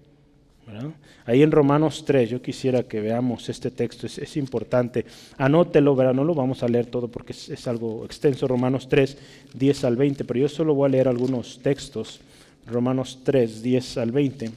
Ahí 1.25 1.43
en 1.43 1.51
Romanos 1.51 2.05
3, 2.05 2.29
yo 2.29 2.43
quisiera 2.43 2.83
que 2.83 3.01
veamos 3.01 3.49
este 3.49 3.71
texto, 3.71 4.07
es, 4.07 4.37
importante. 4.37 5.07
Anótelo, 5.39 5.97
¿verdad? 5.97 6.13
no 6.13 6.25
lo 6.25 6.35
vamos 6.35 6.63
a 6.63 6.69
leer 6.69 6.85
todo 6.85 7.09
porque 7.09 7.33
es, 7.33 7.67
algo 7.67 8.05
extenso, 8.05 8.47
Romanos 8.47 8.91
3, 8.91 9.17
10 9.55 9.85
al 9.85 9.97
20, 9.97 10.25
pero 10.27 10.39
yo 10.39 10.51
solo 10.51 10.75
voy 10.75 10.89
a 10.89 10.91
leer 10.91 11.09
algunos 11.09 11.61
textos. 11.63 12.21
Romanos 12.67 13.21
3, 13.25 13.63
10 13.63 13.99
al 13.99 14.13
20. 14.13 14.51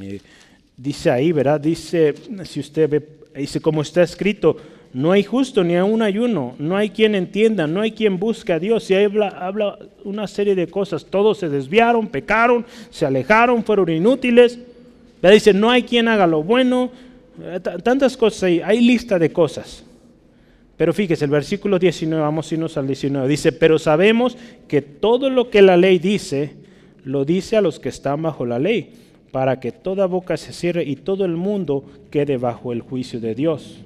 Eh, 0.00 0.20
dice 0.76 1.10
ahí, 1.10 1.32
¿verdad? 1.32 1.60
Dice, 1.60 2.14
si 2.44 2.60
usted 2.60 2.88
ve, 2.88 3.08
dice 3.34 3.60
como 3.60 3.82
está 3.82 4.02
escrito, 4.02 4.56
no 4.92 5.12
hay 5.12 5.22
justo 5.22 5.62
ni 5.62 5.76
aún 5.76 6.02
hay 6.02 6.18
uno, 6.18 6.56
no 6.58 6.76
hay 6.76 6.90
quien 6.90 7.14
entienda, 7.14 7.66
no 7.66 7.80
hay 7.80 7.92
quien 7.92 8.18
busque 8.18 8.52
a 8.52 8.58
Dios. 8.58 8.90
Y 8.90 8.94
habla, 8.94 9.28
habla 9.28 9.78
una 10.04 10.26
serie 10.26 10.54
de 10.54 10.66
cosas. 10.66 11.04
Todos 11.04 11.38
se 11.38 11.48
desviaron, 11.48 12.08
pecaron, 12.08 12.66
se 12.90 13.06
alejaron, 13.06 13.62
fueron 13.62 13.88
inútiles. 13.90 14.58
Dice, 15.22 15.52
no 15.52 15.70
hay 15.70 15.84
quien 15.84 16.08
haga 16.08 16.26
lo 16.26 16.42
bueno. 16.42 16.90
Eh, 17.42 17.60
tantas 17.82 18.16
cosas 18.16 18.44
ahí, 18.44 18.60
hay 18.64 18.80
lista 18.80 19.18
de 19.18 19.30
cosas. 19.32 19.84
Pero 20.76 20.94
fíjese, 20.94 21.26
el 21.26 21.30
versículo 21.30 21.78
19, 21.78 22.22
vamos 22.22 22.50
a 22.50 22.54
irnos 22.54 22.76
al 22.78 22.86
19, 22.86 23.28
dice, 23.28 23.52
pero 23.52 23.78
sabemos 23.78 24.38
que 24.66 24.80
todo 24.80 25.28
lo 25.28 25.50
que 25.50 25.60
la 25.60 25.76
ley 25.76 25.98
dice, 25.98 26.54
lo 27.04 27.24
dice 27.24 27.56
a 27.56 27.60
los 27.60 27.80
que 27.80 27.88
están 27.88 28.22
bajo 28.22 28.46
la 28.46 28.58
ley, 28.58 28.92
para 29.32 29.60
que 29.60 29.72
toda 29.72 30.06
boca 30.06 30.36
se 30.36 30.52
cierre 30.52 30.84
y 30.84 30.96
todo 30.96 31.24
el 31.24 31.36
mundo 31.36 31.84
quede 32.10 32.36
bajo 32.36 32.72
el 32.72 32.80
juicio 32.80 33.20
de 33.20 33.34
Dios 33.34 33.84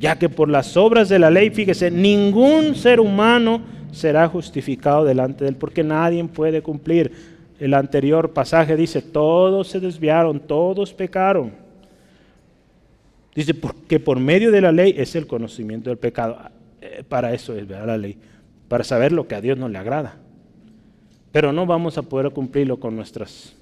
ya 0.00 0.18
que 0.18 0.30
por 0.30 0.48
las 0.48 0.78
obras 0.78 1.10
de 1.10 1.18
la 1.18 1.30
ley, 1.30 1.50
fíjese, 1.50 1.90
ningún 1.90 2.74
ser 2.74 3.00
humano 3.00 3.60
será 3.92 4.26
justificado 4.28 5.04
delante 5.04 5.44
de 5.44 5.50
él, 5.50 5.56
porque 5.56 5.84
nadie 5.84 6.24
puede 6.24 6.62
cumplir. 6.62 7.12
El 7.60 7.74
anterior 7.74 8.32
pasaje 8.32 8.76
dice, 8.76 9.02
todos 9.02 9.68
se 9.68 9.78
desviaron, 9.78 10.40
todos 10.40 10.94
pecaron. 10.94 11.52
Dice, 13.34 13.52
porque 13.52 14.00
por 14.00 14.18
medio 14.18 14.50
de 14.50 14.62
la 14.62 14.72
ley 14.72 14.94
es 14.96 15.14
el 15.16 15.26
conocimiento 15.26 15.90
del 15.90 15.98
pecado. 15.98 16.38
Eh, 16.80 17.04
para 17.06 17.34
eso 17.34 17.54
es 17.54 17.68
la 17.68 17.98
ley, 17.98 18.16
para 18.68 18.84
saber 18.84 19.12
lo 19.12 19.28
que 19.28 19.34
a 19.34 19.42
Dios 19.42 19.58
no 19.58 19.68
le 19.68 19.76
agrada. 19.76 20.16
Pero 21.32 21.52
no 21.52 21.66
vamos 21.66 21.98
a 21.98 22.02
poder 22.02 22.32
cumplirlo 22.32 22.78
con 22.78 22.96
nuestras 22.96 23.54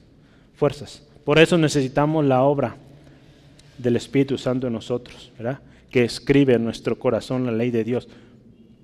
fuerzas. 0.54 1.02
Por 1.24 1.38
eso 1.38 1.58
necesitamos 1.58 2.24
la 2.24 2.42
obra 2.42 2.76
del 3.76 3.96
Espíritu 3.96 4.38
Santo 4.38 4.66
en 4.66 4.72
nosotros, 4.72 5.30
¿verdad? 5.38 5.60
que 5.90 6.04
escribe 6.04 6.54
en 6.54 6.64
nuestro 6.64 6.98
corazón 6.98 7.46
la 7.46 7.52
ley 7.52 7.70
de 7.70 7.84
Dios 7.84 8.08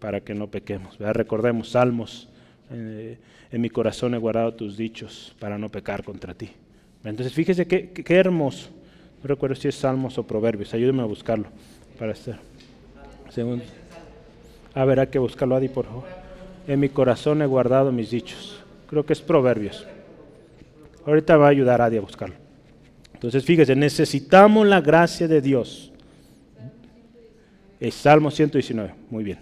para 0.00 0.20
que 0.20 0.34
no 0.34 0.48
pequemos. 0.48 0.98
Recordemos 0.98 1.70
Salmos, 1.70 2.28
eh, 2.70 3.18
en 3.50 3.60
mi 3.60 3.70
corazón 3.70 4.14
he 4.14 4.18
guardado 4.18 4.54
tus 4.54 4.76
dichos 4.76 5.34
para 5.38 5.58
no 5.58 5.68
pecar 5.68 6.02
contra 6.02 6.34
ti. 6.34 6.50
Entonces 7.04 7.32
fíjese 7.32 7.66
qué, 7.66 7.90
qué 7.90 8.14
hermoso. 8.14 8.70
No 9.22 9.28
recuerdo 9.28 9.56
si 9.56 9.68
es 9.68 9.74
Salmos 9.74 10.18
o 10.18 10.26
Proverbios, 10.26 10.72
ayúdeme 10.74 11.02
a 11.02 11.06
buscarlo 11.06 11.46
para 11.98 12.12
estar. 12.12 12.38
Segundo. 13.30 13.64
A 14.74 14.84
ver, 14.84 15.08
que 15.08 15.18
buscarlo, 15.18 15.54
Adi, 15.56 15.68
por 15.68 15.86
favor. 15.86 16.04
En 16.66 16.80
mi 16.80 16.88
corazón 16.88 17.42
he 17.42 17.46
guardado 17.46 17.92
mis 17.92 18.10
dichos. 18.10 18.63
Creo 18.88 19.04
que 19.04 19.12
es 19.12 19.20
Proverbios. 19.20 19.86
Ahorita 21.06 21.36
va 21.36 21.46
a 21.46 21.50
ayudar 21.50 21.80
a 21.80 21.86
Adi 21.86 21.98
a 21.98 22.00
buscarlo. 22.00 22.36
Entonces, 23.12 23.44
fíjese, 23.44 23.74
necesitamos 23.74 24.66
la 24.66 24.80
gracia 24.80 25.28
de 25.28 25.40
Dios 25.40 25.92
es 27.80 27.94
Salmo 27.94 28.30
119, 28.30 28.94
muy 29.10 29.24
bien. 29.24 29.38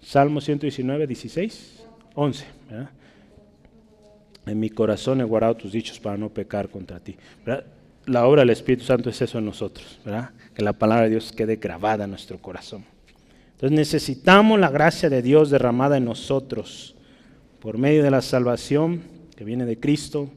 Salmo 0.00 0.40
119, 0.40 1.06
16, 1.06 1.84
11. 2.14 2.44
En 4.46 4.60
mi 4.60 4.70
corazón 4.70 5.20
he 5.20 5.24
guardado 5.24 5.56
tus 5.56 5.72
dichos 5.72 5.98
para 5.98 6.16
no 6.16 6.28
pecar 6.28 6.68
contra 6.68 7.00
ti. 7.00 7.16
La 8.06 8.26
obra 8.26 8.42
del 8.42 8.50
Espíritu 8.50 8.84
Santo 8.84 9.10
es 9.10 9.20
eso 9.20 9.38
en 9.38 9.46
nosotros, 9.46 9.98
¿verdad? 10.04 10.30
que 10.54 10.62
la 10.62 10.72
palabra 10.72 11.04
de 11.04 11.10
Dios 11.10 11.32
quede 11.32 11.56
grabada 11.56 12.04
en 12.04 12.10
nuestro 12.10 12.38
corazón. 12.38 12.84
Entonces 13.52 13.76
necesitamos 13.76 14.60
la 14.60 14.70
gracia 14.70 15.10
de 15.10 15.22
Dios 15.22 15.50
derramada 15.50 15.96
en 15.96 16.04
nosotros 16.04 16.95
por 17.66 17.78
medio 17.78 18.04
de 18.04 18.12
la 18.12 18.22
salvación 18.22 19.02
que 19.34 19.42
viene 19.42 19.66
de 19.66 19.80
Cristo 19.80 20.30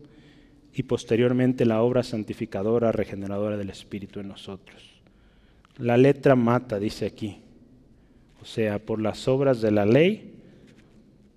y 0.73 0.81
posteriormente 0.81 1.63
la 1.63 1.83
obra 1.83 2.01
santificadora, 2.01 2.91
regeneradora 2.91 3.55
del 3.55 3.69
Espíritu 3.69 4.19
en 4.19 4.29
nosotros. 4.29 4.81
La 5.77 5.95
letra 5.95 6.35
mata, 6.35 6.79
dice 6.79 7.05
aquí. 7.05 7.37
O 8.41 8.45
sea, 8.45 8.79
por 8.79 8.99
las 8.99 9.27
obras 9.27 9.61
de 9.61 9.69
la 9.69 9.85
ley, 9.85 10.39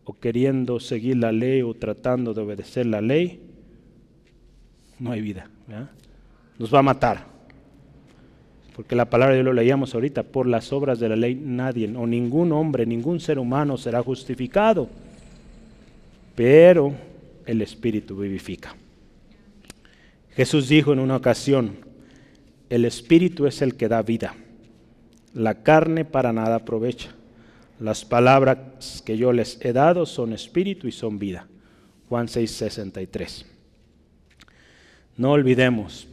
o 0.05 0.14
queriendo 0.14 0.80
seguir 0.80 1.18
la 1.18 1.30
ley 1.30 1.61
o 1.61 1.74
tratando 1.74 2.32
de 2.32 2.40
obedecer 2.40 2.86
la 2.86 3.03
ley, 3.03 3.43
no 4.99 5.12
hay 5.12 5.20
vida. 5.20 5.51
Nos 6.59 6.72
va 6.74 6.78
a 6.78 6.84
matar. 6.84 7.26
Porque 8.74 8.97
la 8.97 9.11
palabra 9.11 9.34
de 9.34 9.43
Dios 9.43 9.45
lo 9.45 9.53
leíamos 9.53 9.95
ahorita, 9.95 10.22
por 10.22 10.47
las 10.47 10.72
obras 10.72 10.99
de 11.01 11.11
la 11.11 11.16
ley 11.16 11.34
nadie 11.34 11.95
o 11.95 12.07
ningún 12.07 12.53
hombre, 12.53 12.86
ningún 12.86 13.20
ser 13.20 13.38
humano 13.38 13.76
será 13.76 14.03
justificado. 14.03 14.88
Pero 16.35 16.95
el 17.47 17.62
Espíritu 17.62 18.16
vivifica. 18.16 18.76
Jesús 20.35 20.68
dijo 20.68 20.93
en 20.93 20.99
una 20.99 21.16
ocasión, 21.16 21.76
el 22.70 22.87
espíritu 22.87 23.47
es 23.47 23.61
el 23.61 23.74
que 23.74 23.89
da 23.89 24.01
vida. 24.01 24.35
La 25.35 25.62
carne 25.62 26.07
para 26.07 26.33
nada 26.33 26.57
aprovecha. 26.57 27.11
Las 27.78 28.07
palabras 28.07 29.03
que 29.05 29.18
yo 29.18 29.33
les 29.33 29.62
he 29.62 29.74
dado 29.74 30.07
son 30.07 30.33
espíritu 30.33 30.89
y 30.89 30.93
son 30.93 31.18
vida. 31.18 31.49
Juan 32.09 32.28
6:63. 32.28 33.45
No 35.18 35.33
olvidemos, 35.33 36.09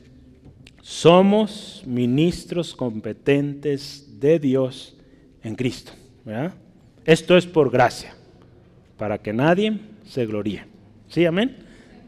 somos 0.82 1.82
ministros 1.86 2.76
competentes 2.76 4.20
de 4.20 4.40
Dios 4.40 4.98
en 5.44 5.56
Cristo. 5.56 5.94
Esto 7.06 7.38
es 7.38 7.46
por 7.46 7.72
gracia, 7.72 8.14
para 8.98 9.18
que 9.18 9.32
nadie 9.32 9.80
se 10.10 10.26
gloríe. 10.26 10.66
¿Sí, 11.08 11.26
amén? 11.26 11.56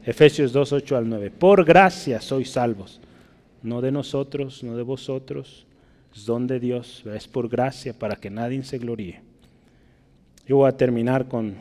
Efesios 0.03 0.51
2, 0.51 0.73
8 0.73 0.97
al 0.97 1.07
9. 1.07 1.31
Por 1.31 1.63
gracia 1.63 2.19
sois 2.19 2.49
salvos 2.49 2.99
no 3.63 3.81
de 3.81 3.91
nosotros, 3.91 4.63
no 4.63 4.75
de 4.75 4.83
vosotros, 4.83 5.65
es 6.15 6.25
don 6.25 6.47
de 6.47 6.59
Dios, 6.59 7.03
es 7.13 7.27
por 7.27 7.47
gracia 7.47 7.93
para 7.93 8.15
que 8.15 8.29
nadie 8.29 8.63
se 8.63 8.77
gloríe. 8.77 9.21
Yo 10.47 10.57
voy 10.57 10.69
a 10.69 10.77
terminar 10.77 11.27
con 11.27 11.55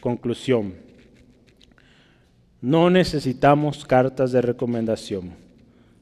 conclusión. 0.00 0.74
No 2.60 2.90
necesitamos 2.90 3.84
cartas 3.84 4.32
de 4.32 4.42
recomendación. 4.42 5.32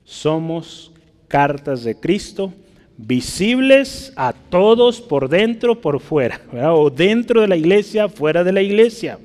Somos 0.05 0.93
cartas 1.28 1.85
de 1.85 1.94
Cristo 1.94 2.52
visibles 2.97 4.12
a 4.16 4.32
todos 4.32 5.01
por 5.01 5.28
dentro, 5.28 5.81
por 5.81 6.01
fuera, 6.01 6.40
o 6.73 6.90
dentro 6.90 7.40
de 7.40 7.48
la 7.48 7.56
iglesia, 7.56 8.09
fuera 8.09 8.44
de 8.44 8.52
la 8.52 8.62
iglesia. 8.62 9.19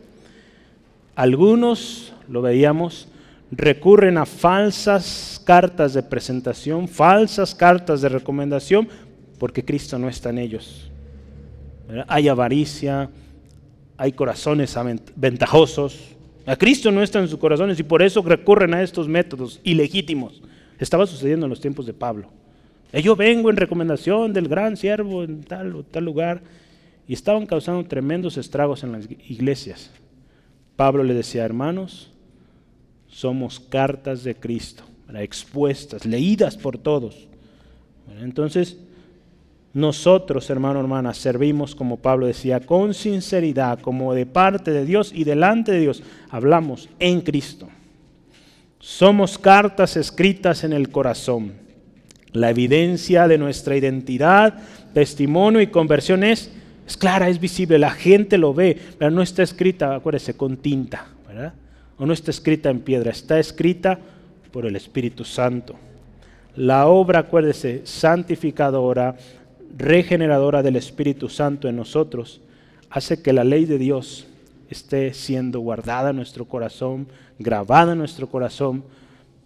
Algunos, 1.18 2.14
lo 2.30 2.44
veíamos, 2.44 3.08
recurren 3.50 4.20
a 4.20 4.28
falsas 4.28 5.42
cartas 5.44 5.96
de 5.96 6.04
presentación, 6.04 6.88
falsas 6.88 7.56
cartas 7.56 8.02
de 8.02 8.10
recomendación, 8.10 8.88
porque 9.40 9.66
Cristo 9.66 9.98
no 9.98 10.10
está 10.10 10.30
en 10.30 10.38
ellos. 10.38 10.92
Hay 12.08 12.28
avaricia, 12.28 13.10
hay 13.98 14.12
corazones 14.12 14.78
ventajosos. 15.16 16.16
A 16.46 16.56
Cristo 16.56 16.92
no 16.92 17.02
está 17.02 17.18
en 17.18 17.28
sus 17.28 17.40
corazones 17.40 17.80
y 17.80 17.84
por 17.84 18.04
eso 18.04 18.22
recurren 18.22 18.76
a 18.76 18.84
estos 18.84 19.08
métodos 19.08 19.60
ilegítimos. 19.64 20.44
Estaba 20.78 21.08
sucediendo 21.08 21.48
en 21.48 21.50
los 21.50 21.62
tiempos 21.62 21.88
de 21.88 21.94
Pablo. 21.94 22.30
Yo 22.94 23.16
vengo 23.16 23.50
en 23.50 23.58
recomendación 23.58 24.34
del 24.34 24.48
gran 24.48 24.78
siervo 24.78 25.24
en 25.24 25.42
tal 25.42 25.78
o 25.78 25.84
tal 25.84 26.06
lugar 26.06 26.44
y 27.08 27.14
estaban 27.14 27.48
causando 27.48 27.84
tremendos 27.88 28.38
estragos 28.38 28.84
en 28.84 28.92
las 28.92 29.10
iglesias. 29.28 29.90
Pablo 30.78 31.04
le 31.04 31.14
decía, 31.14 31.44
hermanos, 31.44 32.12
somos 33.10 33.60
cartas 33.60 34.24
de 34.24 34.36
Cristo, 34.36 34.84
expuestas, 35.14 36.06
leídas 36.06 36.56
por 36.56 36.78
todos. 36.78 37.28
Entonces, 38.22 38.78
nosotros, 39.74 40.50
hermano, 40.50 40.80
hermana, 40.80 41.14
servimos, 41.14 41.76
como 41.76 41.98
Pablo 41.98 42.28
decía, 42.28 42.60
con 42.60 42.94
sinceridad, 42.94 43.80
como 43.80 44.14
de 44.14 44.26
parte 44.26 44.72
de 44.72 44.86
Dios 44.86 45.12
y 45.14 45.24
delante 45.24 45.72
de 45.72 45.80
Dios. 45.80 46.04
Hablamos 46.30 46.90
en 47.00 47.22
Cristo. 47.22 47.68
Somos 48.80 49.38
cartas 49.38 49.98
escritas 49.98 50.64
en 50.64 50.74
el 50.74 50.90
corazón. 50.90 51.54
La 52.34 52.52
evidencia 52.52 53.28
de 53.28 53.38
nuestra 53.38 53.76
identidad, 53.76 54.60
testimonio 54.94 55.60
y 55.60 55.68
conversión 55.68 56.24
es, 56.24 56.52
es 56.88 56.96
clara, 56.96 57.28
es 57.28 57.42
visible, 57.42 57.78
la 57.78 57.92
gente 57.92 58.38
lo 58.38 58.54
ve, 58.54 58.78
pero 58.98 59.12
no 59.12 59.22
está 59.22 59.44
escrita, 59.44 59.94
acuérdese, 59.94 60.36
con 60.36 60.56
tinta, 60.56 61.08
¿verdad? 61.28 61.54
O 61.98 62.06
no 62.06 62.14
está 62.14 62.32
escrita 62.32 62.70
en 62.70 62.80
piedra, 62.80 63.12
está 63.12 63.40
escrita 63.40 64.00
por 64.54 64.66
el 64.66 64.78
Espíritu 64.78 65.26
Santo. 65.26 65.76
La 66.56 66.88
obra, 66.88 67.20
acuérdese, 67.20 67.82
santificadora, 67.84 69.18
regeneradora 69.78 70.64
del 70.64 70.78
Espíritu 70.78 71.28
Santo 71.28 71.68
en 71.68 71.76
nosotros 71.76 72.40
hace 72.90 73.22
que 73.22 73.34
la 73.34 73.44
ley 73.44 73.66
de 73.66 73.78
Dios 73.78 74.26
esté 74.70 75.14
siendo 75.14 75.60
guardada 75.60 76.12
en 76.12 76.16
nuestro 76.16 76.46
corazón, 76.46 77.10
grabada 77.38 77.92
en 77.92 78.00
nuestro 78.00 78.28
corazón, 78.28 78.86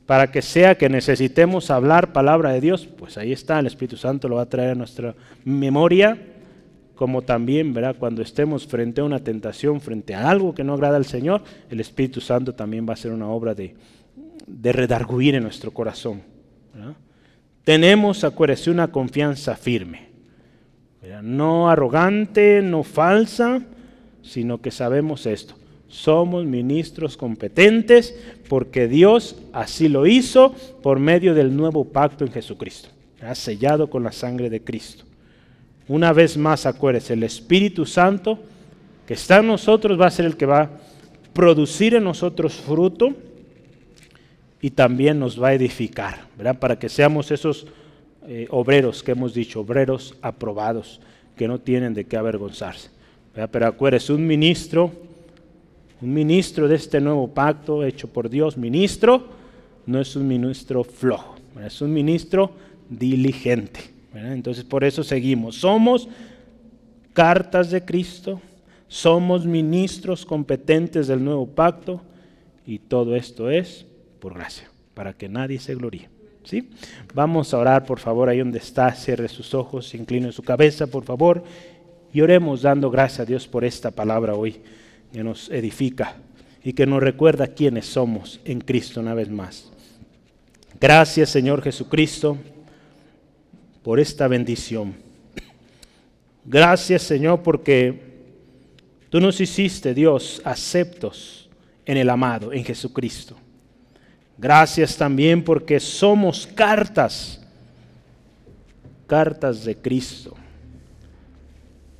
para 0.05 0.31
que 0.31 0.43
sea 0.43 0.75
que 0.75 0.89
necesitemos 0.89 1.71
hablar 1.71 2.13
palabra 2.13 2.51
de 2.51 2.61
Dios, 2.61 2.87
pues 2.97 3.17
ahí 3.17 3.31
está, 3.31 3.57
el 3.59 3.65
Espíritu 3.65 3.97
Santo 3.97 4.27
lo 4.27 4.35
va 4.35 4.43
a 4.43 4.49
traer 4.49 4.71
a 4.71 4.75
nuestra 4.75 5.15
memoria, 5.43 6.19
como 7.01 7.23
también, 7.23 7.73
¿verdad? 7.73 7.95
Cuando 7.97 8.21
estemos 8.21 8.67
frente 8.67 9.01
a 9.01 9.03
una 9.03 9.23
tentación, 9.23 9.81
frente 9.81 10.13
a 10.13 10.29
algo 10.29 10.53
que 10.53 10.63
no 10.63 10.75
agrada 10.75 10.97
al 10.97 11.05
Señor, 11.05 11.41
el 11.71 11.79
Espíritu 11.79 12.21
Santo 12.21 12.53
también 12.53 12.85
va 12.85 12.91
a 12.91 12.93
hacer 12.93 13.11
una 13.11 13.27
obra 13.27 13.55
de, 13.55 13.73
de 14.45 14.71
redarguir 14.71 15.33
en 15.33 15.41
nuestro 15.41 15.71
corazón. 15.71 16.21
Tenemos, 17.63 18.23
acuérdese, 18.23 18.69
una 18.69 18.91
confianza 18.91 19.55
firme 19.55 20.11
no 21.23 21.71
arrogante, 21.71 22.61
no 22.61 22.83
falsa, 22.83 23.63
sino 24.21 24.61
que 24.61 24.69
sabemos 24.69 25.25
esto. 25.25 25.55
Somos 25.87 26.45
ministros 26.45 27.17
competentes 27.17 28.15
porque 28.47 28.87
Dios 28.87 29.37
así 29.53 29.89
lo 29.89 30.05
hizo 30.05 30.53
por 30.83 30.99
medio 30.99 31.33
del 31.33 31.57
nuevo 31.57 31.85
pacto 31.85 32.25
en 32.25 32.31
Jesucristo. 32.31 32.89
Sellado 33.33 33.89
con 33.89 34.03
la 34.03 34.11
sangre 34.11 34.51
de 34.51 34.63
Cristo. 34.63 35.05
Una 35.91 36.13
vez 36.13 36.37
más, 36.37 36.65
acuérdense, 36.65 37.11
el 37.11 37.23
Espíritu 37.23 37.85
Santo 37.85 38.39
que 39.05 39.13
está 39.13 39.39
en 39.39 39.47
nosotros 39.47 39.99
va 39.99 40.07
a 40.07 40.09
ser 40.09 40.23
el 40.23 40.37
que 40.37 40.45
va 40.45 40.61
a 40.61 40.69
producir 41.33 41.95
en 41.95 42.05
nosotros 42.05 42.53
fruto 42.53 43.13
y 44.61 44.69
también 44.69 45.19
nos 45.19 45.41
va 45.41 45.49
a 45.49 45.53
edificar, 45.53 46.29
¿verdad? 46.37 46.57
Para 46.57 46.79
que 46.79 46.87
seamos 46.87 47.29
esos 47.29 47.67
eh, 48.25 48.47
obreros 48.51 49.03
que 49.03 49.11
hemos 49.11 49.33
dicho, 49.33 49.59
obreros 49.59 50.15
aprobados, 50.21 51.01
que 51.35 51.45
no 51.45 51.59
tienen 51.59 51.93
de 51.93 52.05
qué 52.05 52.15
avergonzarse. 52.15 52.89
Pero 53.51 53.67
acuérdense, 53.67 54.13
un 54.13 54.25
ministro, 54.25 54.93
un 56.01 56.13
ministro 56.13 56.69
de 56.69 56.75
este 56.75 57.01
nuevo 57.01 57.27
pacto 57.27 57.83
hecho 57.83 58.07
por 58.07 58.29
Dios, 58.29 58.55
ministro, 58.55 59.25
no 59.85 59.99
es 59.99 60.15
un 60.15 60.25
ministro 60.25 60.85
flojo, 60.85 61.35
es 61.65 61.81
un 61.81 61.91
ministro 61.91 62.53
diligente. 62.89 63.90
Entonces 64.13 64.63
por 64.63 64.83
eso 64.83 65.03
seguimos. 65.03 65.55
Somos 65.55 66.07
cartas 67.13 67.71
de 67.71 67.83
Cristo, 67.83 68.41
somos 68.87 69.45
ministros 69.45 70.25
competentes 70.25 71.07
del 71.07 71.23
nuevo 71.23 71.47
pacto 71.47 72.01
y 72.65 72.79
todo 72.79 73.15
esto 73.15 73.49
es 73.49 73.85
por 74.19 74.33
gracia, 74.33 74.69
para 74.93 75.13
que 75.13 75.29
nadie 75.29 75.59
se 75.59 75.75
gloríe. 75.75 76.09
¿sí? 76.43 76.69
Vamos 77.13 77.53
a 77.53 77.57
orar, 77.57 77.85
por 77.85 77.99
favor, 77.99 78.29
ahí 78.29 78.39
donde 78.39 78.59
está, 78.59 78.93
cierre 78.93 79.27
sus 79.27 79.53
ojos, 79.53 79.93
incline 79.93 80.31
su 80.31 80.43
cabeza, 80.43 80.87
por 80.87 81.03
favor, 81.03 81.43
y 82.13 82.21
oremos 82.21 82.61
dando 82.61 82.89
gracias 82.89 83.21
a 83.21 83.25
Dios 83.25 83.47
por 83.47 83.63
esta 83.63 83.91
palabra 83.91 84.35
hoy 84.35 84.61
que 85.13 85.23
nos 85.23 85.49
edifica 85.49 86.15
y 86.63 86.73
que 86.73 86.85
nos 86.85 87.01
recuerda 87.01 87.47
quiénes 87.47 87.85
somos 87.85 88.39
en 88.45 88.61
Cristo 88.61 88.99
una 88.99 89.13
vez 89.13 89.29
más. 89.29 89.71
Gracias, 90.79 91.29
Señor 91.29 91.61
Jesucristo, 91.61 92.37
por 93.83 93.99
esta 93.99 94.27
bendición. 94.27 94.95
Gracias, 96.45 97.03
Señor, 97.03 97.43
porque 97.43 98.01
tú 99.09 99.19
nos 99.19 99.39
hiciste, 99.39 99.93
Dios, 99.93 100.41
aceptos 100.43 101.49
en 101.85 101.97
el 101.97 102.09
amado, 102.09 102.53
en 102.53 102.63
Jesucristo. 102.63 103.35
Gracias 104.37 104.97
también 104.97 105.43
porque 105.43 105.79
somos 105.79 106.47
cartas, 106.47 107.41
cartas 109.05 109.63
de 109.63 109.75
Cristo. 109.75 110.35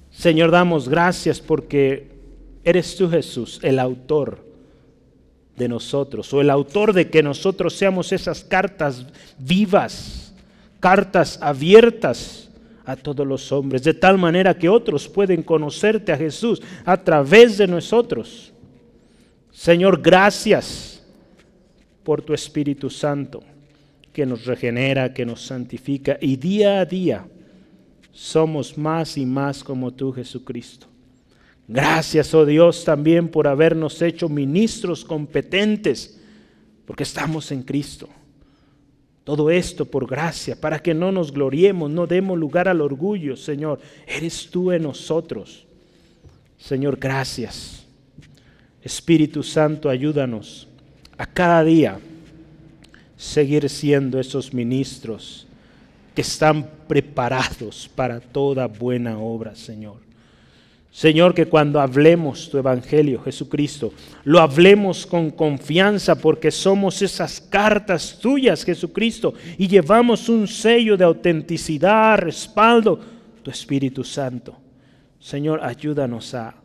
Señor, 0.09 0.51
damos 0.51 0.89
gracias 0.89 1.39
porque 1.39 2.11
eres 2.63 2.95
tú 2.95 3.09
Jesús, 3.09 3.59
el 3.63 3.79
autor 3.79 4.43
de 5.55 5.67
nosotros, 5.67 6.33
o 6.33 6.41
el 6.41 6.49
autor 6.49 6.93
de 6.93 7.09
que 7.09 7.21
nosotros 7.21 7.75
seamos 7.75 8.11
esas 8.11 8.43
cartas 8.43 9.05
vivas, 9.37 10.30
cartas 10.81 11.39
abiertas 11.41 12.49
a 12.83 12.97
todos 12.97 13.25
los 13.25 13.49
hombres, 13.53 13.83
de 13.83 13.93
tal 13.93 14.17
manera 14.17 14.57
que 14.57 14.67
otros 14.67 15.07
pueden 15.07 15.43
conocerte 15.43 16.11
a 16.11 16.17
Jesús 16.17 16.61
a 16.83 16.97
través 16.97 17.57
de 17.57 17.67
nosotros. 17.67 18.51
Señor, 19.51 20.01
gracias 20.01 21.01
por 22.03 22.21
tu 22.21 22.33
Espíritu 22.33 22.89
Santo, 22.89 23.41
que 24.11 24.25
nos 24.25 24.45
regenera, 24.45 25.13
que 25.13 25.25
nos 25.25 25.41
santifica 25.41 26.17
y 26.19 26.35
día 26.35 26.81
a 26.81 26.85
día 26.85 27.25
somos 28.11 28.77
más 28.77 29.17
y 29.17 29.25
más 29.25 29.63
como 29.63 29.91
tú, 29.91 30.11
Jesucristo. 30.11 30.87
Gracias, 31.67 32.33
oh 32.33 32.45
Dios, 32.45 32.83
también 32.83 33.29
por 33.29 33.47
habernos 33.47 34.01
hecho 34.01 34.27
ministros 34.27 35.05
competentes, 35.05 36.19
porque 36.85 37.03
estamos 37.03 37.51
en 37.51 37.63
Cristo. 37.63 38.09
Todo 39.23 39.51
esto 39.51 39.85
por 39.85 40.07
gracia, 40.07 40.55
para 40.59 40.79
que 40.79 40.93
no 40.93 41.11
nos 41.11 41.31
gloriemos, 41.31 41.91
no 41.91 42.07
demos 42.07 42.37
lugar 42.39 42.67
al 42.67 42.81
orgullo, 42.81 43.35
Señor. 43.35 43.79
Eres 44.07 44.49
tú 44.49 44.71
en 44.71 44.83
nosotros. 44.83 45.65
Señor, 46.57 46.97
gracias. 46.97 47.85
Espíritu 48.83 49.43
Santo, 49.43 49.89
ayúdanos 49.89 50.67
a 51.17 51.25
cada 51.27 51.63
día 51.63 51.99
seguir 53.15 53.69
siendo 53.69 54.19
esos 54.19 54.51
ministros 54.51 55.45
que 56.15 56.21
están 56.21 56.67
preparados 56.87 57.89
para 57.95 58.19
toda 58.19 58.65
buena 58.65 59.19
obra, 59.19 59.55
Señor. 59.55 60.10
Señor, 60.91 61.33
que 61.33 61.45
cuando 61.45 61.79
hablemos 61.79 62.49
tu 62.49 62.57
Evangelio, 62.57 63.21
Jesucristo, 63.21 63.93
lo 64.25 64.39
hablemos 64.41 65.05
con 65.05 65.31
confianza 65.31 66.15
porque 66.15 66.51
somos 66.51 67.01
esas 67.01 67.39
cartas 67.39 68.19
tuyas, 68.19 68.65
Jesucristo, 68.65 69.33
y 69.57 69.67
llevamos 69.67 70.27
un 70.27 70.47
sello 70.47 70.97
de 70.97 71.05
autenticidad, 71.05 72.17
respaldo, 72.17 72.99
tu 73.41 73.49
Espíritu 73.49 74.03
Santo. 74.03 74.57
Señor, 75.19 75.63
ayúdanos 75.63 76.33
a, 76.33 76.55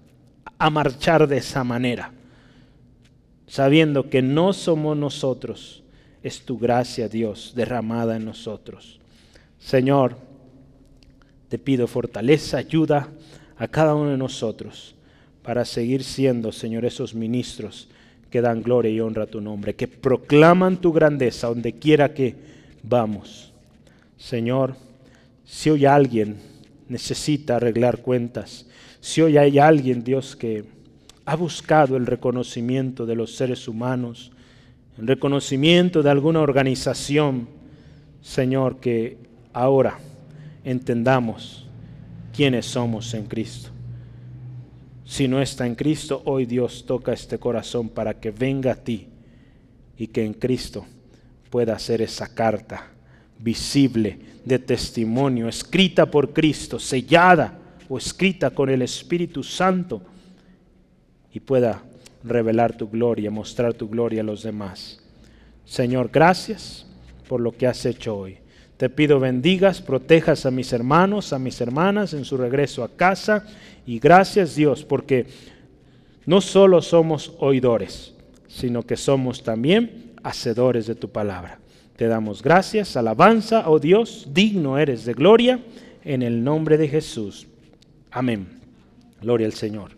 a 0.59 0.71
marchar 0.71 1.29
de 1.29 1.37
esa 1.37 1.63
manera 1.63 2.13
sabiendo 3.47 4.11
que 4.11 4.23
no 4.23 4.53
somos 4.53 4.97
nosotros, 4.97 5.83
es 6.23 6.45
tu 6.45 6.59
gracia, 6.59 7.09
Dios, 7.09 7.53
derramada 7.55 8.17
en 8.17 8.25
nosotros. 8.25 9.01
Señor, 9.59 10.17
te 11.49 11.59
pido 11.59 11.87
fortaleza, 11.87 12.59
ayuda 12.59 13.09
a 13.59 13.69
cada 13.69 13.95
uno 13.95 14.11
de 14.11 14.19
nosotros 14.19 14.95
para 15.43 15.65
seguir 15.65 16.03
siendo, 16.03 16.53
Señor, 16.53 16.85
esos 16.85 17.15
ministros 17.15 17.89
que 18.31 18.41
dan 18.41 18.63
gloria 18.63 18.91
y 18.91 19.01
honra 19.01 19.25
a 19.25 19.27
tu 19.27 19.41
nombre, 19.41 19.75
que 19.75 19.89
proclaman 19.89 20.81
tu 20.81 20.93
grandeza 20.93 21.49
donde 21.49 21.73
quiera 21.73 22.13
que 22.13 22.35
vamos. 22.83 23.53
Señor, 24.19 24.75
si 25.45 25.71
hoy 25.71 25.87
alguien 25.87 26.37
necesita 26.89 27.57
arreglar 27.57 28.03
cuentas, 28.03 28.67
si 29.01 29.23
hoy 29.23 29.39
hay 29.39 29.59
alguien, 29.59 30.03
Dios, 30.03 30.35
que 30.35 30.65
ha 31.25 31.37
buscado 31.37 31.97
el 31.97 32.07
reconocimiento 32.07 33.07
de 33.07 33.15
los 33.15 33.37
seres 33.37 33.69
humanos, 33.69 34.33
el 34.99 35.07
reconocimiento 35.07 36.03
de 36.03 36.11
alguna 36.11 36.41
organización, 36.41 37.49
Señor, 38.23 38.81
que 38.81 39.19
ahora 39.53 39.99
entendamos 40.65 41.66
quiénes 42.37 42.67
somos 42.67 43.15
en 43.15 43.25
Cristo. 43.25 43.71
Si 45.07 45.27
no 45.27 45.41
está 45.41 45.67
en 45.67 45.75
Cristo, 45.75 46.21
hoy 46.27 46.45
Dios 46.45 46.85
toca 46.87 47.13
este 47.13 47.39
corazón 47.39 47.89
para 47.89 48.21
que 48.21 48.31
venga 48.31 48.73
a 48.73 48.77
ti 48.77 49.09
y 49.97 50.09
que 50.09 50.25
en 50.25 50.35
Cristo 50.35 50.85
pueda 51.49 51.79
ser 51.79 52.03
esa 52.03 52.35
carta 52.35 52.91
visible 53.39 54.19
de 54.45 54.59
testimonio, 54.59 55.49
escrita 55.49 56.11
por 56.11 56.33
Cristo, 56.33 56.79
sellada 56.79 57.59
o 57.89 57.97
escrita 57.97 58.51
con 58.51 58.69
el 58.69 58.83
Espíritu 58.83 59.43
Santo 59.43 60.03
y 61.33 61.41
pueda 61.41 61.83
revelar 62.23 62.77
tu 62.77 62.89
gloria, 62.89 63.31
mostrar 63.31 63.73
tu 63.73 63.89
gloria 63.89 64.21
a 64.21 64.25
los 64.25 64.43
demás. 64.43 65.01
Señor, 65.65 66.11
gracias 66.13 66.85
por 67.29 67.41
lo 67.41 67.53
que 67.57 67.67
has 67.67 67.87
hecho 67.87 68.17
hoy. 68.17 68.39
Te 68.77 68.91
pido 68.91 69.19
bendigas, 69.19 69.81
protejas 69.81 70.45
a 70.45 70.51
mis 70.51 70.73
hermanos, 70.73 71.33
a 71.33 71.39
mis 71.39 71.61
hermanas 71.61 72.13
en 72.13 72.25
su 72.25 72.37
regreso 72.37 72.85
a 72.85 72.89
casa. 72.89 73.47
Y 73.87 73.99
gracias 73.99 74.55
Dios, 74.55 74.85
porque 74.85 75.27
no 76.27 76.41
solo 76.41 76.83
somos 76.83 77.33
oidores, 77.39 78.15
sino 78.49 78.83
que 78.83 78.97
somos 78.97 79.43
también 79.43 80.13
hacedores 80.23 80.87
de 80.87 80.95
tu 80.95 81.09
palabra. 81.09 81.59
Te 81.97 82.07
damos 82.07 82.43
gracias, 82.43 82.97
alabanza, 82.97 83.71
oh 83.71 83.79
Dios, 83.79 84.29
digno 84.33 84.79
eres 84.79 85.07
de 85.07 85.15
gloria, 85.15 85.61
en 86.05 86.23
el 86.23 86.45
nombre 86.45 86.77
de 86.77 86.89
Jesús. 86.89 87.47
Amén. 88.11 88.47
Gloria 89.23 89.47
al 89.47 89.55
Señor. 89.55 89.93